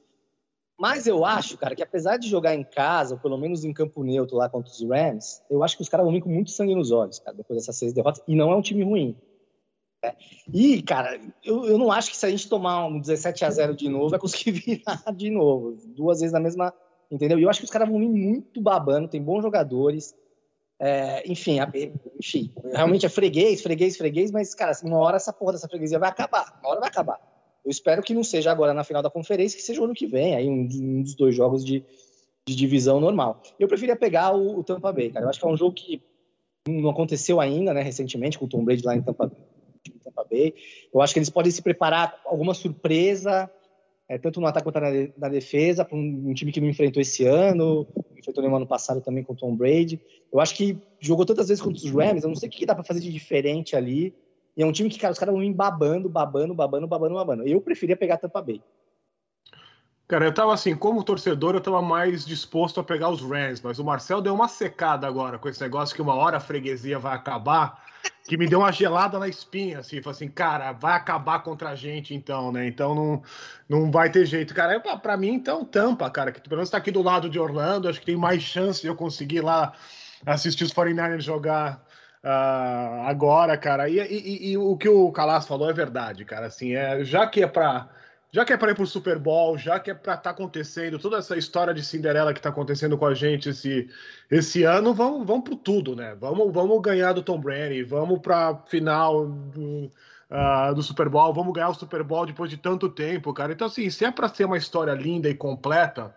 Mas 0.78 1.06
eu 1.06 1.22
acho, 1.26 1.58
cara, 1.58 1.76
que 1.76 1.82
apesar 1.82 2.16
de 2.16 2.26
jogar 2.26 2.54
em 2.54 2.64
casa, 2.64 3.16
ou 3.16 3.20
pelo 3.20 3.36
menos 3.36 3.62
em 3.62 3.74
campo 3.74 4.02
neutro 4.02 4.38
lá 4.38 4.48
contra 4.48 4.72
os 4.72 4.82
Rams, 4.82 5.42
eu 5.50 5.62
acho 5.62 5.76
que 5.76 5.82
os 5.82 5.88
caras 5.90 6.06
vão 6.06 6.14
vir 6.14 6.22
com 6.22 6.30
muito 6.30 6.50
sangue 6.50 6.74
nos 6.74 6.90
olhos, 6.90 7.18
cara, 7.18 7.36
depois 7.36 7.60
dessas 7.60 7.76
seis 7.76 7.92
derrotas, 7.92 8.22
e 8.26 8.34
não 8.34 8.50
é 8.50 8.56
um 8.56 8.62
time 8.62 8.82
ruim. 8.82 9.14
Né? 10.02 10.14
E, 10.50 10.80
cara, 10.80 11.20
eu, 11.44 11.66
eu 11.66 11.76
não 11.76 11.92
acho 11.92 12.10
que 12.10 12.16
se 12.16 12.24
a 12.24 12.30
gente 12.30 12.48
tomar 12.48 12.86
um 12.86 12.98
17 12.98 13.44
a 13.44 13.50
0 13.50 13.76
de 13.76 13.90
novo, 13.90 14.08
vai 14.08 14.18
conseguir 14.18 14.52
virar 14.80 15.12
de 15.14 15.28
novo, 15.28 15.76
duas 15.88 16.20
vezes 16.20 16.32
na 16.32 16.40
mesma, 16.40 16.72
entendeu? 17.10 17.38
E 17.38 17.42
eu 17.42 17.50
acho 17.50 17.60
que 17.60 17.66
os 17.66 17.70
caras 17.70 17.86
vão 17.86 17.98
vir 17.98 18.08
muito 18.08 18.62
babando, 18.62 19.08
tem 19.08 19.22
bons 19.22 19.42
jogadores, 19.42 20.16
é, 20.82 21.30
enfim, 21.30 21.58
enfim, 22.18 22.50
realmente 22.72 23.04
é 23.04 23.08
freguês, 23.10 23.60
freguês, 23.60 23.98
freguês, 23.98 24.30
mas, 24.30 24.54
cara, 24.54 24.72
uma 24.82 24.96
hora 24.96 25.16
essa 25.16 25.30
porra 25.30 25.52
dessa 25.52 25.68
freguesia 25.68 25.98
vai 25.98 26.08
acabar. 26.08 26.58
Uma 26.62 26.70
hora 26.70 26.80
vai 26.80 26.88
acabar. 26.88 27.20
Eu 27.62 27.70
espero 27.70 28.02
que 28.02 28.14
não 28.14 28.24
seja 28.24 28.50
agora 28.50 28.72
na 28.72 28.82
final 28.82 29.02
da 29.02 29.10
conferência, 29.10 29.58
que 29.58 29.62
seja 29.62 29.78
o 29.82 29.84
ano 29.84 29.92
que 29.92 30.06
vem, 30.06 30.34
aí 30.34 30.48
um, 30.48 30.66
um 30.72 31.02
dos 31.02 31.14
dois 31.14 31.34
jogos 31.34 31.62
de, 31.62 31.84
de, 32.46 32.56
divisão 32.56 32.98
normal. 32.98 33.42
Eu 33.58 33.68
preferia 33.68 33.94
pegar 33.94 34.34
o, 34.34 34.60
o, 34.60 34.64
Tampa 34.64 34.90
Bay, 34.90 35.10
cara. 35.10 35.26
Eu 35.26 35.28
acho 35.28 35.38
que 35.38 35.46
é 35.46 35.50
um 35.50 35.56
jogo 35.56 35.74
que 35.74 36.02
não 36.66 36.88
aconteceu 36.88 37.38
ainda, 37.38 37.74
né, 37.74 37.82
recentemente, 37.82 38.38
com 38.38 38.46
o 38.46 38.48
Tom 38.48 38.64
Brady 38.64 38.82
lá 38.82 38.96
em 38.96 39.02
Tampa, 39.02 39.30
Tampa 40.02 40.24
Bay. 40.30 40.54
Eu 40.94 41.02
acho 41.02 41.12
que 41.12 41.18
eles 41.18 41.28
podem 41.28 41.52
se 41.52 41.60
preparar 41.60 42.18
alguma 42.24 42.54
surpresa, 42.54 43.50
é, 44.10 44.18
tanto 44.18 44.40
no 44.40 44.46
ataque 44.48 44.64
quanto 44.64 44.80
na, 44.80 44.90
na 45.16 45.28
defesa, 45.28 45.84
para 45.84 45.96
um, 45.96 46.30
um, 46.30 46.34
time 46.34 46.50
que 46.50 46.60
não 46.60 46.68
enfrentou 46.68 47.00
esse 47.00 47.24
ano, 47.24 47.86
enfrentou 48.18 48.42
no 48.42 48.56
ano 48.56 48.66
passado 48.66 49.00
também 49.00 49.22
com 49.22 49.34
o 49.34 49.36
Tom 49.36 49.54
Brady. 49.54 50.00
Eu 50.32 50.40
acho 50.40 50.56
que 50.56 50.76
jogou 50.98 51.24
tantas 51.24 51.46
vezes 51.46 51.62
contra 51.62 51.78
os 51.78 51.88
Rams, 51.88 52.24
eu 52.24 52.28
não 52.28 52.34
sei 52.34 52.48
o 52.48 52.52
que 52.52 52.66
dá 52.66 52.74
para 52.74 52.82
fazer 52.82 52.98
de 52.98 53.12
diferente 53.12 53.76
ali. 53.76 54.12
E 54.56 54.64
é 54.64 54.66
um 54.66 54.72
time 54.72 54.90
que, 54.90 54.98
cara, 54.98 55.12
os 55.12 55.18
caras 55.18 55.32
vão 55.32 55.52
babando, 55.52 56.08
babando, 56.08 56.52
babando, 56.52 56.88
babando, 56.88 57.14
babando. 57.14 57.46
Eu 57.46 57.60
preferia 57.60 57.96
pegar 57.96 58.16
Tampa 58.16 58.42
Bay. 58.42 58.60
Cara, 60.10 60.24
eu 60.24 60.34
tava 60.34 60.52
assim, 60.52 60.74
como 60.74 61.04
torcedor, 61.04 61.54
eu 61.54 61.60
tava 61.60 61.80
mais 61.80 62.26
disposto 62.26 62.80
a 62.80 62.82
pegar 62.82 63.10
os 63.10 63.22
Rams, 63.22 63.60
mas 63.62 63.78
o 63.78 63.84
Marcel 63.84 64.20
deu 64.20 64.34
uma 64.34 64.48
secada 64.48 65.06
agora 65.06 65.38
com 65.38 65.48
esse 65.48 65.60
negócio 65.60 65.94
que 65.94 66.02
uma 66.02 66.16
hora 66.16 66.38
a 66.38 66.40
freguesia 66.40 66.98
vai 66.98 67.14
acabar 67.14 67.80
que 68.24 68.36
me 68.36 68.48
deu 68.48 68.58
uma 68.58 68.72
gelada 68.72 69.20
na 69.20 69.28
espinha, 69.28 69.78
assim, 69.78 70.02
falou 70.02 70.16
assim, 70.16 70.26
cara, 70.26 70.72
vai 70.72 70.94
acabar 70.94 71.44
contra 71.44 71.68
a 71.68 71.74
gente 71.76 72.12
então, 72.12 72.50
né? 72.50 72.66
Então 72.66 72.92
não, 72.92 73.22
não 73.68 73.88
vai 73.88 74.10
ter 74.10 74.26
jeito, 74.26 74.52
cara. 74.52 74.80
Para 74.80 75.16
mim, 75.16 75.32
então, 75.34 75.64
tampa, 75.64 76.10
cara, 76.10 76.32
que 76.32 76.40
pelo 76.40 76.56
menos 76.56 76.70
tá 76.70 76.78
aqui 76.78 76.90
do 76.90 77.02
lado 77.02 77.30
de 77.30 77.38
Orlando, 77.38 77.88
acho 77.88 78.00
que 78.00 78.06
tem 78.06 78.16
mais 78.16 78.42
chance 78.42 78.82
de 78.82 78.88
eu 78.88 78.96
conseguir 78.96 79.42
lá 79.42 79.74
assistir 80.26 80.64
os 80.64 80.74
49ers 80.74 81.20
jogar 81.20 81.84
uh, 82.24 83.06
agora, 83.06 83.56
cara. 83.56 83.88
E, 83.88 84.00
e, 84.00 84.50
e, 84.50 84.58
o 84.58 84.76
que 84.76 84.88
o 84.88 85.12
Calas 85.12 85.46
falou 85.46 85.70
é 85.70 85.72
verdade, 85.72 86.24
cara, 86.24 86.46
assim, 86.46 86.74
é, 86.74 87.04
já 87.04 87.28
que 87.28 87.44
é 87.44 87.46
para 87.46 87.88
já 88.32 88.44
que 88.44 88.52
é 88.52 88.56
para 88.56 88.70
ir 88.70 88.74
para 88.74 88.84
o 88.84 88.86
Super 88.86 89.18
Bowl, 89.18 89.58
já 89.58 89.80
que 89.80 89.90
é 89.90 89.94
para 89.94 90.14
estar 90.14 90.22
tá 90.22 90.30
acontecendo 90.30 90.98
toda 90.98 91.18
essa 91.18 91.36
história 91.36 91.74
de 91.74 91.84
Cinderela 91.84 92.32
que 92.32 92.38
está 92.38 92.48
acontecendo 92.50 92.96
com 92.96 93.06
a 93.06 93.14
gente 93.14 93.48
esse, 93.48 93.88
esse 94.30 94.62
ano, 94.62 94.94
vamos, 94.94 95.26
vamos 95.26 95.44
para 95.48 95.56
tudo, 95.56 95.96
né? 95.96 96.16
Vamos, 96.20 96.52
vamos 96.52 96.80
ganhar 96.80 97.12
do 97.12 97.22
Tom 97.22 97.40
Brady, 97.40 97.82
vamos 97.82 98.20
para 98.20 98.56
final 98.66 99.26
do, 99.26 99.90
uh, 100.30 100.74
do 100.74 100.82
Super 100.82 101.08
Bowl, 101.08 101.34
vamos 101.34 101.52
ganhar 101.52 101.70
o 101.70 101.74
Super 101.74 102.04
Bowl 102.04 102.24
depois 102.24 102.48
de 102.48 102.56
tanto 102.56 102.88
tempo, 102.88 103.34
cara. 103.34 103.52
Então, 103.52 103.66
assim, 103.66 103.90
se 103.90 104.04
é 104.04 104.10
para 104.10 104.28
ser 104.28 104.44
uma 104.44 104.58
história 104.58 104.92
linda 104.92 105.28
e 105.28 105.34
completa, 105.34 106.14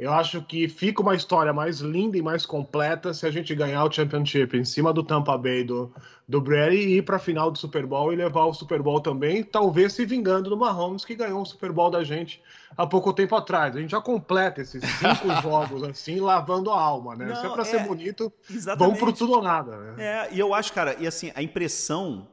eu 0.00 0.10
acho 0.14 0.40
que 0.40 0.66
fica 0.66 1.02
uma 1.02 1.14
história 1.14 1.52
mais 1.52 1.80
linda 1.80 2.16
e 2.16 2.22
mais 2.22 2.46
completa 2.46 3.12
se 3.12 3.26
a 3.26 3.30
gente 3.30 3.54
ganhar 3.54 3.84
o 3.84 3.92
Championship 3.92 4.56
em 4.56 4.64
cima 4.64 4.94
do 4.94 5.02
Tampa 5.02 5.36
Bay 5.36 5.62
do, 5.62 5.92
do 6.26 6.40
Brady 6.40 6.76
e 6.76 6.96
ir 6.96 7.02
para 7.02 7.16
a 7.16 7.18
final 7.18 7.50
do 7.50 7.58
Super 7.58 7.84
Bowl 7.84 8.10
e 8.10 8.16
levar 8.16 8.46
o 8.46 8.54
Super 8.54 8.80
Bowl 8.80 8.98
também, 9.02 9.44
talvez 9.44 9.92
se 9.92 10.06
vingando 10.06 10.48
do 10.48 10.56
Mahomes 10.56 11.04
que 11.04 11.14
ganhou 11.14 11.42
o 11.42 11.44
Super 11.44 11.70
Bowl 11.70 11.90
da 11.90 12.02
gente 12.02 12.42
há 12.74 12.86
pouco 12.86 13.12
tempo 13.12 13.36
atrás. 13.36 13.76
A 13.76 13.80
gente 13.80 13.90
já 13.90 14.00
completa 14.00 14.62
esses 14.62 14.82
cinco 14.82 15.34
jogos 15.42 15.82
assim, 15.82 16.18
lavando 16.18 16.70
a 16.70 16.80
alma, 16.80 17.14
né? 17.14 17.26
Não, 17.26 17.36
se 17.36 17.44
é 17.44 17.50
para 17.50 17.60
é, 17.60 17.66
ser 17.66 17.80
bonito, 17.80 18.32
exatamente. 18.50 18.86
vamos 18.86 18.98
pro 18.98 19.12
tudo 19.12 19.34
ou 19.34 19.42
nada. 19.42 19.76
Né? 19.76 19.94
É, 19.98 20.28
e 20.32 20.40
eu 20.40 20.54
acho, 20.54 20.72
cara, 20.72 20.96
e 20.98 21.06
assim, 21.06 21.30
a 21.34 21.42
impressão 21.42 22.26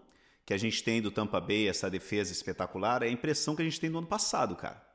que 0.45 0.53
a 0.53 0.57
gente 0.57 0.81
tem 0.81 1.01
do 1.01 1.11
Tampa 1.11 1.41
Bay, 1.41 1.67
essa 1.67 1.89
defesa 1.89 2.31
espetacular, 2.31 3.03
é 3.03 3.07
a 3.07 3.11
impressão 3.11 3.57
que 3.57 3.61
a 3.61 3.65
gente 3.65 3.77
tem 3.77 3.91
do 3.91 3.97
ano 3.97 4.07
passado, 4.07 4.55
cara. 4.55 4.86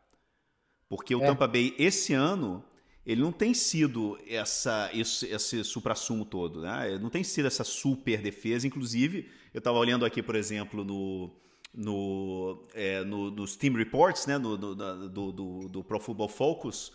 Porque 0.93 1.15
o 1.15 1.23
é. 1.23 1.27
Tampa 1.27 1.49
Bay, 1.49 1.75
esse 1.79 2.13
ano, 2.13 2.63
ele 3.07 3.23
não 3.23 3.33
tem 3.33 3.55
sido 3.55 4.19
essa, 4.29 4.91
esse, 4.93 5.27
esse 5.27 5.65
supra-sumo 5.65 6.23
todo. 6.23 6.61
Né? 6.61 6.91
Ele 6.91 6.99
não 6.99 7.09
tem 7.09 7.25
sido 7.25 7.47
essa 7.47 7.65
super 7.65 8.21
defesa. 8.21 8.67
Inclusive, 8.67 9.27
eu 9.55 9.59
estava 9.59 9.79
olhando 9.79 10.05
aqui, 10.05 10.23
por 10.23 10.37
exemplo, 10.37 10.85
no, 10.85 11.35
no, 11.73 12.63
é, 12.75 13.03
no, 13.05 13.31
nos 13.31 13.57
Team 13.57 13.73
Reports 13.73 14.27
né? 14.27 14.37
No, 14.37 14.59
do, 14.59 14.75
do, 14.75 15.33
do, 15.33 15.69
do 15.71 15.83
Pro 15.83 15.99
Football 15.99 16.29
Focus, 16.29 16.93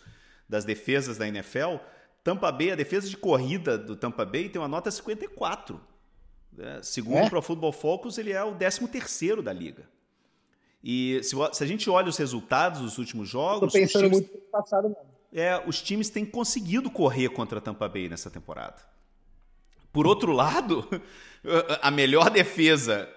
das 0.48 0.64
defesas 0.64 1.18
da 1.18 1.26
NFL. 1.26 1.78
Tampa 2.22 2.52
Bay, 2.52 2.70
a 2.70 2.76
defesa 2.76 3.08
de 3.08 3.16
corrida 3.16 3.76
do 3.76 3.96
Tampa 3.96 4.24
Bay 4.24 4.48
tem 4.48 4.62
uma 4.62 4.68
nota 4.68 4.92
54. 4.92 5.80
Né? 6.52 6.78
Segundo 6.84 7.16
é? 7.16 7.24
o 7.24 7.30
Pro 7.30 7.42
Football 7.42 7.72
Focus, 7.72 8.16
ele 8.16 8.30
é 8.30 8.44
o 8.44 8.54
13 8.54 8.86
terceiro 8.86 9.42
da 9.42 9.52
liga. 9.52 9.88
E 10.82 11.20
se, 11.22 11.34
se, 11.52 11.64
a 11.64 11.66
gente 11.66 11.90
olha 11.90 12.08
os 12.08 12.16
resultados 12.16 12.80
dos 12.80 12.98
últimos 12.98 13.28
jogos. 13.28 13.74
Estou 13.74 13.80
pensando 13.80 14.04
times, 14.04 14.20
muito 14.20 14.34
no 14.34 14.50
passado 14.50 14.88
mesmo. 14.88 15.18
É, 15.32 15.62
os 15.66 15.82
times 15.82 16.08
têm 16.08 16.24
conseguido 16.24 16.90
correr 16.90 17.28
contra 17.28 17.58
a 17.58 17.60
Tampa 17.60 17.88
Bay 17.88 18.08
nessa 18.08 18.30
temporada. 18.30 18.76
Por 19.92 20.06
outro 20.06 20.32
lado, 20.32 20.88
a 21.82 21.90
melhor 21.90 22.30
defesa 22.30 23.08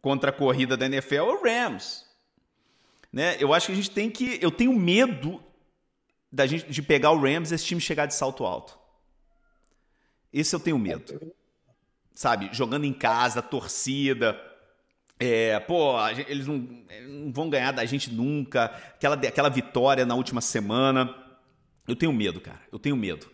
contra 0.00 0.30
a 0.30 0.32
corrida 0.32 0.76
da 0.76 0.86
NFL 0.86 1.14
é 1.14 1.22
o 1.22 1.42
Rams. 1.42 2.04
Né? 3.12 3.36
Eu 3.40 3.54
acho 3.54 3.66
que 3.66 3.72
a 3.72 3.76
gente 3.76 3.90
tem 3.90 4.10
que. 4.10 4.38
Eu 4.42 4.50
tenho 4.50 4.72
medo 4.72 5.42
da 6.30 6.46
gente, 6.46 6.70
de 6.70 6.82
pegar 6.82 7.12
o 7.12 7.20
Rams 7.20 7.50
e 7.50 7.54
esse 7.54 7.64
time 7.64 7.80
chegar 7.80 8.06
de 8.06 8.14
salto 8.14 8.44
alto. 8.44 8.78
Esse 10.32 10.54
eu 10.54 10.60
tenho 10.60 10.78
medo. 10.78 11.32
Sabe, 12.14 12.50
jogando 12.52 12.84
em 12.84 12.92
casa, 12.92 13.40
torcida. 13.40 14.38
É, 15.18 15.58
pô, 15.60 15.94
eles 16.28 16.46
não, 16.46 16.56
não, 17.08 17.32
vão 17.32 17.48
ganhar 17.48 17.72
da 17.72 17.84
gente 17.84 18.12
nunca. 18.12 18.66
Aquela, 18.66 19.14
aquela 19.14 19.48
vitória 19.48 20.04
na 20.04 20.14
última 20.14 20.40
semana. 20.40 21.14
Eu 21.88 21.96
tenho 21.96 22.12
medo, 22.12 22.40
cara. 22.40 22.60
Eu 22.70 22.78
tenho 22.78 22.96
medo. 22.96 23.26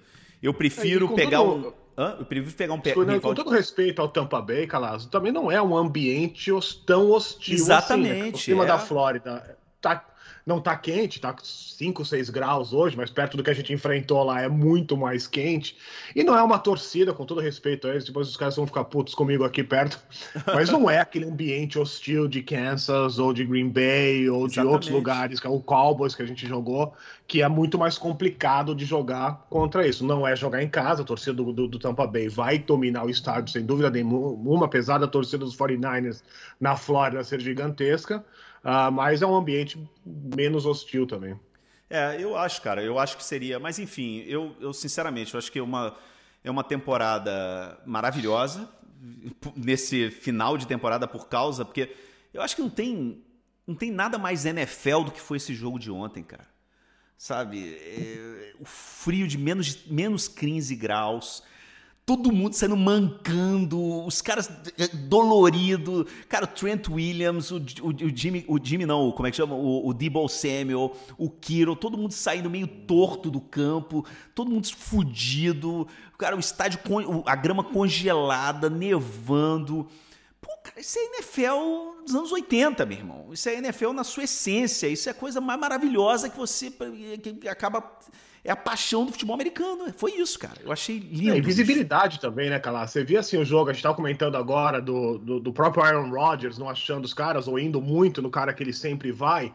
Eu 0.43 0.55
prefiro 0.55 1.13
é, 1.13 1.15
pegar 1.15 1.39
todo... 1.39 1.69
um. 1.69 1.83
Hã? 1.97 2.17
Eu 2.21 2.25
prefiro 2.25 2.57
pegar 2.57 2.75
um 2.75 2.81
pé. 2.81 2.95
Com 2.95 3.35
todo 3.35 3.51
respeito 3.51 4.01
ao 4.01 4.09
Tampa 4.09 4.41
Bay, 4.41 4.67
Calazo, 4.67 5.11
também 5.11 5.31
não 5.31 5.51
é 5.51 5.61
um 5.61 5.77
ambiente 5.77 6.51
tão 6.87 7.11
hostil 7.11 7.55
Exatamente, 7.55 8.13
assim, 8.13 8.23
né? 8.23 8.29
O 8.29 8.33
clima 8.33 8.65
é. 8.65 8.67
da 8.67 8.79
Flórida 8.79 9.59
tá 9.81 10.05
não 10.45 10.61
tá 10.61 10.77
quente, 10.77 11.21
tá 11.21 11.35
5, 11.43 12.05
6 12.05 12.31
graus 12.31 12.73
hoje, 12.73 12.97
mas 12.97 13.11
perto 13.11 13.37
do 13.37 13.43
que 13.43 13.51
a 13.51 13.55
gente 13.55 13.73
enfrentou 13.73 14.23
lá 14.25 14.43
é 14.43 14.49
muito 14.49 14.97
mais 14.97 15.27
quente. 15.27 15.77
E 16.15 16.25
não 16.25 16.37
é 16.37 16.43
uma 16.43 16.59
torcida, 16.59 17.13
com 17.13 17.25
todo 17.25 17.41
respeito 17.41 17.87
a 17.87 17.91
eles, 17.91 18.05
depois 18.05 18.29
os 18.29 18.37
caras 18.37 18.57
vão 18.57 18.67
ficar 18.67 18.85
putos 18.85 19.15
comigo 19.15 19.45
aqui 19.45 19.63
perto, 19.63 19.99
mas 20.47 20.71
não 20.71 20.91
é 20.91 21.01
aquele 21.01 21.27
ambiente 21.27 21.79
hostil 21.79 22.27
de 22.27 22.43
Kansas 22.43 23.19
ou 23.19 23.33
de 23.33 23.45
Green 23.45 23.69
Bay 23.69 24.29
ou 24.29 24.47
Exatamente. 24.47 24.53
de 24.53 24.61
outros 24.61 24.91
lugares, 24.91 25.41
que 25.41 25.47
é 25.47 25.51
o 25.51 25.61
Cowboys 25.61 26.15
que 26.15 26.23
a 26.23 26.27
gente 26.27 26.47
jogou, 26.47 26.93
que 27.27 27.41
é 27.43 27.49
muito 27.49 27.79
mais 27.79 27.97
complicado 27.97 28.75
de 28.75 28.85
jogar 28.85 29.47
contra 29.49 29.87
isso. 29.87 30.05
Não 30.05 30.27
é 30.27 30.35
jogar 30.35 30.63
em 30.63 30.69
casa, 30.69 31.03
a 31.03 31.05
torcida 31.05 31.35
do, 31.35 31.53
do, 31.53 31.69
do 31.69 31.79
Tampa 31.79 32.07
Bay 32.07 32.29
vai 32.29 32.59
dominar 32.59 33.05
o 33.05 33.11
estádio 33.11 33.53
sem 33.53 33.65
dúvida 33.65 33.91
nenhuma, 33.91 34.67
apesar 34.67 34.99
da 34.99 35.07
torcida 35.07 35.45
dos 35.45 35.57
49ers 35.57 36.23
na 36.61 36.77
Flórida 36.77 37.23
ser 37.23 37.41
gigantesca. 37.41 38.25
Uh, 38.65 38.93
mas 38.93 39.23
é 39.23 39.27
um 39.27 39.35
ambiente 39.35 39.79
menos 40.05 40.65
hostil 40.65 41.07
também. 41.07 41.39
É, 41.91 42.17
eu 42.19 42.37
acho, 42.37 42.63
cara, 42.63 42.83
eu 42.83 42.99
acho 42.99 43.17
que 43.17 43.25
seria. 43.25 43.59
Mas 43.59 43.79
enfim, 43.79 44.25
eu, 44.27 44.57
eu 44.61 44.73
sinceramente, 44.73 45.35
eu 45.35 45.39
acho 45.39 45.51
que 45.51 45.59
é 45.59 45.63
uma, 45.63 45.95
é 46.43 46.51
uma 46.51 46.65
temporada 46.65 47.79
maravilhosa 47.85 48.69
nesse 49.57 50.11
final 50.11 50.57
de 50.57 50.67
temporada 50.67 51.07
por 51.09 51.29
causa, 51.29 51.65
porque 51.65 51.95
eu 52.33 52.41
acho 52.41 52.55
que 52.55 52.63
não 52.63 52.71
tem, 52.71 53.23
não 53.67 53.75
tem 53.75 53.91
nada 53.91 54.17
mais 54.17 54.47
NFL 54.47 55.03
do 55.05 55.11
que 55.11 55.21
foi 55.21 55.37
esse 55.37 55.55
jogo 55.55 55.79
de 55.79 55.91
ontem, 55.91 56.23
cara. 56.23 56.47
Sabe? 57.19 57.75
É, 57.75 58.55
o 58.59 58.65
frio 58.65 59.29
de 59.29 59.37
menos, 59.37 59.87
menos 59.87 60.29
15 60.29 60.75
graus 60.77 61.43
todo 62.05 62.33
mundo 62.33 62.55
saindo 62.55 62.77
mancando, 62.77 64.05
os 64.05 64.21
caras 64.21 64.51
eh, 64.77 64.89
dolorido, 64.89 66.07
cara, 66.29 66.45
o 66.45 66.49
Trent 66.49 66.89
Williams, 66.89 67.51
o, 67.53 67.59
o, 67.59 67.89
o, 67.89 68.17
Jimmy, 68.17 68.45
o 68.49 68.59
Jimmy 68.63 68.85
não, 68.85 69.13
como 69.13 69.27
é 69.29 69.31
que 69.31 69.37
chama? 69.37 69.55
O, 69.55 69.89
o 69.89 69.95
Debo 69.95 70.27
Samuel, 70.29 70.97
o 71.17 71.31
Kiro, 71.31 71.77
todo 71.77 71.97
mundo 71.97 72.13
saindo 72.13 72.51
meio 72.51 72.67
torto 72.67 73.31
do 73.31 73.41
campo, 73.41 74.05
todo 74.35 74.51
mundo 74.51 74.67
fudido, 74.75 75.87
cara, 76.19 76.37
o 76.37 76.41
estádio, 76.41 76.81
a 77.25 77.37
grama 77.37 77.63
congelada, 77.63 78.69
nevando. 78.69 79.87
Cara, 80.63 80.81
isso 80.81 80.99
é 80.99 81.03
NFL 81.17 82.05
dos 82.05 82.15
anos 82.15 82.33
80, 82.33 82.87
meu 82.87 82.99
irmão. 82.99 83.29
Isso 83.33 83.49
é 83.49 83.55
NFL 83.55 83.93
na 83.93 84.05
sua 84.05 84.25
essência, 84.25 84.87
isso 84.87 85.09
é 85.09 85.13
a 85.13 85.15
coisa 85.15 85.41
mais 85.41 85.59
maravilhosa 85.59 86.29
que 86.29 86.37
você 86.37 86.71
que 86.71 87.49
acaba 87.49 87.99
é 88.45 88.51
a 88.51 88.57
paixão 88.57 89.05
do 89.07 89.13
futebol 89.13 89.35
americano. 89.35 89.93
Foi 89.97 90.13
isso, 90.13 90.39
cara. 90.39 90.61
Eu 90.63 90.73
achei 90.73 90.99
lindo. 90.99 91.37
É, 91.37 91.41
visibilidade 91.41 92.19
também, 92.19 92.51
né, 92.51 92.59
Calá? 92.59 92.87
Você 92.87 93.05
via 93.05 93.21
assim 93.21 93.37
o 93.37 93.45
jogo, 93.45 93.71
a 93.71 93.73
gente 93.73 93.83
tava 93.83 93.95
comentando 93.95 94.37
agora 94.37 94.81
do, 94.81 95.19
do, 95.19 95.41
do, 95.41 95.53
próprio 95.53 95.85
Aaron 95.85 96.11
Rodgers 96.11 96.59
não 96.59 96.69
achando 96.69 97.05
os 97.05 97.15
caras 97.15 97.47
ou 97.47 97.59
indo 97.59 97.81
muito 97.81 98.21
no 98.21 98.31
cara 98.31 98.53
que 98.53 98.63
ele 98.63 98.73
sempre 98.73 99.13
vai. 99.13 99.55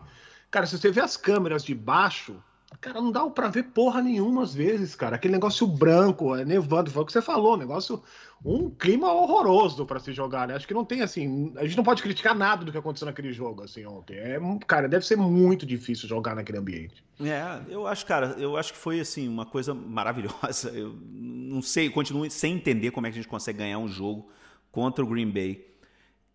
Cara, 0.50 0.66
se 0.66 0.78
você 0.78 0.90
vê 0.90 1.02
as 1.02 1.18
câmeras 1.18 1.64
de 1.66 1.76
baixo, 1.76 2.42
Cara, 2.80 3.02
não 3.02 3.12
dá 3.12 3.28
pra 3.30 3.50
ver 3.50 3.64
porra 3.64 4.02
nenhuma 4.02 4.44
às 4.44 4.54
vezes, 4.54 4.96
cara. 4.96 5.16
Aquele 5.16 5.34
negócio 5.34 5.66
branco, 5.66 6.36
é 6.36 6.46
nevando, 6.46 6.92
foi 6.92 7.02
o 7.02 7.06
que 7.06 7.12
você 7.12 7.22
falou, 7.22 7.58
negócio. 7.58 8.02
Um 8.46 8.70
clima 8.70 9.12
horroroso 9.12 9.84
para 9.84 10.00
se 10.00 10.14
jogar, 10.14 10.48
né? 10.48 10.56
Acho 10.56 10.68
que 10.68 10.74
não 10.74 10.86
tem 10.86 11.02
assim. 11.02 11.52
A 11.58 11.64
gente 11.64 11.76
não 11.76 11.84
pode 11.84 12.04
criticar 12.04 12.36
nada 12.36 12.64
do 12.64 12.72
que 12.72 12.78
aconteceu 12.78 13.08
naquele 13.08 13.34
jogo, 13.34 13.64
assim, 13.64 13.84
ontem. 13.86 14.16
É, 14.16 14.40
cara, 14.68 14.88
deve 14.88 15.06
ser 15.06 15.16
muito 15.16 15.66
difícil 15.66 16.08
jogar 16.08 16.36
naquele 16.36 16.60
ambiente. 16.60 17.04
É, 17.20 17.62
eu 17.68 17.88
acho, 17.88 18.06
cara, 18.06 18.36
eu 18.38 18.56
acho 18.56 18.74
que 18.74 18.80
foi, 18.80 19.00
assim, 19.00 19.28
uma 19.28 19.46
coisa 19.46 19.74
maravilhosa. 19.74 20.70
Eu 20.70 20.96
não 21.02 21.64
sei, 21.64 21.90
continuo 21.90 22.30
sem 22.30 22.54
entender 22.54 22.92
como 22.92 23.08
é 23.08 23.10
que 23.10 23.16
a 23.18 23.22
gente 23.22 23.30
consegue 23.30 23.58
ganhar 23.58 23.80
um 23.80 23.88
jogo 23.88 24.30
contra 24.72 25.04
o 25.04 25.08
Green 25.08 25.32
Bay 25.32 25.66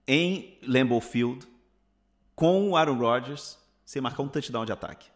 em 0.08 0.58
Lambeau 0.66 1.00
Field 1.00 1.46
com 2.34 2.70
o 2.70 2.76
Aaron 2.76 2.98
Rodgers 2.98 3.56
sem 3.84 4.02
marcar 4.02 4.22
um 4.22 4.28
touchdown 4.28 4.64
de 4.64 4.72
ataque 4.72 5.12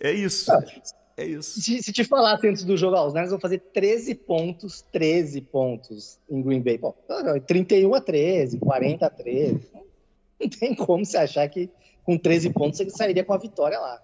é 0.00 0.12
isso. 0.12 0.50
É 1.16 1.24
isso. 1.24 1.60
Se, 1.60 1.82
se, 1.82 1.92
te 1.92 2.02
falasse 2.02 2.48
antes 2.48 2.64
do 2.64 2.76
jogo, 2.76 2.96
ó, 2.96 3.06
os 3.06 3.12
Niners 3.12 3.30
vão 3.30 3.38
fazer 3.38 3.58
13 3.72 4.14
pontos, 4.16 4.84
13 4.92 5.40
pontos 5.42 6.18
em 6.28 6.42
Green 6.42 6.60
Bay. 6.60 6.76
Pô, 6.76 6.94
31 7.46 7.94
a 7.94 8.00
13, 8.00 8.58
40 8.58 9.06
a 9.06 9.10
13. 9.10 9.60
Não 10.40 10.48
tem 10.48 10.74
como 10.74 11.04
você 11.04 11.16
achar 11.16 11.48
que 11.48 11.70
com 12.02 12.18
13 12.18 12.50
pontos 12.50 12.78
você 12.78 12.90
sairia 12.90 13.24
com 13.24 13.32
a 13.32 13.38
vitória 13.38 13.78
lá. 13.78 14.02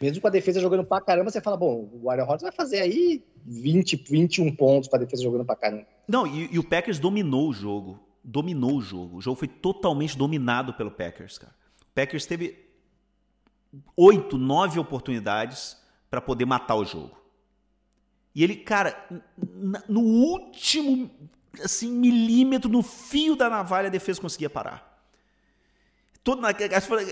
Mesmo 0.00 0.20
com 0.20 0.26
a 0.26 0.30
defesa 0.30 0.60
jogando 0.60 0.84
pra 0.84 1.00
caramba, 1.00 1.30
você 1.30 1.40
fala, 1.40 1.56
bom, 1.56 1.88
o 1.94 2.10
Aaron 2.10 2.24
Rodgers 2.24 2.42
vai 2.42 2.52
fazer 2.52 2.80
aí 2.80 3.24
20, 3.46 4.04
21 4.08 4.54
pontos 4.54 4.88
com 4.88 4.96
a 4.96 4.98
defesa 4.98 5.22
jogando 5.22 5.46
pra 5.46 5.56
caramba. 5.56 5.86
Não, 6.06 6.26
e, 6.26 6.52
e 6.52 6.58
o 6.58 6.64
Packers 6.64 6.98
dominou 6.98 7.48
o 7.48 7.52
jogo. 7.54 7.98
Dominou 8.22 8.76
o 8.76 8.82
jogo. 8.82 9.16
O 9.16 9.20
jogo 9.22 9.36
foi 9.36 9.48
totalmente 9.48 10.16
dominado 10.16 10.74
pelo 10.74 10.90
Packers, 10.90 11.38
cara. 11.38 11.54
Packers 11.94 12.26
teve 12.26 12.64
oito, 13.96 14.36
nove 14.36 14.78
oportunidades 14.78 15.76
para 16.10 16.20
poder 16.20 16.44
matar 16.44 16.76
o 16.76 16.84
jogo. 16.84 17.16
E 18.34 18.42
ele, 18.42 18.56
cara, 18.56 19.08
no 19.88 20.00
último 20.00 21.10
assim 21.62 21.90
milímetro, 21.90 22.68
no 22.68 22.82
fio 22.82 23.36
da 23.36 23.48
navalha, 23.48 23.86
a 23.86 23.90
defesa 23.90 24.20
conseguia 24.20 24.50
parar. 24.50 24.92
Todo 26.24 26.40
na, 26.40 26.48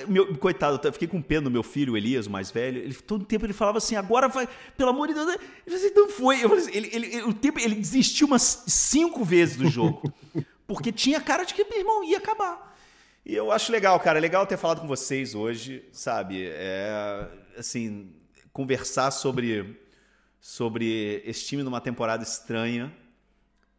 meu, 0.09 0.35
coitado, 0.39 0.81
eu 0.83 0.93
fiquei 0.93 1.07
com 1.07 1.21
pena 1.21 1.43
do 1.43 1.51
meu 1.51 1.63
filho, 1.63 1.99
Elias, 1.99 2.27
o 2.27 2.31
mais 2.31 2.51
velho. 2.51 2.79
Ele, 2.79 2.95
todo 2.95 3.27
tempo 3.27 3.45
ele 3.45 3.53
falava 3.53 3.77
assim: 3.77 3.95
agora 3.95 4.27
vai, 4.27 4.49
pelo 4.75 4.89
amor 4.89 5.07
de 5.07 5.15
Deus. 5.15 5.37
Eu 5.67 5.79
falei, 5.79 5.93
não 5.95 6.09
foi. 6.09 6.43
Assim, 6.43 6.71
ele, 6.73 6.91
ele, 6.91 7.23
o 7.25 7.35
tempo, 7.35 7.61
ele 7.61 7.75
desistiu 7.75 8.27
umas 8.27 8.65
cinco 8.67 9.23
vezes 9.23 9.57
do 9.57 9.69
jogo. 9.69 10.03
porque 10.67 10.91
tinha 10.91 11.21
cara 11.21 11.45
de 11.45 11.53
que, 11.53 11.63
meu 11.63 11.79
irmão, 11.79 12.03
ia 12.03 12.17
acabar. 12.17 12.72
E 13.25 13.35
eu 13.35 13.53
acho 13.53 13.71
legal, 13.71 13.99
cara. 14.01 14.19
É 14.19 14.21
legal 14.21 14.47
ter 14.47 14.57
falado 14.57 14.81
com 14.81 14.87
vocês 14.87 15.35
hoje, 15.35 15.85
sabe? 15.93 16.49
É, 16.49 17.29
assim, 17.57 18.13
conversar 18.53 19.11
sobre, 19.11 19.79
sobre 20.41 21.23
esse 21.25 21.47
time 21.47 21.63
numa 21.63 21.81
temporada 21.81 22.23
estranha. 22.23 22.93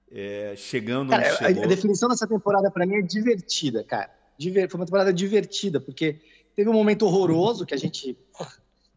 É, 0.09 0.53
chegando 0.55 1.09
cara, 1.09 1.27
a, 1.41 1.47
a, 1.47 1.67
definição 1.67 2.07
dessa 2.07 2.27
temporada 2.27 2.69
para 2.69 2.85
mim 2.85 2.97
é 2.97 3.01
divertida, 3.01 3.83
cara. 3.83 4.11
Diver, 4.37 4.69
foi 4.69 4.79
uma 4.79 4.85
temporada 4.85 5.11
divertida, 5.11 5.81
porque 5.81 6.19
teve 6.55 6.69
um 6.69 6.73
momento 6.73 7.05
horroroso 7.05 7.65
que 7.65 7.73
a 7.73 7.77
gente 7.77 8.15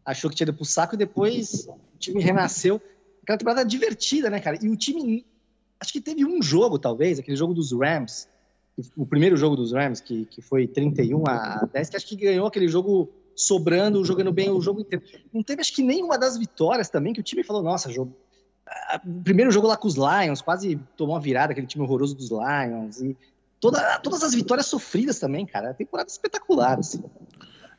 achou 0.05 0.29
que 0.29 0.35
tinha 0.35 0.45
ido 0.45 0.53
pro 0.53 0.63
saco 0.63 0.93
e 0.93 0.97
depois 0.97 1.67
o 1.67 1.97
time 1.97 2.21
renasceu. 2.21 2.79
Aquela 3.23 3.37
temporada 3.37 3.65
divertida, 3.65 4.29
né, 4.29 4.39
cara? 4.39 4.57
E 4.61 4.69
o 4.69 4.77
time. 4.77 5.25
Acho 5.79 5.91
que 5.91 6.01
teve 6.01 6.25
um 6.25 6.41
jogo, 6.41 6.79
talvez, 6.79 7.19
aquele 7.19 7.37
jogo 7.37 7.53
dos 7.53 7.71
Rams, 7.71 8.27
o 8.95 9.05
primeiro 9.05 9.35
jogo 9.35 9.55
dos 9.55 9.71
Rams, 9.71 10.01
que, 10.01 10.25
que 10.25 10.41
foi 10.41 10.67
31 10.67 11.23
a 11.27 11.67
10, 11.71 11.89
que 11.89 11.95
acho 11.97 12.07
que 12.07 12.15
ganhou 12.15 12.45
aquele 12.45 12.67
jogo 12.67 13.09
sobrando, 13.35 14.03
jogando 14.03 14.31
bem 14.31 14.49
o 14.49 14.61
jogo 14.61 14.81
inteiro. 14.81 15.03
Não 15.33 15.43
teve, 15.43 15.61
acho 15.61 15.73
que, 15.73 15.83
nenhuma 15.83 16.17
das 16.17 16.37
vitórias 16.37 16.89
também, 16.89 17.13
que 17.13 17.19
o 17.19 17.23
time 17.23 17.43
falou, 17.43 17.63
nossa, 17.63 17.91
jogo. 17.91 18.15
Primeiro 19.23 19.49
jogo 19.49 19.67
lá 19.67 19.77
com 19.77 19.87
os 19.87 19.95
Lions, 19.95 20.41
quase 20.41 20.79
tomou 20.95 21.15
uma 21.15 21.21
virada, 21.21 21.53
aquele 21.53 21.67
time 21.67 21.83
horroroso 21.83 22.15
dos 22.15 22.29
Lions. 22.29 23.01
E 23.01 23.15
toda, 23.59 23.99
todas 23.99 24.23
as 24.23 24.33
vitórias 24.33 24.65
sofridas 24.65 25.19
também, 25.19 25.45
cara. 25.45 25.73
Temporada 25.73 26.09
espetacular, 26.09 26.79
assim. 26.79 27.03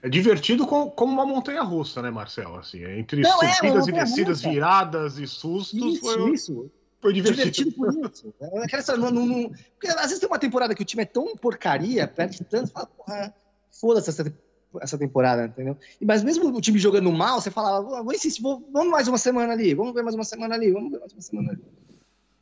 É 0.03 0.09
divertido 0.09 0.67
com, 0.67 0.89
como 0.91 1.13
uma 1.13 1.27
montanha 1.27 1.63
russa, 1.63 2.01
né, 2.01 2.11
Marcelo? 2.11 2.57
Assim, 2.57 2.83
entre 2.85 3.21
Não, 3.21 3.43
é, 3.43 3.53
subidas 3.55 3.87
é, 3.87 3.91
e 3.91 3.95
descidas, 3.95 4.43
viradas 4.43 5.19
e 5.19 5.27
sustos. 5.27 5.95
Isso, 5.95 6.01
foi... 6.01 6.31
isso. 6.33 6.71
Foi 7.01 7.13
divertido. 7.13 7.71
divertido 7.71 7.73
por 7.73 8.11
isso. 8.11 8.35
É, 8.41 8.97
não, 8.97 9.11
não, 9.11 9.27
não, 9.27 9.51
porque 9.51 9.89
às 9.89 10.03
vezes 10.03 10.19
tem 10.19 10.29
uma 10.29 10.39
temporada 10.39 10.75
que 10.75 10.83
o 10.83 10.85
time 10.85 11.03
é 11.03 11.07
tão 11.07 11.37
porcaria, 11.37 12.09
perde 12.09 12.43
tanto, 12.45 12.73
fala, 12.73 12.87
porra, 12.87 13.35
foda-se 13.71 14.11
essa, 14.11 14.35
essa 14.81 14.99
temporada, 14.99 15.47
entendeu? 15.47 15.77
Mas 16.01 16.25
mesmo 16.25 16.49
o 16.49 16.61
time 16.61 16.79
jogando 16.79 17.11
mal, 17.13 17.41
você 17.41 17.51
fala, 17.51 18.03
vou 18.03 18.13
insistir, 18.13 18.43
vou, 18.43 18.69
vamos 18.73 18.91
mais 18.91 19.07
uma 19.07 19.19
semana 19.19 19.53
ali, 19.53 19.75
vamos 19.75 19.95
ver 19.95 20.03
mais 20.03 20.15
uma 20.15 20.25
semana 20.25 20.57
ali, 20.57 20.73
vamos 20.73 20.91
ver 20.91 20.99
mais 20.99 21.13
uma 21.13 21.23
semana 21.23 21.53
ali. 21.53 21.63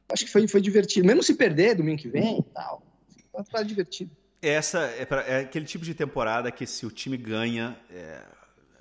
Acho 0.08 0.24
que 0.24 0.30
foi, 0.30 0.48
foi 0.48 0.60
divertido. 0.60 1.06
Mesmo 1.06 1.22
se 1.22 1.34
perder 1.34 1.74
domingo 1.74 2.00
que 2.00 2.08
vem 2.08 2.38
e 2.38 2.42
tal, 2.42 2.82
foi 3.50 3.64
divertido. 3.64 4.10
Essa 4.40 4.80
é, 4.80 5.04
pra, 5.04 5.22
é, 5.22 5.40
aquele 5.40 5.66
tipo 5.66 5.84
de 5.84 5.94
temporada 5.94 6.50
que 6.50 6.66
se 6.66 6.86
o 6.86 6.90
time 6.90 7.16
ganha, 7.16 7.76
é, 7.90 8.22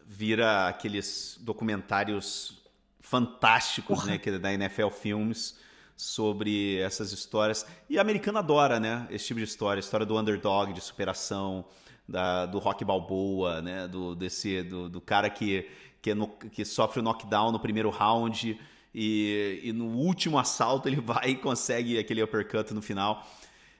vira 0.05 0.69
aqueles 0.69 1.37
documentários 1.41 2.63
fantásticos, 3.01 3.99
Porra. 3.99 4.11
né, 4.11 4.17
que 4.17 4.29
é 4.29 4.39
da 4.39 4.53
NFL 4.53 4.89
Filmes 4.89 5.64
sobre 5.95 6.77
essas 6.79 7.11
histórias. 7.11 7.65
E 7.89 7.97
a 7.97 8.01
americana 8.01 8.39
adora, 8.39 8.79
né? 8.79 9.07
Esse 9.09 9.27
tipo 9.27 9.39
de 9.39 9.45
história, 9.45 9.79
história 9.79 10.05
do 10.05 10.17
underdog, 10.17 10.73
de 10.73 10.81
superação, 10.81 11.65
da, 12.07 12.45
do 12.45 12.59
Rock 12.59 12.83
Balboa, 12.83 13.61
né? 13.61 13.87
Do, 13.87 14.15
desse, 14.15 14.63
do, 14.63 14.89
do 14.89 15.01
cara 15.01 15.29
que, 15.29 15.69
que, 16.01 16.11
é 16.11 16.15
no, 16.15 16.27
que 16.27 16.65
sofre 16.65 16.99
o 16.99 17.03
knockdown 17.03 17.51
no 17.51 17.59
primeiro 17.59 17.89
round 17.89 18.59
e, 18.93 19.59
e 19.63 19.73
no 19.73 19.87
último 19.87 20.37
assalto 20.37 20.87
ele 20.87 20.99
vai 21.01 21.31
e 21.31 21.35
consegue 21.35 21.97
aquele 21.97 22.23
uppercut 22.23 22.73
no 22.73 22.81
final. 22.81 23.25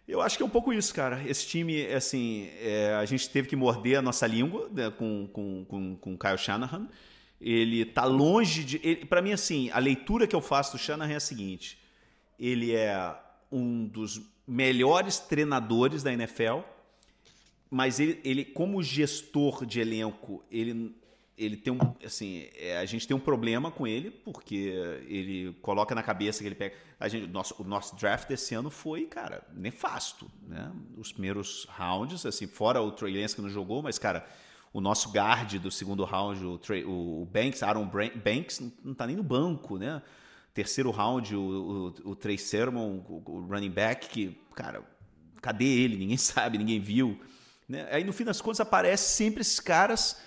Eu 0.08 0.22
acho 0.22 0.38
que 0.38 0.44
é 0.44 0.46
um 0.46 0.50
pouco 0.50 0.72
isso, 0.72 0.94
cara. 0.94 1.24
Esse 1.28 1.48
time, 1.48 1.88
assim, 1.88 2.50
é, 2.62 2.94
a 2.94 3.06
gente 3.06 3.28
teve 3.28 3.48
que 3.48 3.56
morder 3.56 3.98
a 3.98 4.02
nossa 4.02 4.28
língua 4.28 4.70
né, 4.72 4.92
com, 4.92 5.28
com, 5.34 5.66
com, 5.66 5.96
com 5.96 6.14
o 6.14 6.18
Kyle 6.18 6.38
Shanahan. 6.38 6.88
Ele 7.42 7.84
tá 7.84 8.06
longe 8.06 8.64
de. 8.64 9.06
Para 9.08 9.22
mim, 9.22 9.32
assim, 9.32 9.70
a 9.72 9.80
leitura 9.80 10.28
que 10.28 10.36
eu 10.36 10.42
faço 10.42 10.74
do 10.74 10.78
Shanahan 10.78 11.14
é 11.14 11.16
a 11.16 11.20
seguinte: 11.20 11.78
ele 12.40 12.74
é 12.74 13.16
um 13.52 13.86
dos 13.86 14.22
melhores 14.48 15.20
treinadores 15.20 16.04
da 16.04 16.14
NFL, 16.14 16.60
mas 17.70 18.00
ele, 18.00 18.20
ele 18.24 18.46
como 18.46 18.82
gestor 18.84 19.66
de 19.66 19.80
elenco, 19.80 20.44
ele, 20.52 20.96
ele 21.38 21.58
tem 21.58 21.74
um. 21.74 21.80
Assim, 22.04 22.48
é, 22.56 22.78
a 22.78 22.86
gente 22.86 23.08
tem 23.08 23.16
um 23.16 23.20
problema 23.20 23.72
com 23.72 23.88
ele, 23.88 24.12
porque 24.12 24.74
ele 25.08 25.58
coloca 25.62 25.96
na 25.96 26.04
cabeça 26.04 26.42
que 26.42 26.48
ele 26.48 26.56
pega. 26.56 26.76
A 27.00 27.08
gente, 27.08 27.28
nosso, 27.28 27.56
o 27.60 27.64
nosso 27.64 27.96
draft 27.96 28.28
desse 28.28 28.56
ano 28.56 28.70
foi, 28.70 29.06
cara, 29.06 29.46
nefasto. 29.54 30.30
Né? 30.48 30.72
Os 30.98 31.12
primeiros 31.12 31.66
rounds, 31.70 32.26
assim, 32.26 32.48
fora 32.48 32.82
o 32.82 32.92
Trey 32.92 33.22
Lance 33.22 33.36
que 33.36 33.42
não 33.42 33.50
jogou, 33.50 33.82
mas, 33.82 33.98
cara 33.98 34.26
o 34.76 34.82
nosso 34.82 35.10
guard 35.10 35.58
do 35.58 35.72
segundo 35.72 36.04
round, 36.04 36.46
o, 36.46 36.58
Trey, 36.58 36.84
o 36.84 37.26
Banks, 37.32 37.64
Aaron 37.64 37.90
Banks, 37.90 38.60
não 38.84 38.92
está 38.92 39.08
nem 39.08 39.16
no 39.16 39.24
banco, 39.24 39.78
né? 39.78 40.02
Terceiro 40.56 40.90
round, 40.90 41.36
o, 41.36 41.94
o, 42.06 42.12
o 42.12 42.16
Trey 42.16 42.38
Sermon, 42.38 43.04
o, 43.08 43.22
o, 43.24 43.42
running 43.42 43.70
back, 43.70 44.10
que, 44.10 44.42
cara, 44.56 44.84
cadê 45.42 45.66
ele? 45.66 45.98
Ninguém 45.98 46.18
sabe, 46.18 46.58
ninguém 46.58 46.80
viu. 46.80 47.20
Né? 47.70 47.88
Aí, 47.92 48.04
no 48.04 48.12
fim 48.12 48.24
das 48.24 48.42
contas, 48.42 48.60
aparece 48.60 49.14
sempre 49.16 49.42
esses 49.42 49.60
caras, 49.60 50.18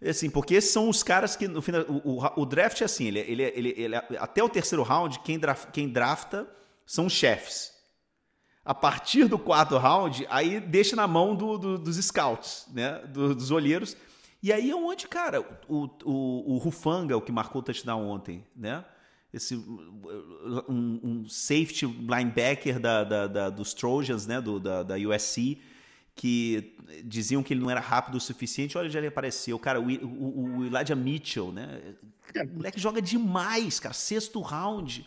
assim, 0.00 0.30
porque 0.30 0.54
esses 0.54 0.70
são 0.70 0.88
os 0.88 1.02
caras 1.02 1.36
que, 1.36 1.46
no 1.46 1.60
fim, 1.60 1.72
o, 1.88 2.40
o, 2.40 2.46
draft 2.46 2.80
é 2.80 2.84
assim, 2.86 3.08
ele, 3.08 3.18
ele, 3.18 3.42
ele, 3.42 3.74
ele, 3.76 3.96
até 4.18 4.42
o 4.42 4.48
terceiro 4.48 4.82
round, 4.82 5.18
quem, 5.20 5.38
quem 5.70 5.88
drafta 5.90 6.48
são 6.86 7.06
os 7.06 7.12
chefes 7.12 7.74
a 8.64 8.74
partir 8.74 9.26
do 9.26 9.38
quarto 9.38 9.76
round, 9.76 10.26
aí 10.30 10.58
deixa 10.58 10.96
na 10.96 11.06
mão 11.06 11.36
do, 11.36 11.58
do, 11.58 11.78
dos 11.78 11.96
scouts, 11.96 12.66
né? 12.72 13.00
Do, 13.08 13.34
dos 13.34 13.50
olheiros. 13.50 13.94
E 14.42 14.52
aí 14.52 14.70
é 14.70 14.76
onde, 14.76 15.06
cara, 15.06 15.42
o, 15.68 15.84
o, 16.04 16.54
o 16.54 16.58
Rufanga, 16.58 17.16
o 17.16 17.20
que 17.20 17.30
marcou 17.30 17.60
o 17.60 17.64
touchdown 17.64 18.08
ontem, 18.08 18.44
né? 18.56 18.84
Esse, 19.34 19.56
um, 19.56 21.00
um 21.02 21.28
safety 21.28 21.86
linebacker 21.86 22.78
da, 22.78 23.02
da, 23.02 23.26
da, 23.26 23.50
dos 23.50 23.74
Trojans, 23.74 24.28
né? 24.28 24.40
Do, 24.40 24.60
da, 24.60 24.84
da 24.84 24.94
USC, 24.94 25.58
que 26.14 26.76
diziam 27.02 27.42
que 27.42 27.52
ele 27.52 27.60
não 27.60 27.68
era 27.68 27.80
rápido 27.80 28.14
o 28.14 28.20
suficiente. 28.20 28.78
Olha, 28.78 28.88
já 28.88 29.00
ele 29.00 29.08
apareceu. 29.08 29.58
Cara, 29.58 29.80
o, 29.80 29.84
o, 29.84 30.58
o 30.58 30.64
Elijah 30.64 30.94
Mitchell, 30.94 31.50
né? 31.50 31.80
O 32.36 32.56
moleque 32.58 32.80
joga 32.80 33.02
demais, 33.02 33.80
cara. 33.80 33.92
Sexto 33.92 34.40
round. 34.40 35.04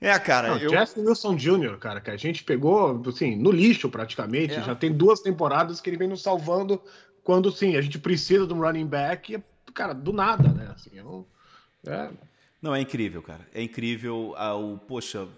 É, 0.00 0.18
cara. 0.18 0.48
Não, 0.48 0.58
eu... 0.58 0.70
Jesse 0.70 0.98
Wilson 0.98 1.36
Jr., 1.36 1.78
cara, 1.78 2.00
que 2.00 2.10
a 2.10 2.16
gente 2.16 2.42
pegou, 2.42 3.00
assim, 3.06 3.36
no 3.36 3.52
lixo 3.52 3.88
praticamente. 3.88 4.54
É. 4.54 4.62
Já 4.62 4.74
tem 4.74 4.92
duas 4.92 5.20
temporadas 5.20 5.80
que 5.80 5.88
ele 5.88 5.96
vem 5.96 6.08
nos 6.08 6.22
salvando 6.22 6.82
quando, 7.22 7.52
sim, 7.52 7.76
a 7.76 7.80
gente 7.80 8.00
precisa 8.00 8.48
de 8.48 8.52
um 8.52 8.60
running 8.60 8.86
back. 8.86 9.34
E, 9.34 9.72
cara, 9.72 9.92
do 9.92 10.12
nada, 10.12 10.48
né? 10.48 10.72
Assim, 10.74 10.90
eu... 10.94 11.24
é... 11.86 12.10
Não, 12.60 12.74
é 12.74 12.80
incrível, 12.80 13.22
cara. 13.22 13.46
É 13.54 13.62
incrível. 13.62 14.34
Ah, 14.36 14.54
o, 14.54 14.78
poxa, 14.78 15.28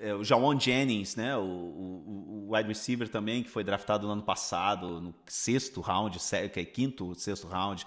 é, 0.00 0.14
o 0.14 0.24
Jawan 0.24 0.58
Jennings, 0.58 1.16
né? 1.16 1.36
O, 1.36 1.42
o, 1.42 2.46
o, 2.48 2.54
wide 2.54 2.68
receiver 2.68 3.08
também, 3.08 3.42
que 3.42 3.50
foi 3.50 3.62
draftado 3.62 4.06
no 4.06 4.12
ano 4.12 4.22
passado, 4.22 5.00
no 5.00 5.14
sexto 5.26 5.80
round, 5.80 6.18
que 6.52 6.60
é 6.60 6.64
quinto, 6.64 7.14
sexto 7.14 7.46
round. 7.46 7.86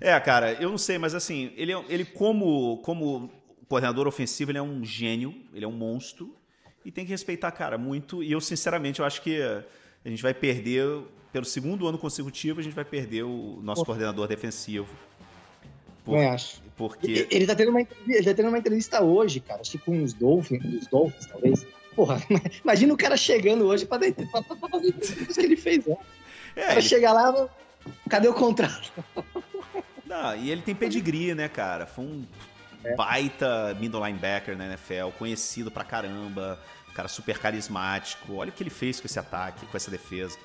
É, 0.00 0.18
cara, 0.18 0.52
eu 0.54 0.70
não 0.70 0.78
sei, 0.78 0.98
mas 0.98 1.14
assim, 1.14 1.52
ele, 1.56 1.72
é, 1.72 1.84
ele 1.88 2.04
como, 2.04 2.78
como 2.78 3.30
coordenador 3.68 4.06
ofensivo, 4.06 4.50
ele 4.50 4.58
é 4.58 4.62
um 4.62 4.84
gênio, 4.84 5.34
ele 5.52 5.64
é 5.64 5.68
um 5.68 5.72
monstro. 5.72 6.34
E 6.84 6.90
tem 6.90 7.04
que 7.04 7.10
respeitar, 7.10 7.50
cara, 7.52 7.78
muito. 7.78 8.22
E 8.22 8.32
eu, 8.32 8.40
sinceramente, 8.40 9.00
eu 9.00 9.06
acho 9.06 9.22
que 9.22 9.40
a 9.40 10.08
gente 10.08 10.22
vai 10.22 10.34
perder, 10.34 10.86
pelo 11.32 11.44
segundo 11.44 11.86
ano 11.86 11.96
consecutivo, 11.96 12.60
a 12.60 12.62
gente 12.62 12.74
vai 12.74 12.84
perder 12.84 13.22
o 13.22 13.60
nosso 13.62 13.82
Pô. 13.82 13.86
coordenador 13.86 14.28
defensivo. 14.28 14.88
Por, 16.04 16.18
eu 16.18 16.28
acho. 16.28 16.63
Porque... 16.76 17.28
Ele 17.30 17.46
tá, 17.46 17.54
tendo 17.54 17.70
uma, 17.70 17.80
ele 17.80 18.24
tá 18.24 18.34
tendo 18.34 18.48
uma 18.48 18.58
entrevista 18.58 19.02
hoje, 19.02 19.40
cara, 19.40 19.60
acho 19.60 19.72
que 19.72 19.78
com 19.78 20.02
os 20.02 20.12
Dolphins, 20.12 20.64
os 20.82 20.86
Dolphins, 20.88 21.26
talvez. 21.26 21.66
Porra, 21.94 22.20
imagina 22.62 22.92
o 22.92 22.96
cara 22.96 23.16
chegando 23.16 23.64
hoje 23.66 23.86
pra, 23.86 23.98
pra, 23.98 24.42
pra 24.42 24.68
fazer 24.68 24.92
tudo 24.92 25.34
que 25.34 25.40
ele 25.40 25.56
fez, 25.56 25.86
né? 25.86 25.96
É, 26.56 26.72
ele... 26.72 26.82
chegar 26.82 27.12
lá, 27.12 27.48
cadê 28.08 28.28
o 28.28 28.34
contrato? 28.34 28.92
Não, 30.04 30.36
e 30.36 30.50
ele 30.50 30.62
tem 30.62 30.74
pedigree, 30.74 31.34
né, 31.34 31.48
cara? 31.48 31.86
Foi 31.86 32.04
um 32.04 32.24
é. 32.84 32.94
baita 32.94 33.74
middle 33.80 34.04
linebacker 34.04 34.56
na 34.56 34.66
NFL, 34.66 35.10
conhecido 35.18 35.70
pra 35.70 35.84
caramba, 35.84 36.60
cara 36.94 37.08
super 37.08 37.38
carismático. 37.38 38.34
Olha 38.34 38.50
o 38.50 38.52
que 38.52 38.62
ele 38.62 38.70
fez 38.70 39.00
com 39.00 39.06
esse 39.06 39.18
ataque, 39.18 39.66
com 39.66 39.76
essa 39.76 39.90
defesa. 39.90 40.38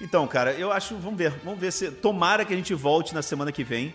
Então, 0.00 0.26
cara, 0.26 0.52
eu 0.52 0.72
acho, 0.72 0.96
vamos 0.96 1.18
ver, 1.18 1.30
vamos 1.44 1.60
ver 1.60 1.72
se 1.72 1.90
tomara 1.90 2.44
que 2.44 2.52
a 2.52 2.56
gente 2.56 2.74
volte 2.74 3.14
na 3.14 3.22
semana 3.22 3.52
que 3.52 3.62
vem 3.62 3.94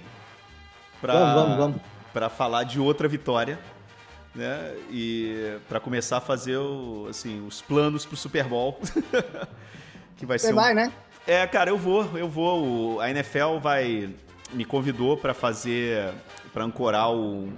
para 1.02 1.14
vamos, 1.14 1.36
vamos, 1.36 1.58
vamos. 1.58 1.82
para 2.14 2.30
falar 2.30 2.64
de 2.64 2.80
outra 2.80 3.08
vitória, 3.08 3.60
né? 4.34 4.76
E 4.90 5.58
para 5.68 5.80
começar 5.80 6.18
a 6.18 6.22
fazer 6.22 6.58
o, 6.58 7.08
assim, 7.10 7.46
os 7.46 7.62
planos 7.62 8.06
pro 8.06 8.16
Super 8.16 8.46
Bowl. 8.46 8.80
que 10.18 10.26
vai 10.26 10.40
Você 10.40 10.48
ser 10.48 10.54
um... 10.54 10.56
vai, 10.56 10.74
né? 10.74 10.92
É, 11.26 11.46
cara, 11.46 11.70
eu 11.70 11.78
vou, 11.78 12.18
eu 12.18 12.30
vou. 12.30 13.02
A 13.02 13.10
NFL 13.10 13.58
vai 13.62 14.10
me 14.52 14.66
convidou 14.66 15.18
para 15.18 15.34
fazer, 15.34 16.14
para 16.54 16.64
ancorar 16.64 17.12
o, 17.12 17.52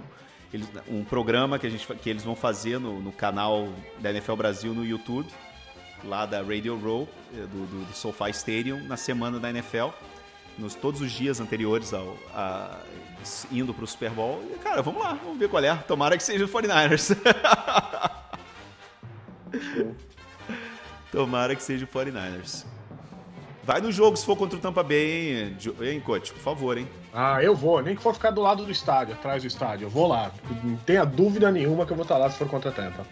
um 0.88 1.04
programa 1.04 1.58
que, 1.58 1.66
a 1.66 1.70
gente, 1.70 1.86
que 1.86 2.10
eles 2.10 2.24
vão 2.24 2.34
fazer 2.34 2.78
no, 2.78 3.00
no 3.00 3.12
canal 3.12 3.68
da 3.98 4.10
NFL 4.10 4.34
Brasil 4.34 4.74
no 4.74 4.84
YouTube, 4.84 5.28
lá 6.04 6.26
da 6.26 6.42
Radio 6.42 6.78
Row, 6.78 7.08
eh, 7.32 7.40
do, 7.40 7.66
do, 7.66 7.84
do 7.84 7.92
SoFi 7.92 8.30
Stadium, 8.30 8.82
na 8.84 8.96
semana 8.96 9.38
da 9.38 9.50
NFL, 9.50 9.88
nos 10.58 10.74
todos 10.74 11.00
os 11.00 11.10
dias 11.10 11.40
anteriores 11.40 11.94
ao 11.94 12.16
a, 12.34 12.80
indo 13.50 13.74
para 13.74 13.84
o 13.84 13.86
Super 13.86 14.10
Bowl. 14.10 14.42
E, 14.52 14.58
cara, 14.58 14.82
vamos 14.82 15.02
lá, 15.02 15.18
vamos 15.22 15.38
ver 15.38 15.48
qual 15.48 15.62
é. 15.62 15.74
Tomara 15.76 16.16
que 16.16 16.22
seja 16.22 16.44
o 16.44 16.48
49ers. 16.48 17.16
Tomara 21.10 21.56
que 21.56 21.62
seja 21.62 21.84
o 21.84 21.88
49ers. 21.88 22.64
Vai 23.62 23.80
no 23.80 23.92
jogo 23.92 24.16
se 24.16 24.24
for 24.24 24.36
contra 24.36 24.58
o 24.58 24.60
Tampa 24.60 24.82
Bay, 24.82 25.44
hein, 25.44 25.56
hein 25.82 26.00
coach? 26.00 26.32
Por 26.32 26.40
favor, 26.40 26.78
hein? 26.78 26.88
Ah, 27.12 27.42
eu 27.42 27.54
vou. 27.54 27.82
Nem 27.82 27.94
que 27.94 28.02
for 28.02 28.14
ficar 28.14 28.30
do 28.30 28.40
lado 28.40 28.64
do 28.64 28.72
estádio, 28.72 29.14
atrás 29.14 29.42
do 29.42 29.46
estádio. 29.46 29.86
Eu 29.86 29.90
vou 29.90 30.08
lá. 30.08 30.32
Não 30.64 30.76
tenha 30.76 31.04
dúvida 31.04 31.52
nenhuma 31.52 31.84
que 31.84 31.92
eu 31.92 31.96
vou 31.96 32.04
estar 32.04 32.16
lá 32.16 32.30
se 32.30 32.38
for 32.38 32.48
contra 32.48 32.70
a 32.70 32.72
Tampa. 32.72 33.06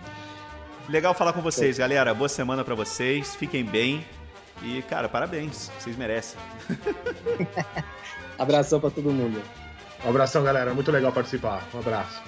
Legal 0.89 1.13
falar 1.13 1.35
com 1.35 1.43
vocês, 1.43 1.77
galera. 1.79 2.15
Boa 2.15 2.29
semana 2.29 2.65
para 2.65 2.75
vocês. 2.75 3.37
Fiquem 3.37 3.65
bem. 3.65 4.05
E, 4.63 4.83
cara, 4.83 5.09
parabéns. 5.09 5.71
Vocês 5.79 5.97
merecem. 5.97 6.39
Abração 8.39 8.81
para 8.81 8.91
todo 8.91 9.11
mundo. 9.11 9.43
Um 10.05 10.11
abração, 10.11 10.45
galera. 10.45 10.73
Muito 10.73 10.93
legal 10.93 11.13
participar. 11.13 11.67
Um 11.75 11.81
abraço. 11.81 12.23